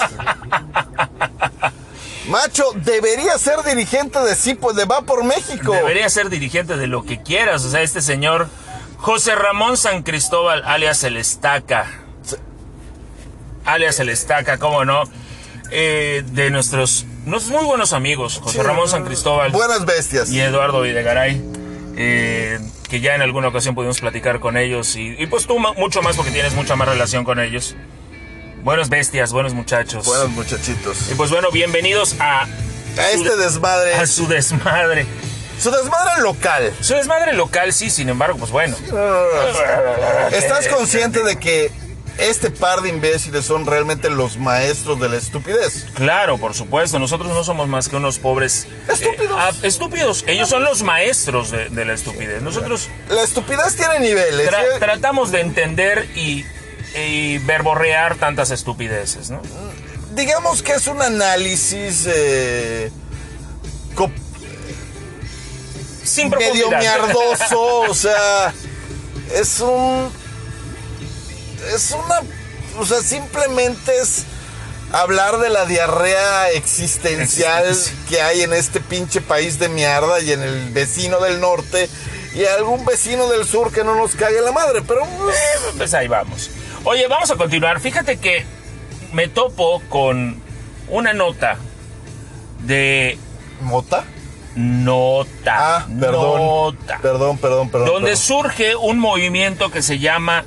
Macho, 2.28 2.72
debería 2.76 3.38
ser 3.38 3.63
dirigente 3.63 4.20
de 4.20 4.36
Cipo, 4.36 4.74
de 4.74 4.86
Va 4.86 5.03
por 5.03 5.24
México. 5.24 5.72
Debería 5.72 6.09
ser 6.09 6.30
dirigente 6.30 6.76
de 6.76 6.88
lo 6.88 7.03
que 7.03 7.22
quieras. 7.22 7.63
O 7.63 7.70
sea, 7.70 7.82
este 7.82 8.01
señor 8.01 8.49
José 8.97 9.36
Ramón 9.36 9.78
San 9.78 10.01
Cristóbal, 10.03 10.63
alias 10.66 11.03
El 11.03 11.18
Estaca. 11.18 11.86
Alias 13.63 13.99
El 13.99 14.09
Estaca, 14.09 14.57
cómo 14.57 14.84
no. 14.84 15.03
Eh, 15.72 16.24
de 16.28 16.49
nuestros, 16.51 17.05
nuestros 17.26 17.51
muy 17.55 17.66
buenos 17.66 17.93
amigos, 17.93 18.39
José 18.41 18.63
Ramón 18.63 18.88
San 18.88 19.03
Cristóbal 19.03 19.51
Buenas 19.51 19.86
bestias. 19.86 20.30
y 20.32 20.39
Eduardo 20.39 20.82
Videgaray. 20.82 21.41
eh, 21.97 22.59
que 22.89 22.99
ya 23.01 23.16
en 23.16 23.22
alguna 23.22 23.47
ocasión 23.47 23.74
pudimos 23.74 23.99
platicar 23.99 24.39
con 24.39 24.57
ellos. 24.57 24.95
Y, 24.95 25.16
y 25.18 25.26
pues 25.28 25.47
tú 25.47 25.57
mucho 25.59 26.01
más 26.01 26.16
porque 26.16 26.32
tienes 26.32 26.53
mucha 26.53 26.76
más 26.76 26.88
relación 26.88 27.24
con 27.24 27.39
ellos. 27.39 27.76
Buenos 28.63 28.89
bestias, 28.89 29.32
buenos 29.32 29.53
muchachos. 29.53 30.05
Buenos 30.05 30.30
muchachitos. 30.30 31.11
Y 31.11 31.16
pues 31.16 31.30
bueno, 31.32 31.49
bienvenidos 31.51 32.16
a, 32.20 32.43
A 32.43 33.09
este 33.11 33.36
desmadre. 33.38 33.95
a 33.95 34.05
su 34.07 34.28
desmadre. 34.28 35.05
Su 35.59 35.72
desmadre 35.72 36.22
local. 36.22 36.74
Su 36.82 36.93
desmadre 36.95 37.34
local, 37.34 37.74
sí, 37.74 37.89
sin 37.89 38.09
embargo, 38.09 38.38
pues 38.38 38.51
bueno. 38.51 38.76
¿Estás 40.32 40.68
consciente 40.68 41.24
de 41.24 41.38
que 41.38 41.72
este 42.18 42.49
par 42.49 42.82
de 42.82 42.89
imbéciles 42.89 43.45
son 43.45 43.66
realmente 43.66 44.09
los 44.09 44.38
maestros 44.38 44.99
de 44.99 45.09
la 45.09 45.18
estupidez? 45.18 45.86
Claro, 45.95 46.38
por 46.38 46.53
supuesto, 46.53 46.97
nosotros 46.99 47.30
no 47.30 47.43
somos 47.43 47.68
más 47.68 47.89
que 47.89 47.95
unos 47.97 48.20
pobres... 48.20 48.68
Estúpidos. 48.88 49.32
eh, 49.32 49.36
ah, 49.38 49.51
estúpidos. 49.63 50.24
Ellos 50.28 50.49
son 50.49 50.63
los 50.63 50.84
maestros 50.84 51.51
de, 51.51 51.70
de 51.70 51.86
la 51.86 51.93
estupidez. 51.93 52.41
Nosotros 52.41 52.89
La 53.09 53.24
estupidez 53.24 53.76
tiene 53.76 53.99
niveles. 53.99 54.49
tra- 54.49 54.61
¿sí? 54.61 54.80
tratamos 54.80 55.32
de 55.32 55.41
entender 55.41 56.07
y, 56.16 56.45
y 56.97 57.38
verborrear 57.39 58.16
tantas 58.16 58.51
estupideces, 58.51 59.30
¿no? 59.30 59.41
Digamos 60.13 60.63
que 60.63 60.74
es 60.74 60.88
un 60.88 61.01
análisis 61.01 62.05
eh, 62.07 62.89
Sin 66.03 66.30
medio 66.30 66.70
miardoso, 66.70 67.82
o 67.89 67.93
sea, 67.93 68.53
es 69.34 69.59
un... 69.59 70.09
Es 71.74 71.91
una... 71.91 72.22
O 72.80 72.86
sea, 72.86 72.99
simplemente 73.01 73.97
es 73.99 74.24
hablar 74.91 75.38
de 75.39 75.49
la 75.49 75.66
diarrea 75.66 76.49
existencial 76.51 77.68
Existencia. 77.70 78.07
que 78.09 78.22
hay 78.22 78.41
en 78.41 78.53
este 78.53 78.80
pinche 78.80 79.22
país 79.22 79.59
de 79.59 79.70
mierda 79.70 80.20
y 80.22 80.32
en 80.32 80.41
el 80.41 80.70
vecino 80.72 81.20
del 81.20 81.39
norte 81.41 81.89
y 82.36 82.43
algún 82.45 82.86
vecino 82.86 83.28
del 83.30 83.45
sur 83.45 83.72
que 83.72 83.84
no 83.84 83.95
nos 83.95 84.16
cague 84.16 84.41
la 84.41 84.51
madre, 84.51 84.82
pero... 84.86 85.01
Pues 85.78 85.93
ahí 85.93 86.07
vamos. 86.07 86.49
Oye, 86.84 87.07
vamos 87.07 87.32
a 87.32 87.36
continuar. 87.36 87.80
Fíjate 87.80 88.18
que 88.18 88.45
me 89.13 89.28
topo 89.30 89.82
con 89.89 90.41
una 90.89 91.13
nota 91.13 91.57
de 92.59 93.18
¿Mota? 93.61 94.03
nota. 94.55 95.78
Ah, 95.78 95.88
perdón. 95.99 96.41
Nota. 96.41 96.99
Perdón, 97.01 97.38
perdón, 97.38 97.70
perdón. 97.70 97.88
donde 97.88 98.11
perdón. 98.11 98.22
surge 98.24 98.76
un 98.76 98.99
movimiento 98.99 99.72
que 99.72 99.82
se 99.82 99.99
llama 99.99 100.43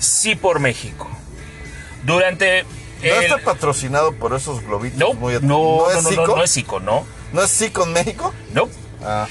Sí 0.00 0.34
por 0.34 0.58
México. 0.58 1.08
Durante 2.04 2.64
¿No 3.02 3.08
está 3.20 3.38
patrocinado 3.38 4.12
por 4.12 4.34
esos 4.34 4.62
globitos 4.62 4.98
no, 4.98 5.14
muy 5.14 5.34
no, 5.34 5.40
no, 5.40 5.48
¿No 5.86 5.90
es 5.90 5.94
no, 5.96 6.02
no, 6.02 6.08
Zico? 6.10 6.36
no 6.36 6.42
es 6.44 6.52
Zico, 6.52 6.80
no. 6.80 7.06
¿No 7.32 7.42
es 7.42 7.50
Zico 7.50 7.84
en 7.84 7.92
México? 7.92 8.34
No. 8.52 8.68
Ah. 9.02 9.26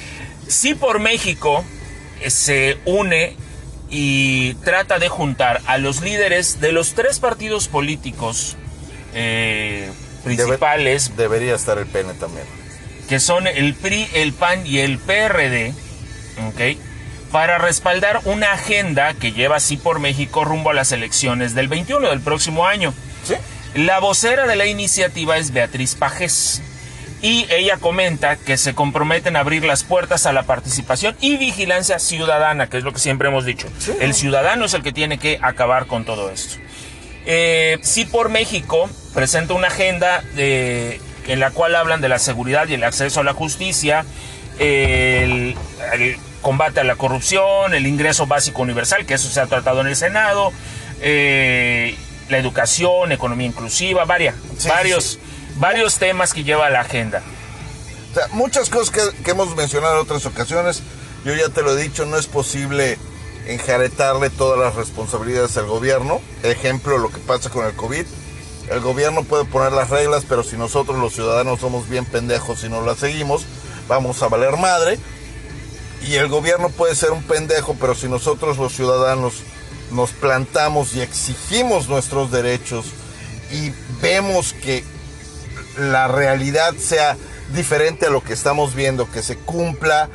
Sí 0.48 0.74
por 0.76 1.00
México 1.00 1.64
eh, 2.22 2.30
se 2.32 2.78
une 2.86 3.36
y 3.90 4.54
trata 4.56 4.98
de 5.00 5.10
juntar 5.10 5.62
a 5.68 5.78
los 5.78 6.02
líderes 6.02 6.62
de 6.62 6.72
los 6.72 6.94
tres 6.94 7.20
partidos 7.20 7.68
políticos 7.68 8.56
eh, 9.14 9.92
principales, 10.24 11.12
Debe- 11.12 11.16
debería 11.24 11.56
estar 11.56 11.78
el 11.78 11.86
pene 11.88 12.14
también. 12.14 12.46
que 13.08 13.20
son 13.20 13.48
el 13.48 13.74
PRI, 13.74 14.08
el 14.14 14.34
PAN 14.34 14.66
y 14.68 14.80
el 14.80 14.98
PRD, 15.00 15.74
¿ok? 16.48 16.80
Para 17.32 17.58
respaldar 17.58 18.22
una 18.26 18.54
agenda 18.54 19.14
que 19.14 19.32
lleva 19.32 19.58
así 19.58 19.78
por 19.78 20.00
México 20.00 20.44
rumbo 20.46 20.70
a 20.72 20.74
las 20.74 20.92
elecciones 20.92 21.54
del 21.56 21.68
21 21.68 22.10
del 22.10 22.22
próximo 22.22 22.66
año. 22.66 22.94
¿Sí? 23.24 23.36
La 23.76 24.00
vocera 24.00 24.48
de 24.48 24.56
la 24.56 24.66
iniciativa 24.66 25.38
es 25.38 25.52
Beatriz 25.52 25.96
Pajes. 25.96 26.62
Y 27.22 27.46
ella 27.52 27.76
comenta 27.78 28.38
que 28.38 28.56
se 28.56 28.74
comprometen 28.74 29.36
a 29.36 29.42
abrir 29.42 29.66
las 29.66 29.84
puertas 29.84 30.26
a 30.26 30.32
la 30.32 30.44
participación 30.44 31.18
y 31.20 31.36
vigilancia 31.36 32.00
ciudadana, 32.00 32.68
que 32.70 32.78
es 32.78 32.84
lo 32.86 32.94
que 32.94 33.00
siempre 33.00 33.28
hemos 33.28 33.44
dicho. 33.46 33.68
Sí. 33.78 33.92
El 34.00 34.14
ciudadano 34.14 34.64
es 34.66 34.74
el 34.74 34.84
que 34.84 34.94
tiene 34.94 35.18
que 35.18 35.38
acabar 35.42 35.86
con 35.86 36.06
todo 36.06 36.30
esto. 36.32 36.56
Eh, 37.26 37.78
sí 37.82 38.06
por 38.06 38.30
México 38.30 38.90
presenta 39.14 39.54
una 39.54 39.68
agenda 39.68 40.22
de- 40.36 41.02
en 41.28 41.40
la 41.42 41.52
cual 41.52 41.76
hablan 41.76 42.00
de 42.00 42.08
la 42.08 42.20
seguridad 42.20 42.70
y 42.70 42.76
el 42.76 42.84
acceso 42.86 43.20
a 43.20 43.24
la 43.26 43.34
justicia, 43.34 44.06
el, 44.58 45.56
el 45.94 46.18
combate 46.42 46.80
a 46.80 46.84
la 46.84 46.96
corrupción, 46.96 47.74
el 47.74 47.86
ingreso 47.86 48.28
básico 48.28 48.62
universal, 48.62 49.06
que 49.06 49.16
eso 49.16 49.30
se 49.30 49.40
ha 49.40 49.48
tratado 49.48 49.82
en 49.82 49.88
el 49.88 49.96
Senado, 49.96 50.52
eh, 51.02 51.96
la 52.30 52.38
educación, 52.38 53.12
economía 53.12 53.48
inclusiva, 53.48 54.06
varias, 54.06 54.36
Sí, 54.58 54.68
varios, 54.70 55.04
sí, 55.04 55.20
varios 55.56 55.98
temas 55.98 56.34
que 56.34 56.44
lleva 56.44 56.70
la 56.70 56.82
agenda. 56.82 57.22
O 58.12 58.16
sea, 58.16 58.28
muchas 58.32 58.70
cosas 58.70 58.90
que, 58.90 59.24
que 59.24 59.32
hemos 59.32 59.56
mencionado 59.56 59.96
en 59.96 60.02
otras 60.02 60.26
ocasiones, 60.26 60.82
yo 61.26 61.36
ya 61.36 61.50
te 61.50 61.62
lo 61.62 61.78
he 61.78 61.82
dicho, 61.82 62.06
no 62.06 62.18
es 62.18 62.28
posible 62.28 62.98
enjaretarle 63.50 64.30
todas 64.30 64.60
las 64.60 64.76
responsabilidades 64.76 65.58
al 65.58 65.66
gobierno. 65.66 66.22
Ejemplo, 66.44 66.98
lo 66.98 67.10
que 67.10 67.20
pasa 67.20 67.50
con 67.50 67.66
el 67.66 67.74
COVID. 67.74 68.06
El 68.70 68.80
gobierno 68.82 69.24
puede 69.24 69.46
poner 69.46 69.72
las 69.72 69.90
reglas, 69.90 70.24
pero 70.30 70.44
si 70.44 70.56
nosotros 70.56 70.98
los 71.00 71.14
ciudadanos 71.14 71.60
somos 71.60 71.90
bien 71.90 72.06
pendejos 72.06 72.64
y 72.64 72.70
no 72.70 72.82
las 72.82 73.00
seguimos, 73.00 73.46
vamos 73.88 74.22
a 74.22 74.28
valer 74.28 74.58
madre. 74.58 75.00
Y 76.08 76.16
el 76.16 76.28
gobierno 76.28 76.70
puede 76.70 76.96
ser 76.96 77.12
un 77.12 77.24
pendejo, 77.24 77.76
pero 77.80 77.94
si 77.96 78.08
nosotros 78.08 78.58
los 78.58 78.74
ciudadanos 78.74 79.44
nos 79.92 80.12
plantamos 80.12 80.96
y 80.96 81.02
exigimos 81.02 81.88
nuestros 81.90 82.32
derechos 82.32 82.86
y 83.52 83.72
vemos 84.02 84.54
que 84.54 84.84
la 85.78 86.08
realidad 86.08 86.74
sea 86.76 87.18
diferente 87.54 88.06
a 88.06 88.10
lo 88.10 88.24
que 88.24 88.34
estamos 88.34 88.76
viendo, 88.76 89.10
que 89.12 89.22
se 89.24 89.38
cumpla 89.38 90.10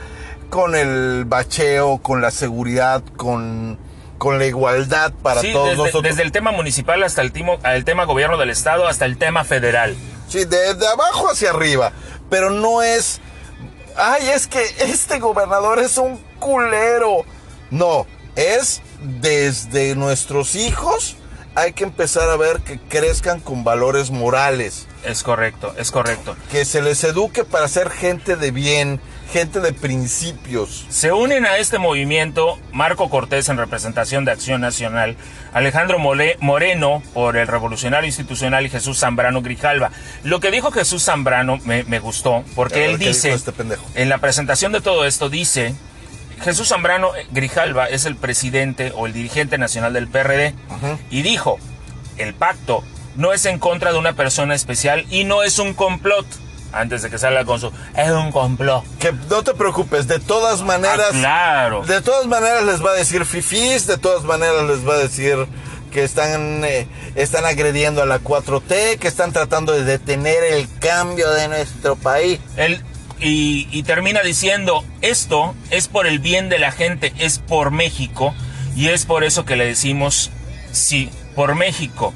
con 0.50 0.74
el 0.76 1.24
bacheo, 1.26 1.98
con 1.98 2.20
la 2.22 2.30
seguridad, 2.30 3.02
con, 3.16 3.78
con 4.18 4.38
la 4.38 4.46
igualdad 4.46 5.12
para 5.22 5.40
Sí, 5.40 5.52
todos 5.52 5.70
desde, 5.70 5.78
nosotros. 5.78 6.02
desde 6.04 6.22
el 6.22 6.32
tema 6.32 6.52
municipal 6.52 7.02
hasta 7.02 7.22
el, 7.22 7.32
timo- 7.32 7.58
el 7.64 7.84
tema 7.84 8.04
gobierno 8.04 8.36
del 8.36 8.50
estado 8.50 8.86
hasta 8.86 9.04
el 9.04 9.18
tema 9.18 9.42
federal. 9.44 9.96
Sí, 10.28 10.44
de, 10.44 10.74
de 10.74 10.86
abajo 10.88 11.28
hacia 11.30 11.50
arriba. 11.50 11.92
Pero 12.30 12.50
no 12.50 12.82
es. 12.82 13.20
Ay, 13.96 14.28
es 14.28 14.46
que 14.46 14.62
este 14.80 15.18
gobernador 15.18 15.78
es 15.78 15.98
un 15.98 16.18
culero. 16.40 17.24
No, 17.70 18.06
es 18.36 18.82
desde 19.20 19.94
nuestros 19.94 20.56
hijos. 20.56 21.16
Hay 21.54 21.72
que 21.72 21.84
empezar 21.84 22.28
a 22.30 22.36
ver 22.36 22.60
que 22.60 22.80
crezcan 22.80 23.38
con 23.38 23.62
valores 23.62 24.10
morales. 24.10 24.86
Es 25.04 25.22
correcto, 25.22 25.72
es 25.78 25.92
correcto. 25.92 26.34
Que 26.50 26.64
se 26.64 26.82
les 26.82 27.04
eduque 27.04 27.44
para 27.44 27.68
ser 27.68 27.90
gente 27.90 28.34
de 28.36 28.50
bien. 28.50 29.00
Gente 29.32 29.60
de 29.60 29.72
principios. 29.72 30.86
Se 30.88 31.12
unen 31.12 31.46
a 31.46 31.58
este 31.58 31.78
movimiento 31.78 32.58
Marco 32.72 33.10
Cortés 33.10 33.48
en 33.48 33.56
representación 33.56 34.24
de 34.24 34.32
Acción 34.32 34.60
Nacional, 34.60 35.16
Alejandro 35.52 35.98
Moreno 35.98 37.02
por 37.12 37.36
el 37.36 37.46
Revolucionario 37.46 38.06
Institucional 38.06 38.66
y 38.66 38.70
Jesús 38.70 38.98
Zambrano 38.98 39.42
Grijalva. 39.42 39.90
Lo 40.22 40.40
que 40.40 40.50
dijo 40.50 40.70
Jesús 40.70 41.04
Zambrano 41.04 41.58
me, 41.64 41.84
me 41.84 41.98
gustó, 41.98 42.44
porque 42.54 42.80
ver, 42.80 42.90
él 42.90 42.98
¿qué 42.98 43.08
dice, 43.08 43.32
este 43.32 43.52
pendejo? 43.52 43.84
en 43.94 44.08
la 44.08 44.18
presentación 44.18 44.72
de 44.72 44.80
todo 44.80 45.04
esto, 45.04 45.28
dice, 45.28 45.74
Jesús 46.42 46.68
Zambrano 46.68 47.12
Grijalva 47.30 47.86
es 47.86 48.04
el 48.04 48.16
presidente 48.16 48.92
o 48.94 49.06
el 49.06 49.12
dirigente 49.12 49.58
nacional 49.58 49.92
del 49.92 50.08
PRD, 50.08 50.54
y 51.10 51.22
dijo, 51.22 51.58
el 52.16 52.34
pacto 52.34 52.84
no 53.16 53.32
es 53.32 53.46
en 53.46 53.58
contra 53.58 53.92
de 53.92 53.98
una 53.98 54.14
persona 54.14 54.54
especial 54.54 55.06
y 55.10 55.24
no 55.24 55.42
es 55.42 55.58
un 55.58 55.74
complot. 55.74 56.26
Antes 56.74 57.02
de 57.02 57.10
que 57.10 57.18
salga 57.18 57.44
con 57.44 57.60
su, 57.60 57.72
es 57.96 58.10
un 58.10 58.32
complot. 58.32 58.84
Que 58.98 59.12
no 59.12 59.42
te 59.42 59.54
preocupes, 59.54 60.08
de 60.08 60.18
todas 60.18 60.62
maneras. 60.62 61.10
Ah, 61.10 61.18
claro. 61.18 61.82
De 61.86 62.02
todas 62.02 62.26
maneras 62.26 62.64
les 62.64 62.84
va 62.84 62.90
a 62.90 62.94
decir 62.94 63.24
fifís, 63.24 63.86
de 63.86 63.96
todas 63.98 64.24
maneras 64.24 64.64
les 64.64 64.86
va 64.86 64.94
a 64.94 64.98
decir 64.98 65.46
que 65.92 66.02
están, 66.02 66.64
eh, 66.64 66.88
están 67.14 67.44
agrediendo 67.44 68.02
a 68.02 68.06
la 68.06 68.18
4T, 68.18 68.98
que 68.98 69.06
están 69.06 69.32
tratando 69.32 69.72
de 69.72 69.84
detener 69.84 70.42
el 70.42 70.68
cambio 70.80 71.30
de 71.30 71.46
nuestro 71.46 71.94
país. 71.94 72.40
Él, 72.56 72.82
y, 73.20 73.68
y 73.70 73.84
termina 73.84 74.22
diciendo, 74.22 74.84
esto 75.00 75.54
es 75.70 75.86
por 75.86 76.08
el 76.08 76.18
bien 76.18 76.48
de 76.48 76.58
la 76.58 76.72
gente, 76.72 77.12
es 77.18 77.38
por 77.38 77.70
México, 77.70 78.34
y 78.74 78.88
es 78.88 79.06
por 79.06 79.22
eso 79.22 79.44
que 79.44 79.54
le 79.54 79.66
decimos 79.66 80.32
sí, 80.72 81.10
por 81.36 81.54
México. 81.54 82.12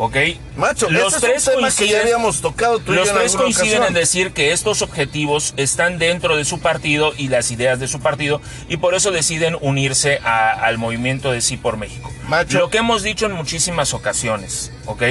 ¿Ok? 0.00 0.16
Macho, 0.56 0.88
ese 0.88 1.16
es 1.34 1.46
un 1.48 1.54
tema 1.54 1.70
que 1.70 1.88
ya 1.88 2.00
habíamos 2.00 2.40
tocado 2.40 2.78
tú 2.78 2.92
los 2.92 3.12
tres 3.12 3.34
coinciden 3.34 3.66
ocasión. 3.78 3.88
en 3.88 3.94
decir 3.94 4.32
que 4.32 4.52
estos 4.52 4.80
objetivos 4.82 5.54
están 5.56 5.98
dentro 5.98 6.36
de 6.36 6.44
su 6.44 6.60
partido 6.60 7.12
y 7.16 7.28
las 7.28 7.50
ideas 7.50 7.80
de 7.80 7.88
su 7.88 7.98
partido, 8.00 8.40
y 8.68 8.76
por 8.76 8.94
eso 8.94 9.10
deciden 9.10 9.56
unirse 9.60 10.20
a- 10.24 10.50
al 10.52 10.78
movimiento 10.78 11.32
de 11.32 11.40
Sí 11.40 11.56
por 11.56 11.76
México. 11.76 12.12
Macho. 12.28 12.58
Lo 12.58 12.70
que 12.70 12.78
hemos 12.78 13.02
dicho 13.02 13.26
en 13.26 13.32
muchísimas 13.32 13.92
ocasiones, 13.92 14.70
¿ok? 14.86 15.02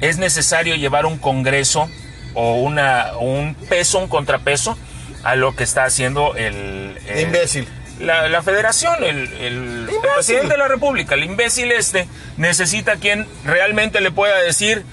Es 0.00 0.16
necesario 0.16 0.74
llevar 0.76 1.04
un 1.04 1.18
congreso 1.18 1.88
o 2.32 2.54
una, 2.54 3.18
un 3.20 3.54
peso, 3.68 3.98
un 3.98 4.08
contrapeso 4.08 4.78
a 5.22 5.34
lo 5.36 5.54
que 5.54 5.64
está 5.64 5.84
haciendo 5.84 6.34
el... 6.36 6.96
el- 7.08 7.20
Imbécil. 7.20 7.68
La, 8.00 8.28
la 8.28 8.42
federación, 8.42 9.04
el, 9.04 9.32
el- 9.34 9.88
el 9.90 9.96
presidente 10.14 10.48
de 10.54 10.58
la 10.58 10.68
república, 10.68 11.14
el 11.14 11.24
imbécil 11.24 11.70
este, 11.72 12.08
necesita 12.38 12.96
quien 12.96 13.26
realmente 13.44 14.00
le 14.00 14.10
pueda 14.10 14.38
decir, 14.40 14.84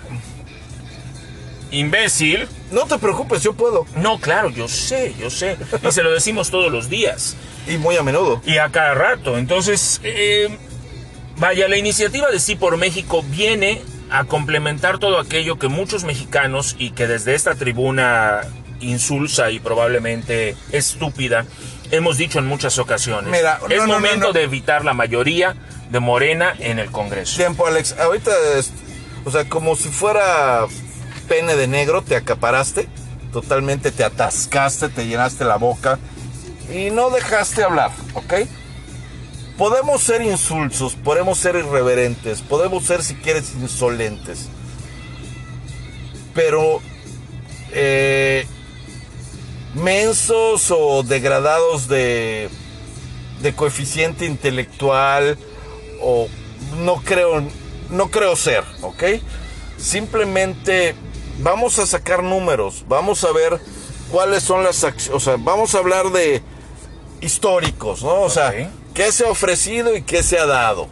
imbécil, 1.72 2.48
No 2.72 2.86
te 2.86 2.98
preocupes, 2.98 3.42
yo 3.44 3.54
puedo. 3.54 3.86
no, 3.96 4.20
claro, 4.20 4.50
yo 4.50 4.68
sé, 4.68 5.14
yo 5.20 5.30
sé. 5.30 5.58
Y 5.88 5.92
se 5.92 6.04
lo 6.04 6.12
decimos 6.12 6.50
todos 6.52 6.72
los 6.72 6.90
días. 6.90 7.36
Y 7.68 7.78
muy 7.78 7.96
a 7.98 8.04
menudo. 8.04 8.42
Y 8.46 8.58
a 8.58 8.70
cada 8.70 8.94
rato. 8.94 9.38
Entonces, 9.38 10.00
eh, 10.04 10.58
vaya, 11.38 11.68
la 11.68 11.78
iniciativa 11.78 12.30
de 12.30 12.40
Sí 12.40 12.56
por 12.56 12.78
México 12.78 13.24
viene 13.30 13.82
a 14.10 14.24
complementar 14.24 15.00
todo 15.00 15.20
aquello 15.20 15.60
que 15.60 15.68
muchos 15.68 16.04
mexicanos 16.06 16.76
y 16.80 16.92
que 16.92 17.08
desde 17.08 17.36
esta 17.36 17.56
tribuna 17.56 18.42
insulsa 18.80 19.50
y 19.52 19.60
probablemente 19.60 20.56
estúpida 20.72 21.46
hemos 21.92 22.18
dicho 22.18 22.40
en 22.40 22.46
muchas 22.48 22.78
ocasiones. 22.80 23.32
Mira, 23.32 23.60
es 23.70 23.78
no, 23.82 23.88
momento 23.88 24.28
no. 24.28 24.34
de 24.34 24.44
evitar 24.44 24.84
la 24.86 24.94
mayoría 24.94 25.56
de 25.90 26.00
Morena 26.00 26.54
en 26.60 26.80
el 26.80 26.92
Congreso. 26.92 27.38
Tiempo, 27.38 27.66
Alex. 27.68 27.96
Ahorita, 28.00 28.32
es- 28.58 28.72
o 29.26 29.32
sea, 29.32 29.48
como 29.50 29.76
si 29.76 29.90
fuera 29.90 30.66
pene 31.28 31.56
de 31.56 31.68
negro, 31.68 32.02
te 32.02 32.16
acaparaste, 32.16 32.88
totalmente 33.34 33.92
te 33.92 34.04
atascaste, 34.04 34.90
te 34.90 35.06
llenaste 35.08 35.44
la 35.46 35.58
boca 35.58 36.00
y 36.74 36.90
no 36.92 37.10
dejaste 37.10 37.64
hablar, 37.64 37.92
¿ok? 38.14 38.34
Podemos 39.58 40.02
ser 40.04 40.22
insulsos, 40.22 40.96
podemos 40.96 41.38
ser 41.40 41.56
irreverentes, 41.56 42.42
podemos 42.42 42.86
ser, 42.86 43.04
si 43.04 43.16
quieres, 43.16 43.54
insolentes. 43.60 44.48
Pero, 46.34 46.82
eh, 47.72 48.46
mensos 49.78 50.72
o 50.72 51.04
degradados 51.04 51.88
de, 51.88 52.50
de 53.42 53.54
coeficiente 53.54 54.26
intelectual 54.26 55.38
o 56.02 56.28
no 56.80 57.02
creo 57.04 57.44
no 57.90 58.10
creo 58.10 58.36
ser, 58.36 58.64
¿ok? 58.82 59.04
Simplemente 59.78 60.96
vamos 61.40 61.80
a 61.80 61.86
sacar 61.86 62.24
números, 62.24 62.84
vamos 62.88 63.24
a 63.24 63.32
ver 63.32 63.60
cuáles 64.12 64.44
son 64.44 64.64
las 64.64 64.84
acciones, 64.84 65.16
o 65.16 65.20
sea, 65.24 65.38
vamos 65.40 65.76
a 65.76 65.80
hablar 65.80 66.12
de 66.12 66.42
históricos, 67.22 68.04
¿no? 68.04 68.22
O 68.22 68.30
sea, 68.30 68.54
qué 68.94 69.12
se 69.12 69.26
ha 69.26 69.30
ofrecido 69.30 69.96
y 69.96 70.02
qué 70.02 70.24
se 70.24 70.38
ha 70.38 70.46
dado. 70.46 70.90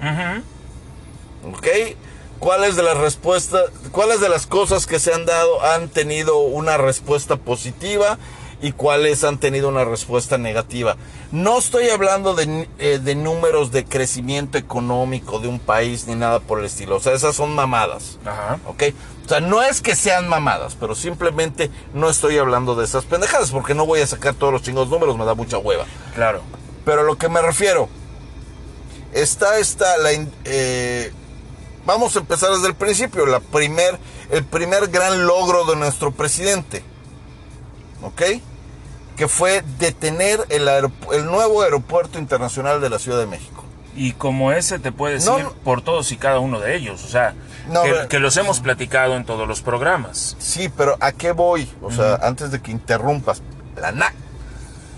¿ok? 1.51 1.67
¿Cuáles 2.39 2.75
de 2.75 2.83
las 2.83 2.97
respuestas, 2.97 3.63
cuáles 3.91 4.19
de 4.19 4.29
las 4.29 4.45
cosas 4.45 4.85
que 4.85 4.99
se 4.99 5.13
han 5.13 5.25
dado 5.25 5.63
han 5.63 5.89
tenido 5.89 6.39
una 6.39 6.77
respuesta 6.77 7.37
positiva 7.37 8.17
y 8.65 8.71
cuáles 8.71 9.23
han 9.23 9.37
tenido 9.37 9.69
una 9.69 9.85
respuesta 9.85 10.39
negativa? 10.39 10.97
No 11.31 11.59
estoy 11.59 11.89
hablando 11.89 12.33
de, 12.33 12.67
eh, 12.79 12.99
de 12.99 13.13
números 13.13 13.71
de 13.71 13.85
crecimiento 13.85 14.57
económico 14.57 15.37
de 15.37 15.47
un 15.47 15.59
país 15.59 16.07
ni 16.07 16.15
nada 16.15 16.39
por 16.39 16.57
el 16.57 16.65
estilo. 16.65 16.95
O 16.95 16.99
sea, 16.99 17.13
esas 17.13 17.35
son 17.35 17.53
mamadas. 17.53 18.17
Ajá. 18.25 18.59
¿Ok? 18.65 18.83
O 19.23 19.29
sea, 19.29 19.39
no 19.39 19.61
es 19.61 19.81
que 19.81 19.95
sean 19.95 20.27
mamadas, 20.27 20.75
pero 20.79 20.95
simplemente 20.95 21.69
no 21.93 22.09
estoy 22.09 22.39
hablando 22.39 22.73
de 22.73 22.85
esas 22.85 23.05
pendejadas 23.05 23.51
porque 23.51 23.75
no 23.75 23.85
voy 23.85 24.01
a 24.01 24.07
sacar 24.07 24.33
todos 24.33 24.51
los 24.51 24.63
chingos 24.63 24.89
números, 24.89 25.15
me 25.15 25.25
da 25.25 25.35
mucha 25.35 25.59
hueva. 25.59 25.85
Claro. 26.15 26.41
Pero 26.85 27.01
a 27.01 27.03
lo 27.03 27.19
que 27.19 27.29
me 27.29 27.43
refiero, 27.43 27.87
está 29.13 29.59
esta, 29.59 29.95
la, 29.99 30.09
eh, 30.45 31.11
vamos 31.85 32.15
a 32.15 32.19
empezar 32.19 32.49
desde 32.51 32.67
el 32.67 32.75
principio, 32.75 33.27
la 33.27 33.41
primer, 33.41 33.99
el 34.31 34.43
primer 34.43 34.87
gran 34.87 35.27
logro 35.27 35.65
de 35.65 35.75
nuestro 35.75 36.09
presidente, 36.11 36.83
¿ok? 38.01 38.21
Que 39.15 39.27
fue 39.27 39.63
detener 39.79 40.45
el, 40.49 40.65
nuevo 41.25 41.61
aeropuerto 41.61 42.19
internacional 42.19 42.81
de 42.81 42.89
la 42.89 42.99
Ciudad 42.99 43.19
de 43.19 43.27
México. 43.27 43.63
Y 43.95 44.11
como 44.11 44.51
ese 44.51 44.77
te 44.77 44.91
puede 44.91 45.15
decir 45.15 45.31
No, 45.31 45.53
por 45.63 45.81
todos 45.81 46.11
y 46.11 46.17
cada 46.17 46.39
uno 46.39 46.59
de 46.59 46.75
ellos. 46.75 47.03
O 47.05 47.07
sea, 47.07 47.33
No, 47.69 47.83
que, 47.83 47.91
pero- 47.91 48.07
que 48.09 48.19
los 48.19 48.35
hemos 48.35 48.59
platicado 48.59 49.15
en 49.15 49.23
todos 49.25 49.47
los 49.47 49.61
programas. 49.61 50.35
Sí, 50.39 50.67
pero 50.69 50.97
¿a 50.99 51.13
qué 51.13 51.31
voy? 51.31 51.71
O 51.81 51.91
sea, 51.91 52.15
antes 52.15 52.51
de 52.51 52.61
que 52.61 52.71
interrumpas, 52.71 53.41
la 53.77 53.93
na- 53.93 54.13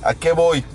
¿a 0.02 0.16
qué 0.16 0.32
voy? 0.32 0.66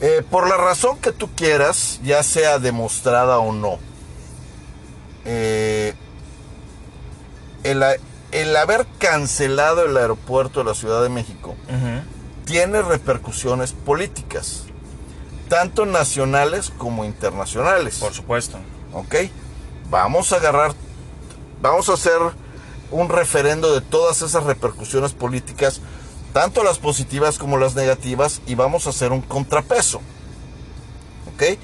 Eh, 0.00 0.22
por 0.30 0.48
la 0.48 0.56
razón 0.56 0.98
que 0.98 1.12
tú 1.12 1.28
quieras, 1.34 2.00
ya 2.02 2.22
sea 2.22 2.58
demostrada 2.58 3.38
o 3.38 3.52
no, 3.52 3.78
eh, 5.26 5.94
el, 7.64 7.84
el 8.32 8.56
haber 8.56 8.86
cancelado 8.98 9.84
el 9.84 9.96
aeropuerto 9.96 10.60
de 10.60 10.66
la 10.66 10.74
Ciudad 10.74 11.02
de 11.02 11.08
México 11.08 11.54
tiene 12.44 12.82
repercusiones 12.82 13.72
políticas, 13.72 14.64
tanto 15.48 15.86
nacionales 15.86 16.72
como 16.76 17.04
internacionales. 17.04 17.98
Por 17.98 18.12
supuesto. 18.12 18.58
¿ok? 18.92 19.14
Vamos 19.88 20.32
a 20.32 20.36
agarrar, 20.36 20.72
vamos 21.60 21.88
a 21.88 21.94
hacer 21.94 22.18
un 22.90 23.08
referendo 23.08 23.72
de 23.72 23.80
todas 23.80 24.22
esas 24.22 24.44
repercusiones 24.44 25.12
políticas, 25.12 25.80
tanto 26.32 26.64
las 26.64 26.78
positivas 26.78 27.38
como 27.38 27.56
las 27.56 27.74
negativas, 27.74 28.40
y 28.46 28.54
vamos 28.54 28.86
a 28.86 28.90
hacer 28.90 29.12
un 29.12 29.20
contrapeso, 29.20 30.00
¿ok? 31.34 31.58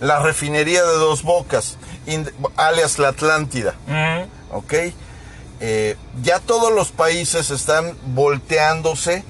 La 0.00 0.20
refinería 0.20 0.84
de 0.84 0.94
dos 0.94 1.22
bocas, 1.22 1.78
alias 2.56 2.98
la 2.98 3.08
Atlántida. 3.08 3.74
¿ok? 4.52 4.74
Eh, 5.60 5.96
ya 6.22 6.38
todos 6.40 6.72
los 6.72 6.92
países 6.92 7.50
están 7.50 7.96
volteándose 8.14 9.24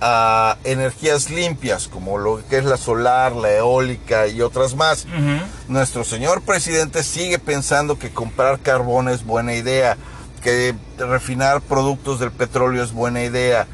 a 0.00 0.56
energías 0.64 1.30
limpias, 1.30 1.88
como 1.88 2.18
lo 2.18 2.40
que 2.48 2.58
es 2.58 2.64
la 2.64 2.76
solar, 2.76 3.32
la 3.32 3.52
eólica 3.52 4.28
y 4.28 4.40
otras 4.42 4.74
más. 4.74 5.06
Nuestro 5.68 6.04
señor 6.04 6.42
presidente 6.42 7.02
sigue 7.02 7.38
pensando 7.38 7.98
que 7.98 8.10
comprar 8.10 8.60
carbón 8.60 9.08
es 9.08 9.24
buena 9.24 9.54
idea, 9.54 9.96
que 10.42 10.74
refinar 10.98 11.60
productos 11.60 12.20
del 12.20 12.30
petróleo 12.30 12.82
es 12.82 12.92
buena 12.92 13.24
idea, 13.24 13.66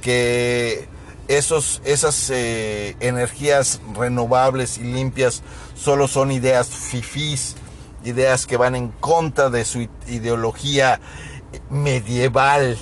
que 0.00 0.88
esos, 1.28 1.82
esas 1.84 2.30
eh, 2.30 2.96
energías 3.00 3.80
renovables 3.98 4.78
y 4.78 4.84
limpias 4.84 5.42
solo 5.74 6.08
son 6.08 6.30
ideas 6.30 6.68
fifís, 6.68 7.56
ideas 8.04 8.46
que 8.46 8.56
van 8.56 8.76
en 8.76 8.88
contra 8.88 9.50
de 9.50 9.64
su 9.64 9.88
ideología 10.06 11.00
medieval. 11.70 12.76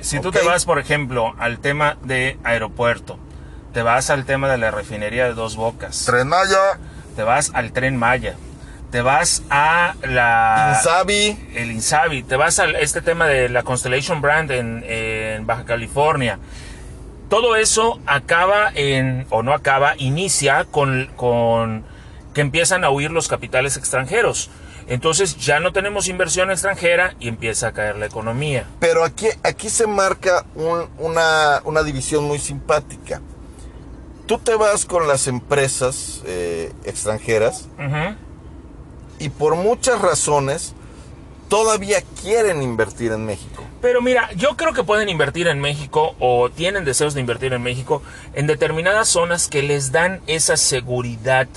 Si 0.00 0.20
tú 0.20 0.30
te 0.30 0.42
vas, 0.42 0.64
por 0.64 0.78
ejemplo, 0.78 1.34
al 1.38 1.58
tema 1.58 1.96
de 2.02 2.38
aeropuerto, 2.44 3.18
te 3.72 3.82
vas 3.82 4.10
al 4.10 4.24
tema 4.24 4.48
de 4.48 4.58
la 4.58 4.70
refinería 4.70 5.24
de 5.24 5.34
Dos 5.34 5.56
Bocas, 5.56 6.04
Tren 6.06 6.28
Maya, 6.28 6.78
te 7.16 7.22
vas 7.22 7.50
al 7.54 7.72
tren 7.72 7.96
Maya, 7.96 8.34
te 8.90 9.02
vas 9.02 9.42
a 9.50 9.94
la 10.02 10.74
Insabi, 10.76 11.38
el 11.54 11.70
Insabi, 11.70 12.22
te 12.22 12.36
vas 12.36 12.58
a 12.58 12.64
este 12.70 13.02
tema 13.02 13.26
de 13.26 13.48
la 13.48 13.62
Constellation 13.62 14.20
Brand 14.20 14.50
en, 14.50 14.84
en 14.86 15.46
Baja 15.46 15.64
California. 15.64 16.38
todo 17.28 17.54
eso 17.54 18.00
acaba 18.06 18.72
en, 18.74 19.26
o 19.30 19.42
no 19.42 19.54
acaba, 19.54 19.94
inicia 19.98 20.64
con, 20.64 21.10
con 21.16 21.84
que 22.34 22.40
empiezan 22.40 22.84
a 22.84 22.90
huir 22.90 23.10
los 23.12 23.28
capitales 23.28 23.76
extranjeros. 23.76 24.50
Entonces 24.90 25.36
ya 25.38 25.60
no 25.60 25.72
tenemos 25.72 26.08
inversión 26.08 26.50
extranjera 26.50 27.14
y 27.18 27.28
empieza 27.28 27.68
a 27.68 27.72
caer 27.72 27.96
la 27.96 28.06
economía. 28.06 28.66
Pero 28.80 29.04
aquí, 29.04 29.28
aquí 29.42 29.70
se 29.70 29.86
marca 29.86 30.44
un- 30.54 30.88
una, 30.98 31.62
una 31.64 31.82
división 31.82 32.24
muy 32.24 32.38
simpática. 32.38 33.22
Tú 34.26 34.38
te 34.38 34.54
vas 34.56 34.84
con 34.84 35.08
las 35.08 35.26
empresas 35.28 36.22
eh, 36.26 36.72
extranjeras 36.84 37.68
y 39.18 39.28
por 39.28 39.54
muchas 39.56 40.00
razones 40.00 40.74
todavía 41.48 41.98
quieren 42.22 42.62
invertir 42.62 43.12
en 43.12 43.24
México. 43.26 43.64
Pero 43.80 44.00
mira, 44.02 44.30
yo 44.36 44.56
creo 44.56 44.72
que 44.72 44.84
pueden 44.84 45.08
invertir 45.08 45.48
en 45.48 45.58
México 45.60 46.14
o 46.20 46.48
tienen 46.50 46.84
deseos 46.84 47.14
de 47.14 47.20
invertir 47.20 47.52
en 47.52 47.62
México 47.62 48.02
en 48.34 48.46
determinadas 48.46 49.08
zonas 49.08 49.48
que 49.48 49.62
les 49.62 49.90
dan 49.92 50.20
esa 50.26 50.56
seguridad 50.56 51.48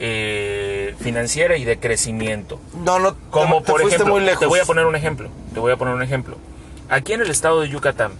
eh, 0.00 0.94
financiera 1.00 1.56
y 1.56 1.64
de 1.64 1.78
crecimiento. 1.78 2.60
No, 2.74 2.98
no, 2.98 3.16
Como 3.30 3.62
te 3.62 3.72
por 3.72 3.80
fuiste 3.80 3.96
ejemplo, 3.96 4.14
muy 4.14 4.24
lejos. 4.24 4.40
te 4.40 4.46
voy 4.46 4.60
a 4.60 4.64
poner 4.64 4.86
un 4.86 4.96
ejemplo. 4.96 5.28
Te 5.52 5.60
voy 5.60 5.72
a 5.72 5.76
poner 5.76 5.94
un 5.94 6.02
ejemplo. 6.02 6.36
Aquí 6.88 7.12
en 7.12 7.20
el 7.22 7.30
estado 7.30 7.60
de 7.60 7.68
Yucatán 7.68 8.12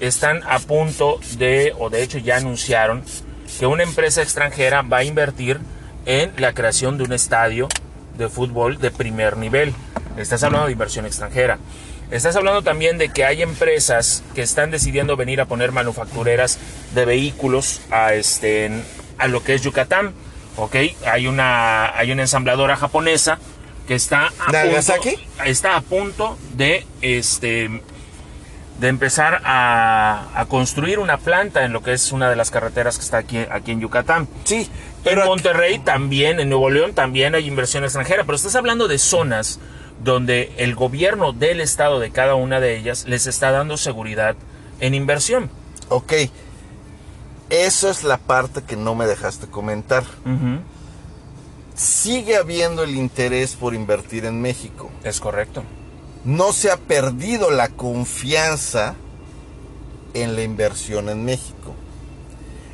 están 0.00 0.42
a 0.48 0.58
punto 0.58 1.18
de, 1.38 1.72
o 1.78 1.90
de 1.90 2.02
hecho 2.02 2.18
ya 2.18 2.36
anunciaron, 2.36 3.02
que 3.58 3.66
una 3.66 3.82
empresa 3.82 4.22
extranjera 4.22 4.82
va 4.82 4.98
a 4.98 5.04
invertir 5.04 5.58
en 6.06 6.32
la 6.36 6.52
creación 6.52 6.98
de 6.98 7.04
un 7.04 7.12
estadio 7.12 7.68
de 8.16 8.28
fútbol 8.28 8.78
de 8.78 8.90
primer 8.90 9.36
nivel. 9.36 9.74
Estás 10.16 10.42
hablando 10.42 10.66
de 10.66 10.72
inversión 10.72 11.06
extranjera. 11.06 11.58
Estás 12.10 12.36
hablando 12.36 12.62
también 12.62 12.96
de 12.98 13.10
que 13.10 13.24
hay 13.24 13.42
empresas 13.42 14.22
que 14.34 14.42
están 14.42 14.70
decidiendo 14.70 15.16
venir 15.16 15.40
a 15.40 15.44
poner 15.44 15.72
manufactureras 15.72 16.58
de 16.94 17.04
vehículos 17.04 17.82
a, 17.90 18.14
este, 18.14 18.70
a 19.18 19.28
lo 19.28 19.42
que 19.44 19.54
es 19.54 19.62
Yucatán. 19.62 20.12
¿Ok? 20.58 20.76
Hay 21.06 21.26
una, 21.26 21.96
hay 21.96 22.12
una 22.12 22.22
ensambladora 22.22 22.76
japonesa 22.76 23.38
que 23.86 23.94
está 23.94 24.30
a, 24.38 24.52
¿Nagasaki? 24.52 25.12
punto, 25.16 25.44
está 25.44 25.76
a 25.76 25.80
punto 25.80 26.36
de 26.54 26.84
este, 27.00 27.80
de 28.78 28.88
empezar 28.88 29.40
a, 29.44 30.28
a 30.34 30.44
construir 30.46 30.98
una 30.98 31.16
planta 31.16 31.64
en 31.64 31.72
lo 31.72 31.82
que 31.82 31.92
es 31.92 32.12
una 32.12 32.28
de 32.28 32.36
las 32.36 32.50
carreteras 32.50 32.98
que 32.98 33.04
está 33.04 33.18
aquí, 33.18 33.38
aquí 33.50 33.72
en 33.72 33.80
Yucatán. 33.80 34.28
Sí, 34.44 34.56
En 34.56 34.68
pero 35.04 35.24
Monterrey 35.26 35.78
también, 35.78 36.38
en 36.40 36.50
Nuevo 36.50 36.68
León 36.68 36.92
también 36.92 37.34
hay 37.34 37.46
inversión 37.46 37.84
extranjera, 37.84 38.24
pero 38.24 38.36
estás 38.36 38.56
hablando 38.56 38.88
de 38.88 38.98
zonas 38.98 39.58
donde 40.04 40.52
el 40.58 40.74
gobierno 40.74 41.32
del 41.32 41.60
estado 41.60 41.98
de 41.98 42.10
cada 42.10 42.34
una 42.34 42.60
de 42.60 42.76
ellas 42.76 43.06
les 43.08 43.26
está 43.26 43.50
dando 43.52 43.76
seguridad 43.76 44.36
en 44.80 44.94
inversión. 44.94 45.50
ok. 45.88 46.12
Esa 47.50 47.90
es 47.90 48.04
la 48.04 48.18
parte 48.18 48.62
que 48.62 48.76
no 48.76 48.94
me 48.94 49.06
dejaste 49.06 49.46
comentar. 49.46 50.04
Sigue 51.74 52.36
habiendo 52.36 52.82
el 52.82 52.94
interés 52.96 53.54
por 53.54 53.74
invertir 53.74 54.24
en 54.24 54.40
México. 54.42 54.90
Es 55.04 55.20
correcto. 55.20 55.62
No 56.24 56.52
se 56.52 56.70
ha 56.70 56.76
perdido 56.76 57.50
la 57.50 57.68
confianza 57.68 58.94
en 60.14 60.34
la 60.34 60.42
inversión 60.42 61.08
en 61.08 61.24
México. 61.24 61.74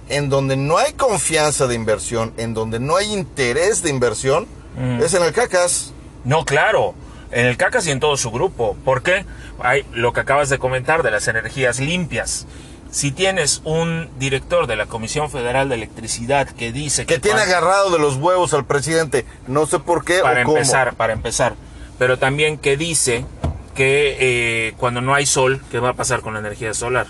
En 0.09 0.29
donde 0.31 0.57
no 0.57 0.79
hay 0.79 0.93
confianza 0.95 1.67
de 1.67 1.75
inversión, 1.75 2.33
en 2.37 2.55
donde 2.55 2.81
no 2.81 2.97
hay 2.97 3.13
interés 3.13 3.83
de 3.83 3.91
inversión, 3.91 4.47
Mm. 4.77 5.03
es 5.03 5.15
en 5.15 5.23
el 5.23 5.33
cacas. 5.33 5.93
No, 6.25 6.45
claro. 6.45 6.95
En 7.31 7.47
el 7.47 7.57
CACAS 7.57 7.87
y 7.87 7.91
en 7.91 8.01
todo 8.01 8.17
su 8.17 8.31
grupo. 8.31 8.77
¿Por 8.85 9.03
qué? 9.03 9.25
Hay 9.61 9.85
lo 9.93 10.13
que 10.13 10.21
acabas 10.21 10.49
de 10.51 10.59
comentar 10.59 11.03
de 11.03 11.11
las 11.11 11.27
energías 11.29 11.81
limpias. 11.81 12.47
Si 12.95 13.11
tienes 13.11 13.61
un 13.65 14.09
director 14.21 14.69
de 14.69 14.77
la 14.77 14.87
Comisión 14.87 15.29
Federal 15.29 15.69
de 15.69 15.75
Electricidad 15.75 16.47
que 16.47 16.71
dice 16.71 17.07
Que 17.07 17.19
tiene 17.19 17.41
agarrado 17.41 17.91
de 17.91 17.99
los 17.99 18.15
huevos 18.15 18.55
al 18.55 18.67
presidente. 18.67 19.27
No 19.49 19.67
sé 19.67 19.81
por 19.81 20.05
qué 20.05 20.21
para 20.21 20.43
o 20.43 20.45
cómo. 20.45 20.59
empezar, 20.59 20.95
para 20.95 21.13
empezar, 21.13 21.57
pero 21.99 22.21
también 22.21 22.57
que 22.57 22.77
dice 22.77 23.27
que 23.75 24.17
eh, 24.21 24.75
cuando 24.77 25.01
no 25.01 25.13
hay 25.13 25.27
sol, 25.27 25.61
¿qué 25.73 25.81
va 25.81 25.89
a 25.89 25.95
pasar 25.95 26.21
con 26.21 26.35
la 26.35 26.39
energía 26.39 26.73
solar? 26.73 27.09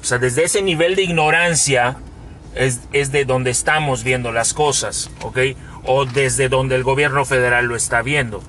O 0.00 0.04
sea, 0.04 0.16
desde 0.16 0.44
ese 0.44 0.62
nivel 0.62 0.96
de 0.96 1.02
ignorancia 1.02 1.98
es, 2.54 2.80
es 2.94 3.12
de 3.12 3.26
donde 3.26 3.50
estamos 3.50 4.04
viendo 4.04 4.32
las 4.32 4.54
cosas, 4.54 5.10
¿ok? 5.20 5.38
O 5.84 6.06
desde 6.06 6.48
donde 6.48 6.76
el 6.76 6.82
gobierno 6.82 7.26
federal 7.26 7.66
lo 7.66 7.76
está 7.76 8.00
viendo. 8.00 8.42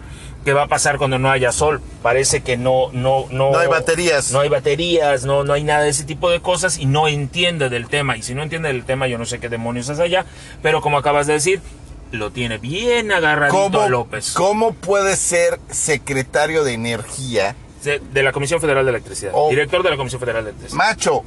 ¿Qué 0.46 0.54
va 0.54 0.64
a 0.64 0.68
pasar 0.68 1.00
cuando 1.00 1.18
no 1.18 1.32
haya 1.32 1.52
sol? 1.52 1.82
Parece 2.04 2.44
que 2.44 2.56
no, 2.56 2.92
no, 2.94 3.26
no. 3.32 3.52
No 3.52 3.58
hay 3.58 3.68
baterías. 3.68 4.32
No 4.32 4.42
hay 4.42 4.50
baterías, 4.50 5.26
no, 5.26 5.44
no 5.44 5.54
hay 5.54 5.64
nada 5.64 5.82
de 5.82 5.90
ese 5.90 6.04
tipo 6.04 6.30
de 6.30 6.40
cosas 6.40 6.78
y 6.78 6.86
no 6.86 7.08
entiende 7.08 7.68
del 7.70 7.88
tema. 7.88 8.16
Y 8.16 8.22
si 8.22 8.36
no 8.36 8.44
entiende 8.44 8.68
del 8.72 8.86
tema, 8.86 9.08
yo 9.08 9.18
no 9.18 9.26
sé 9.26 9.40
qué 9.40 9.50
demonios 9.50 9.90
es 9.90 10.00
allá. 10.00 10.26
Pero 10.62 10.82
como 10.82 11.00
acabas 11.00 11.26
de 11.26 11.34
decir, 11.34 11.62
lo 12.12 12.30
tiene 12.32 12.60
bien 12.60 13.12
agarradito 13.12 13.58
a 13.58 13.72
¿Cómo, 13.72 13.90
López. 13.90 14.34
¿Cómo 14.34 14.74
puede 14.76 15.16
ser 15.16 15.60
secretario 15.72 16.64
de 16.64 16.74
energía? 16.74 17.56
De, 17.84 18.00
de 18.00 18.24
la 18.24 18.32
Comisión 18.32 18.62
Federal 18.62 18.86
de 18.86 18.92
Electricidad. 18.92 19.32
Oh. 19.34 19.50
Director 19.50 19.82
de 19.82 19.90
la 19.90 19.98
Comisión 19.98 20.20
Federal 20.20 20.44
de 20.44 20.50
Electricidad. 20.52 20.78
Macho, 20.78 21.24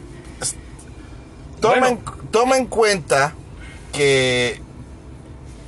toma, 1.61 1.75
Bueno. 1.75 1.87
en, 1.89 2.31
toma 2.31 2.57
en 2.57 2.67
cuenta 2.67 3.35
que, 3.93 4.61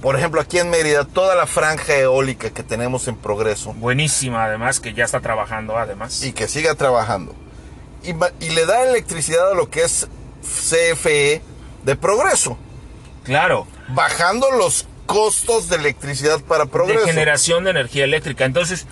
por 0.03 0.17
ejemplo, 0.17 0.41
aquí 0.41 0.59
en 0.59 0.71
Mérida, 0.71 1.05
toda 1.05 1.35
la 1.35 1.47
franja 1.47 1.97
eólica 1.97 2.51
que 2.51 2.63
tenemos 2.63 3.07
en 3.09 3.17
progreso 3.17 3.73
Buenísima, 3.75 4.45
además, 4.45 4.81
que 4.81 4.95
ya 4.95 5.05
está 5.05 5.21
trabajando, 5.21 5.77
además. 5.77 6.23
y 6.23 6.33
que 6.33 6.49
siga 6.49 6.75
trabajando, 6.75 7.35
y, 8.03 8.13
le 8.51 8.67
da 8.67 8.83
electricidad 8.85 9.53
a 9.53 9.55
lo 9.55 9.69
que 9.71 9.83
es 9.83 10.09
CFE 10.43 11.43
de 11.85 11.97
progreso, 11.97 12.57
Claro. 13.25 13.67
bajando 13.89 14.51
los 14.51 14.87
costos 15.07 15.69
de 15.69 15.77
electricidad 15.77 16.41
para 16.41 16.67
progreso. 16.67 17.01
De 17.01 17.07
generación 17.13 17.65
de 17.65 17.71
energía 17.71 18.05
eléctrica. 18.05 18.45
Entonces, 18.45 18.87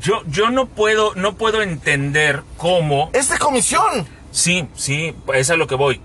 yo, 0.00 0.22
yo 0.26 0.50
no 0.50 0.66
puedo, 0.66 1.14
no 1.16 1.34
puedo 1.34 1.62
entender 1.62 2.42
cómo. 2.56 3.10
Es 3.12 3.28
de 3.28 3.38
comisión. 3.38 4.06
Sí, 4.30 4.68
sí, 4.76 5.14
es 5.34 5.50
a 5.50 5.56
lo 5.56 5.66
que 5.66 5.74
voy. 5.74 6.00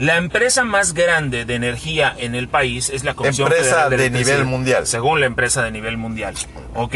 La 0.00 0.16
empresa 0.16 0.64
más 0.64 0.94
grande 0.94 1.44
de 1.44 1.54
energía 1.56 2.14
en 2.16 2.34
el 2.34 2.48
país 2.48 2.88
es 2.88 3.04
la 3.04 3.12
Comisión 3.12 3.48
Empresa 3.48 3.70
Federal 3.84 3.90
de, 3.90 3.96
de 3.98 4.10
nivel 4.10 4.44
mundial. 4.46 4.86
Según 4.86 5.20
la 5.20 5.26
empresa 5.26 5.62
de 5.62 5.70
nivel 5.70 5.98
mundial. 5.98 6.34
¿Ok? 6.74 6.94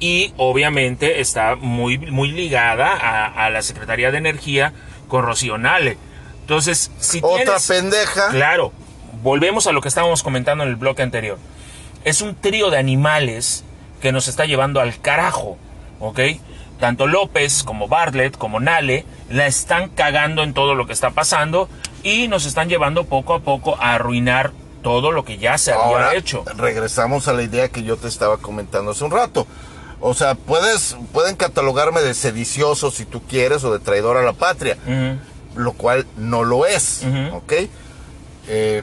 Y 0.00 0.32
obviamente 0.36 1.20
está 1.20 1.56
muy, 1.56 1.96
muy 1.96 2.30
ligada 2.30 2.92
a, 2.94 3.46
a 3.46 3.48
la 3.50 3.62
Secretaría 3.62 4.10
de 4.10 4.18
Energía 4.18 4.74
con 5.08 5.24
Rocío 5.24 5.56
Nale. 5.56 5.96
Entonces, 6.42 6.90
si 6.98 7.20
Otra 7.22 7.56
tienes- 7.56 7.66
pendeja. 7.68 8.28
Claro, 8.28 8.72
volvemos 9.22 9.66
a 9.66 9.72
lo 9.72 9.80
que 9.80 9.88
estábamos 9.88 10.22
comentando 10.22 10.62
en 10.64 10.70
el 10.70 10.76
bloque 10.76 11.02
anterior. 11.02 11.38
Es 12.04 12.20
un 12.20 12.34
trío 12.34 12.68
de 12.70 12.76
animales 12.78 13.64
que 14.02 14.12
nos 14.12 14.28
está 14.28 14.44
llevando 14.44 14.80
al 14.80 15.00
carajo, 15.00 15.56
¿ok? 16.00 16.20
Tanto 16.78 17.06
López 17.06 17.62
como 17.62 17.88
Bartlett 17.88 18.36
como 18.36 18.60
Nale 18.60 19.04
la 19.30 19.46
están 19.46 19.88
cagando 19.90 20.42
en 20.42 20.54
todo 20.54 20.74
lo 20.74 20.86
que 20.86 20.92
está 20.94 21.10
pasando 21.10 21.68
y 22.02 22.28
nos 22.28 22.46
están 22.46 22.68
llevando 22.68 23.04
poco 23.04 23.34
a 23.34 23.40
poco 23.40 23.76
a 23.80 23.94
arruinar 23.94 24.52
todo 24.82 25.12
lo 25.12 25.24
que 25.24 25.38
ya 25.38 25.58
se 25.58 25.72
Ahora 25.72 26.08
había 26.08 26.18
hecho. 26.18 26.44
regresamos 26.56 27.28
a 27.28 27.32
la 27.32 27.42
idea 27.42 27.68
que 27.68 27.82
yo 27.82 27.96
te 27.96 28.08
estaba 28.08 28.38
comentando 28.38 28.92
hace 28.92 29.04
un 29.04 29.10
rato. 29.10 29.46
O 30.00 30.14
sea, 30.14 30.34
puedes, 30.34 30.96
pueden 31.12 31.36
catalogarme 31.36 32.00
de 32.00 32.14
sedicioso 32.14 32.90
si 32.90 33.04
tú 33.04 33.20
quieres 33.22 33.62
o 33.64 33.72
de 33.72 33.78
traidor 33.80 34.16
a 34.16 34.22
la 34.22 34.32
patria, 34.32 34.78
lo 35.54 35.72
cual 35.72 36.06
no 36.16 36.42
lo 36.44 36.64
es. 36.64 37.02
¿ok? 37.34 37.52
Eh, 38.48 38.82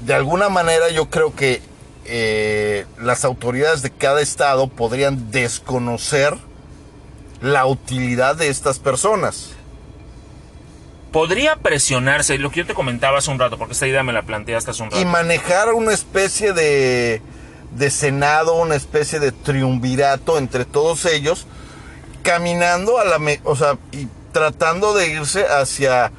de 0.00 0.14
alguna 0.14 0.48
manera 0.50 0.90
yo 0.90 1.08
creo 1.08 1.34
que 1.34 1.62
eh, 2.04 2.84
las 3.00 3.24
autoridades 3.24 3.80
de 3.82 3.90
cada 3.90 4.20
estado 4.20 4.66
podrían 4.68 5.30
desconocer 5.30 6.36
la 7.40 7.64
utilidad 7.66 8.36
de 8.36 8.48
estas 8.48 8.78
personas. 8.78 9.50
Podría 11.12 11.56
presionarse, 11.56 12.38
lo 12.38 12.50
que 12.50 12.60
yo 12.60 12.66
te 12.66 12.74
comentaba 12.74 13.18
hace 13.18 13.30
un 13.30 13.38
rato, 13.38 13.58
porque 13.58 13.74
esta 13.74 13.86
idea 13.86 14.02
me 14.02 14.12
la 14.12 14.22
planteaste 14.22 14.70
hace 14.70 14.82
un 14.82 14.90
rato. 14.90 15.00
y 15.00 15.04
manejar 15.04 15.74
una 15.74 15.92
especie 15.92 16.52
de, 16.52 17.20
de 17.76 17.90
senado, 17.90 18.54
una 18.54 18.74
especie 18.74 19.20
de 19.20 19.30
triunvirato 19.30 20.38
entre 20.38 20.64
todos 20.64 21.04
ellos, 21.04 21.46
caminando 22.22 22.98
a 22.98 23.04
la, 23.04 23.18
o 23.44 23.56
sea, 23.56 23.76
y 23.92 24.08
tratando 24.32 24.94
de 24.94 25.08
irse 25.08 25.44
hacia 25.46 26.10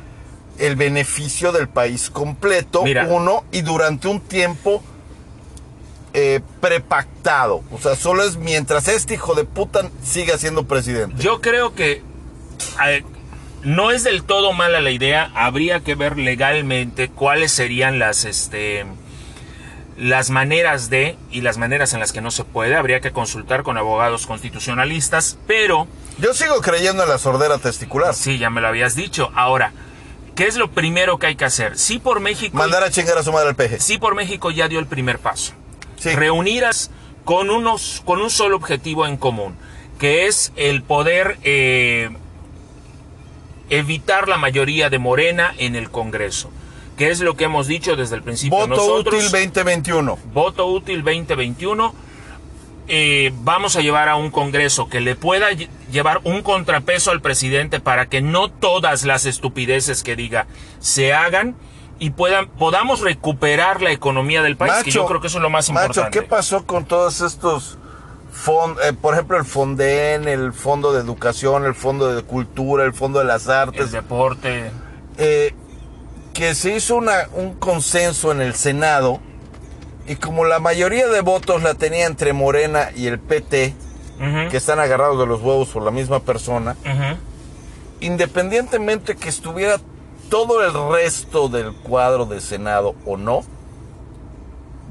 el 0.60 0.76
beneficio 0.76 1.52
del 1.52 1.68
país 1.68 2.10
completo, 2.10 2.84
Mira. 2.84 3.08
uno, 3.10 3.44
y 3.52 3.62
durante 3.62 4.08
un 4.08 4.20
tiempo 4.22 4.84
eh, 6.14 6.42
prepactado. 6.62 7.64
O 7.72 7.80
sea, 7.80 7.96
solo 7.96 8.24
es 8.24 8.38
mientras 8.38 8.88
este 8.88 9.16
hijo 9.16 9.34
de 9.34 9.46
puta 9.46 9.90
siga 10.04 10.38
siendo 10.38 10.66
presidente. 10.66 11.16
Yo 11.22 11.42
creo 11.42 11.74
que 11.74 12.04
eh, 12.86 13.04
no 13.64 13.92
es 13.92 14.04
del 14.04 14.24
todo 14.24 14.54
mala 14.54 14.82
la 14.82 14.92
idea. 14.92 15.32
Habría 15.36 15.80
que 15.82 15.96
ver 15.96 16.18
legalmente 16.18 17.10
cuáles 17.10 17.52
serían 17.52 18.00
las, 18.00 18.26
este, 18.26 18.86
las 19.98 20.30
maneras 20.30 20.90
de 20.90 21.18
y 21.32 21.42
las 21.42 21.58
maneras 21.58 21.94
en 21.94 22.00
las 22.00 22.12
que 22.12 22.22
no 22.22 22.32
se 22.32 22.44
puede. 22.44 22.76
Habría 22.76 23.00
que 23.00 23.12
consultar 23.12 23.64
con 23.64 23.78
abogados 23.78 24.28
constitucionalistas, 24.28 25.38
pero 25.48 25.88
Yo 26.20 26.34
sigo 26.34 26.62
creyendo 26.62 27.04
en 27.04 27.10
la 27.10 27.18
sordera 27.18 27.58
testicular. 27.58 28.14
sí, 28.14 28.38
ya 28.38 28.50
me 28.50 28.62
lo 28.62 28.68
habías 28.68 28.96
dicho. 28.96 29.32
Ahora, 29.36 29.72
¿Qué 30.36 30.48
es 30.48 30.56
lo 30.56 30.72
primero 30.72 31.20
que 31.20 31.28
hay 31.28 31.36
que 31.36 31.46
hacer? 31.46 31.78
Sí 31.78 32.00
por 32.00 32.20
México. 32.20 32.58
Mandar 32.58 32.84
a 32.84 32.90
chingar 32.90 33.20
a 33.20 33.24
su 33.24 33.32
madre 33.32 33.50
al 33.50 33.56
peje. 33.56 33.80
Sí 33.80 34.00
por 34.00 34.16
México 34.16 34.50
ya 34.50 34.68
dio 34.68 34.80
el 34.80 34.88
primer 34.88 35.20
paso. 35.20 35.54
Sí. 36.00 36.10
Reunirás 36.16 36.90
con, 37.24 37.52
unos, 37.52 38.02
con 38.04 38.20
un 38.20 38.32
solo 38.32 38.56
objetivo 38.56 39.06
en 39.06 39.18
común, 39.18 39.56
que 40.00 40.26
es 40.26 40.52
el 40.56 40.82
poder 40.82 41.38
eh, 41.44 42.10
evitar 43.78 44.28
la 44.28 44.38
mayoría 44.38 44.90
de 44.90 45.00
Morena 45.00 45.54
en 45.58 45.76
el 45.76 45.90
Congreso, 45.90 46.50
que 46.98 47.10
es 47.12 47.20
lo 47.22 47.36
que 47.36 47.46
hemos 47.46 47.68
dicho 47.68 47.96
desde 47.96 48.16
el 48.16 48.24
principio. 48.24 48.58
Voto 48.58 48.68
Nosotros, 48.76 49.16
útil 49.26 49.32
2021. 49.32 50.18
voto 50.34 50.68
útil 50.68 51.04
2021. 51.04 51.94
eh, 52.90 53.32
vamos 53.44 53.78
a 53.78 53.82
llevar 53.82 54.10
a 54.10 54.18
un 54.18 54.30
Congreso 54.30 54.90
que 54.90 55.00
le 55.00 55.16
pueda 55.16 55.52
lle- 55.52 55.70
llevar 55.92 56.20
un 56.26 56.42
contrapeso 56.42 57.12
al 57.12 57.22
presidente 57.22 57.80
para 57.80 58.08
que 58.08 58.22
no 58.22 58.50
todas 58.50 59.06
las 59.06 59.26
estupideces 59.26 60.04
que 60.04 60.18
diga 60.18 60.48
se 60.80 61.14
hagan 61.14 61.56
y 62.00 62.10
puedan 62.10 62.50
podamos 62.50 63.00
recuperar 63.00 63.82
la 63.82 63.92
economía 63.94 64.42
del 64.42 64.58
país, 64.58 64.84
que 64.84 64.92
yo 64.92 65.06
creo 65.06 65.22
que 65.22 65.28
eso 65.28 65.38
es 65.38 65.42
lo 65.42 65.50
más 65.50 65.70
Macho, 65.70 65.86
importante. 65.86 66.20
¿qué 66.20 66.26
pasó 66.26 66.66
con 66.66 66.84
todos 66.84 67.22
estos 67.22 67.78
fondos? 68.34 68.84
por 69.02 69.14
ejemplo, 69.14 69.38
el 69.38 69.46
Fonden, 69.46 70.28
el 70.28 70.52
Fondo 70.54 70.92
de 70.94 71.00
Educación, 71.02 71.66
el 71.66 71.76
Fondo 71.76 72.14
de 72.14 72.24
Cultura, 72.24 72.84
el 72.84 72.94
Fondo 72.94 73.20
de 73.20 73.26
las 73.26 73.46
El 73.46 73.52
Artes. 73.54 73.92
deporte. 73.92 74.72
eh, 75.18 75.54
que 76.34 76.56
se 76.56 76.76
hizo 76.76 76.96
una, 76.96 77.28
un 77.36 77.54
consenso 77.54 78.32
en 78.32 78.42
el 78.42 78.56
Senado 78.56 79.20
y 80.08 80.16
como 80.16 80.46
la 80.46 80.60
mayoría 80.60 81.08
de 81.08 81.22
votos 81.22 81.62
la 81.62 81.76
tenía 81.76 82.08
entre 82.08 82.34
Morena 82.34 82.90
y 82.96 83.06
el 83.08 83.20
PT, 83.20 83.76
Ujú, 84.18 84.50
que 84.50 84.58
están 84.58 84.80
agarrados 84.80 85.20
de 85.20 85.26
los 85.28 85.42
huevos 85.42 85.70
por 85.70 85.84
la 85.84 85.92
misma 85.92 86.20
persona, 86.22 86.76
ujú. 86.82 87.18
independientemente 88.00 89.16
que 89.16 89.30
estuviera 89.30 89.78
todo 90.30 90.64
el 90.64 90.74
resto 90.94 91.48
del 91.50 91.74
cuadro 91.74 92.26
de 92.26 92.42
Senado 92.42 92.96
o 93.06 93.18
no, 93.18 93.44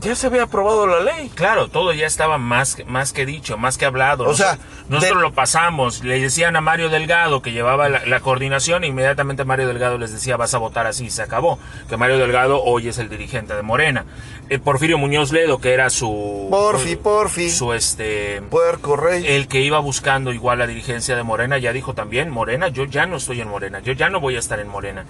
ya 0.03 0.15
se 0.15 0.27
había 0.27 0.43
aprobado 0.45 0.87
la 0.87 1.01
ley. 1.01 1.31
Claro, 1.35 1.69
todo 1.69 1.93
ya 1.93 2.07
estaba 2.07 2.37
más, 2.39 2.75
que- 2.77 2.85
más 2.85 3.13
que 3.13 3.25
dicho, 3.27 3.57
más 3.57 3.79
que 3.79 3.85
hablado. 3.87 4.25
O 4.29 4.35
sea, 4.35 4.59
nosotros, 4.89 5.17
de- 5.19 5.23
lo 5.23 5.33
pasamos. 5.33 6.03
Le 6.05 6.21
decían 6.21 6.57
a 6.57 6.61
Mario 6.61 6.89
Delgado 6.89 7.41
que 7.43 7.53
llevaba 7.53 7.89
la, 7.89 8.05
la 8.07 8.21
coordinación 8.21 8.85
e 8.85 8.89
inmediatamente 8.89 9.45
Mario 9.45 9.69
Delgado 9.69 9.99
les 9.99 10.13
decía 10.13 10.37
vas 10.37 10.55
a 10.55 10.59
votar 10.59 10.87
así, 10.87 11.09
se 11.11 11.23
acabó. 11.23 11.59
Que 11.89 11.97
Mario 11.97 12.19
Delgado 12.19 12.63
hoy 12.63 12.89
es 12.89 12.99
el 12.99 13.09
dirigente 13.09 13.55
de 13.55 13.63
Morena. 13.63 14.05
Eh, 14.49 14.59
Porfirio 14.59 14.99
Muñoz 14.99 15.33
Ledo, 15.33 15.59
que 15.61 15.73
era 15.73 15.89
su... 15.89 16.49
Porfi, 16.51 16.97
porfi. 16.97 17.49
Su 17.51 17.73
este... 17.73 18.43
Puerco 18.51 18.97
Rey. 18.97 19.25
El 19.27 19.49
que 19.49 19.61
iba 19.61 19.79
buscando 19.79 20.33
igual 20.33 20.59
la 20.59 20.67
dirigencia 20.67 21.17
de 21.17 21.23
Morena 21.23 21.59
ya 21.59 21.73
dijo 21.73 21.95
también, 21.95 22.29
Morena, 22.29 22.69
yo 22.69 22.85
ya 22.85 23.07
no 23.07 23.17
estoy 23.17 23.41
en 23.41 23.49
Morena, 23.49 23.81
yo 23.81 23.93
ya 23.93 24.11
no 24.11 24.21
voy 24.21 24.37
a 24.37 24.41
estar 24.41 24.59
en 24.61 24.69
Morena. 24.69 25.07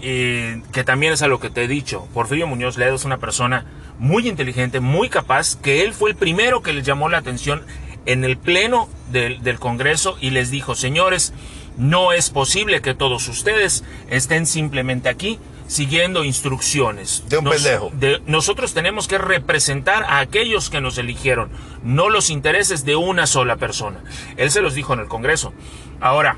Y 0.00 0.60
que 0.72 0.84
también 0.84 1.12
es 1.12 1.22
a 1.22 1.28
lo 1.28 1.40
que 1.40 1.50
te 1.50 1.64
he 1.64 1.68
dicho. 1.68 2.06
Porfirio 2.12 2.46
Muñoz 2.46 2.76
Ledo 2.76 2.94
es 2.94 3.04
una 3.04 3.18
persona 3.18 3.64
muy 3.98 4.28
inteligente, 4.34 4.80
muy 4.80 5.08
capaz, 5.08 5.56
que 5.56 5.82
él 5.84 5.92
fue 5.94 6.10
el 6.10 6.16
primero 6.16 6.62
que 6.62 6.72
les 6.72 6.84
llamó 6.84 7.08
la 7.08 7.18
atención 7.18 7.62
en 8.06 8.24
el 8.24 8.36
pleno 8.36 8.88
del, 9.10 9.42
del 9.42 9.58
Congreso 9.58 10.16
y 10.20 10.30
les 10.30 10.50
dijo, 10.50 10.74
señores, 10.74 11.32
no 11.78 12.12
es 12.12 12.30
posible 12.30 12.82
que 12.82 12.94
todos 12.94 13.26
ustedes 13.28 13.82
estén 14.10 14.46
simplemente 14.46 15.08
aquí 15.08 15.38
siguiendo 15.66 16.22
instrucciones. 16.24 17.24
De 17.28 17.38
un 17.38 17.44
pendejo. 17.46 17.90
de- 17.94 18.20
nosotros 18.26 18.74
tenemos 18.74 19.08
que 19.08 19.16
representar 19.18 20.04
a 20.04 20.18
aquellos 20.18 20.68
que 20.68 20.80
nos 20.82 20.98
eligieron, 20.98 21.48
no 21.82 22.10
los 22.10 22.28
intereses 22.28 22.84
de 22.84 22.96
una 22.96 23.26
sola 23.26 23.56
persona. 23.56 24.04
Él 24.36 24.50
se 24.50 24.60
los 24.60 24.74
dijo 24.74 24.92
en 24.92 25.00
el 25.00 25.06
Congreso. 25.08 25.52
Ahora, 26.00 26.36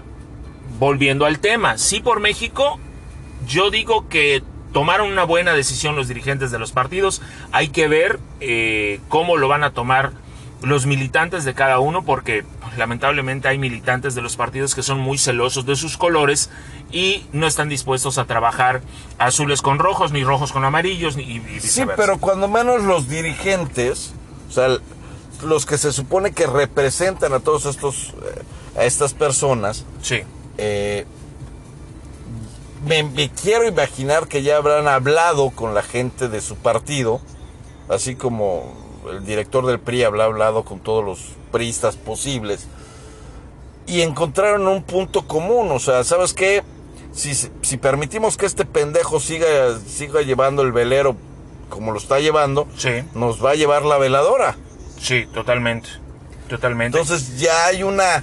volviendo 0.78 1.26
al 1.26 1.40
tema, 1.40 1.76
sí 1.78 1.98
por 2.00 2.20
México, 2.20 2.78
yo 3.48 3.70
digo 3.70 4.08
que 4.08 4.42
tomaron 4.76 5.10
una 5.10 5.24
buena 5.24 5.54
decisión 5.54 5.96
los 5.96 6.06
dirigentes 6.06 6.50
de 6.50 6.58
los 6.58 6.70
partidos. 6.70 7.22
Hay 7.50 7.68
que 7.68 7.88
ver 7.88 8.20
eh, 8.40 9.00
cómo 9.08 9.38
lo 9.38 9.48
van 9.48 9.64
a 9.64 9.70
tomar 9.70 10.12
los 10.60 10.84
militantes 10.84 11.46
de 11.46 11.54
cada 11.54 11.78
uno, 11.78 12.04
porque 12.04 12.44
pues, 12.60 12.76
lamentablemente 12.76 13.48
hay 13.48 13.56
militantes 13.56 14.14
de 14.14 14.20
los 14.20 14.36
partidos 14.36 14.74
que 14.74 14.82
son 14.82 14.98
muy 15.00 15.16
celosos 15.16 15.64
de 15.64 15.76
sus 15.76 15.96
colores 15.96 16.50
y 16.92 17.24
no 17.32 17.46
están 17.46 17.70
dispuestos 17.70 18.18
a 18.18 18.26
trabajar 18.26 18.82
azules 19.16 19.62
con 19.62 19.78
rojos, 19.78 20.12
ni 20.12 20.24
rojos 20.24 20.52
con 20.52 20.62
amarillos, 20.62 21.16
ni 21.16 21.22
y 21.22 21.60
Sí, 21.60 21.84
pero 21.96 22.18
cuando 22.18 22.46
menos 22.46 22.82
los 22.82 23.08
dirigentes, 23.08 24.12
o 24.50 24.52
sea, 24.52 24.76
los 25.42 25.64
que 25.64 25.78
se 25.78 25.90
supone 25.90 26.32
que 26.32 26.46
representan 26.46 27.32
a 27.32 27.40
todos 27.40 27.64
estos, 27.64 28.08
eh, 28.10 28.78
a 28.78 28.84
estas 28.84 29.14
personas, 29.14 29.86
Sí, 30.02 30.20
eh, 30.58 31.06
me, 32.86 33.02
me 33.02 33.30
quiero 33.30 33.66
imaginar 33.66 34.28
que 34.28 34.42
ya 34.42 34.56
habrán 34.56 34.88
hablado 34.88 35.50
con 35.50 35.74
la 35.74 35.82
gente 35.82 36.28
de 36.28 36.40
su 36.40 36.56
partido, 36.56 37.20
así 37.88 38.14
como 38.14 38.74
el 39.10 39.24
director 39.24 39.66
del 39.66 39.78
PRI 39.78 40.04
habrá 40.04 40.24
hablado 40.24 40.64
con 40.64 40.80
todos 40.80 41.04
los 41.04 41.20
priistas 41.52 41.96
posibles, 41.96 42.66
y 43.86 44.00
encontraron 44.00 44.66
un 44.66 44.82
punto 44.82 45.26
común, 45.26 45.70
o 45.70 45.78
sea, 45.78 46.02
¿sabes 46.04 46.32
qué? 46.32 46.62
Si, 47.12 47.34
si 47.34 47.76
permitimos 47.76 48.36
que 48.36 48.46
este 48.46 48.64
pendejo 48.64 49.20
siga, 49.20 49.78
siga 49.86 50.22
llevando 50.22 50.62
el 50.62 50.72
velero 50.72 51.16
como 51.68 51.92
lo 51.92 51.98
está 51.98 52.20
llevando, 52.20 52.68
sí, 52.76 53.02
nos 53.14 53.44
va 53.44 53.50
a 53.50 53.54
llevar 53.54 53.84
la 53.84 53.98
veladora. 53.98 54.56
sí, 55.00 55.26
totalmente. 55.32 55.88
Totalmente. 56.48 56.96
Entonces 56.96 57.40
ya 57.40 57.66
hay 57.66 57.82
una, 57.82 58.22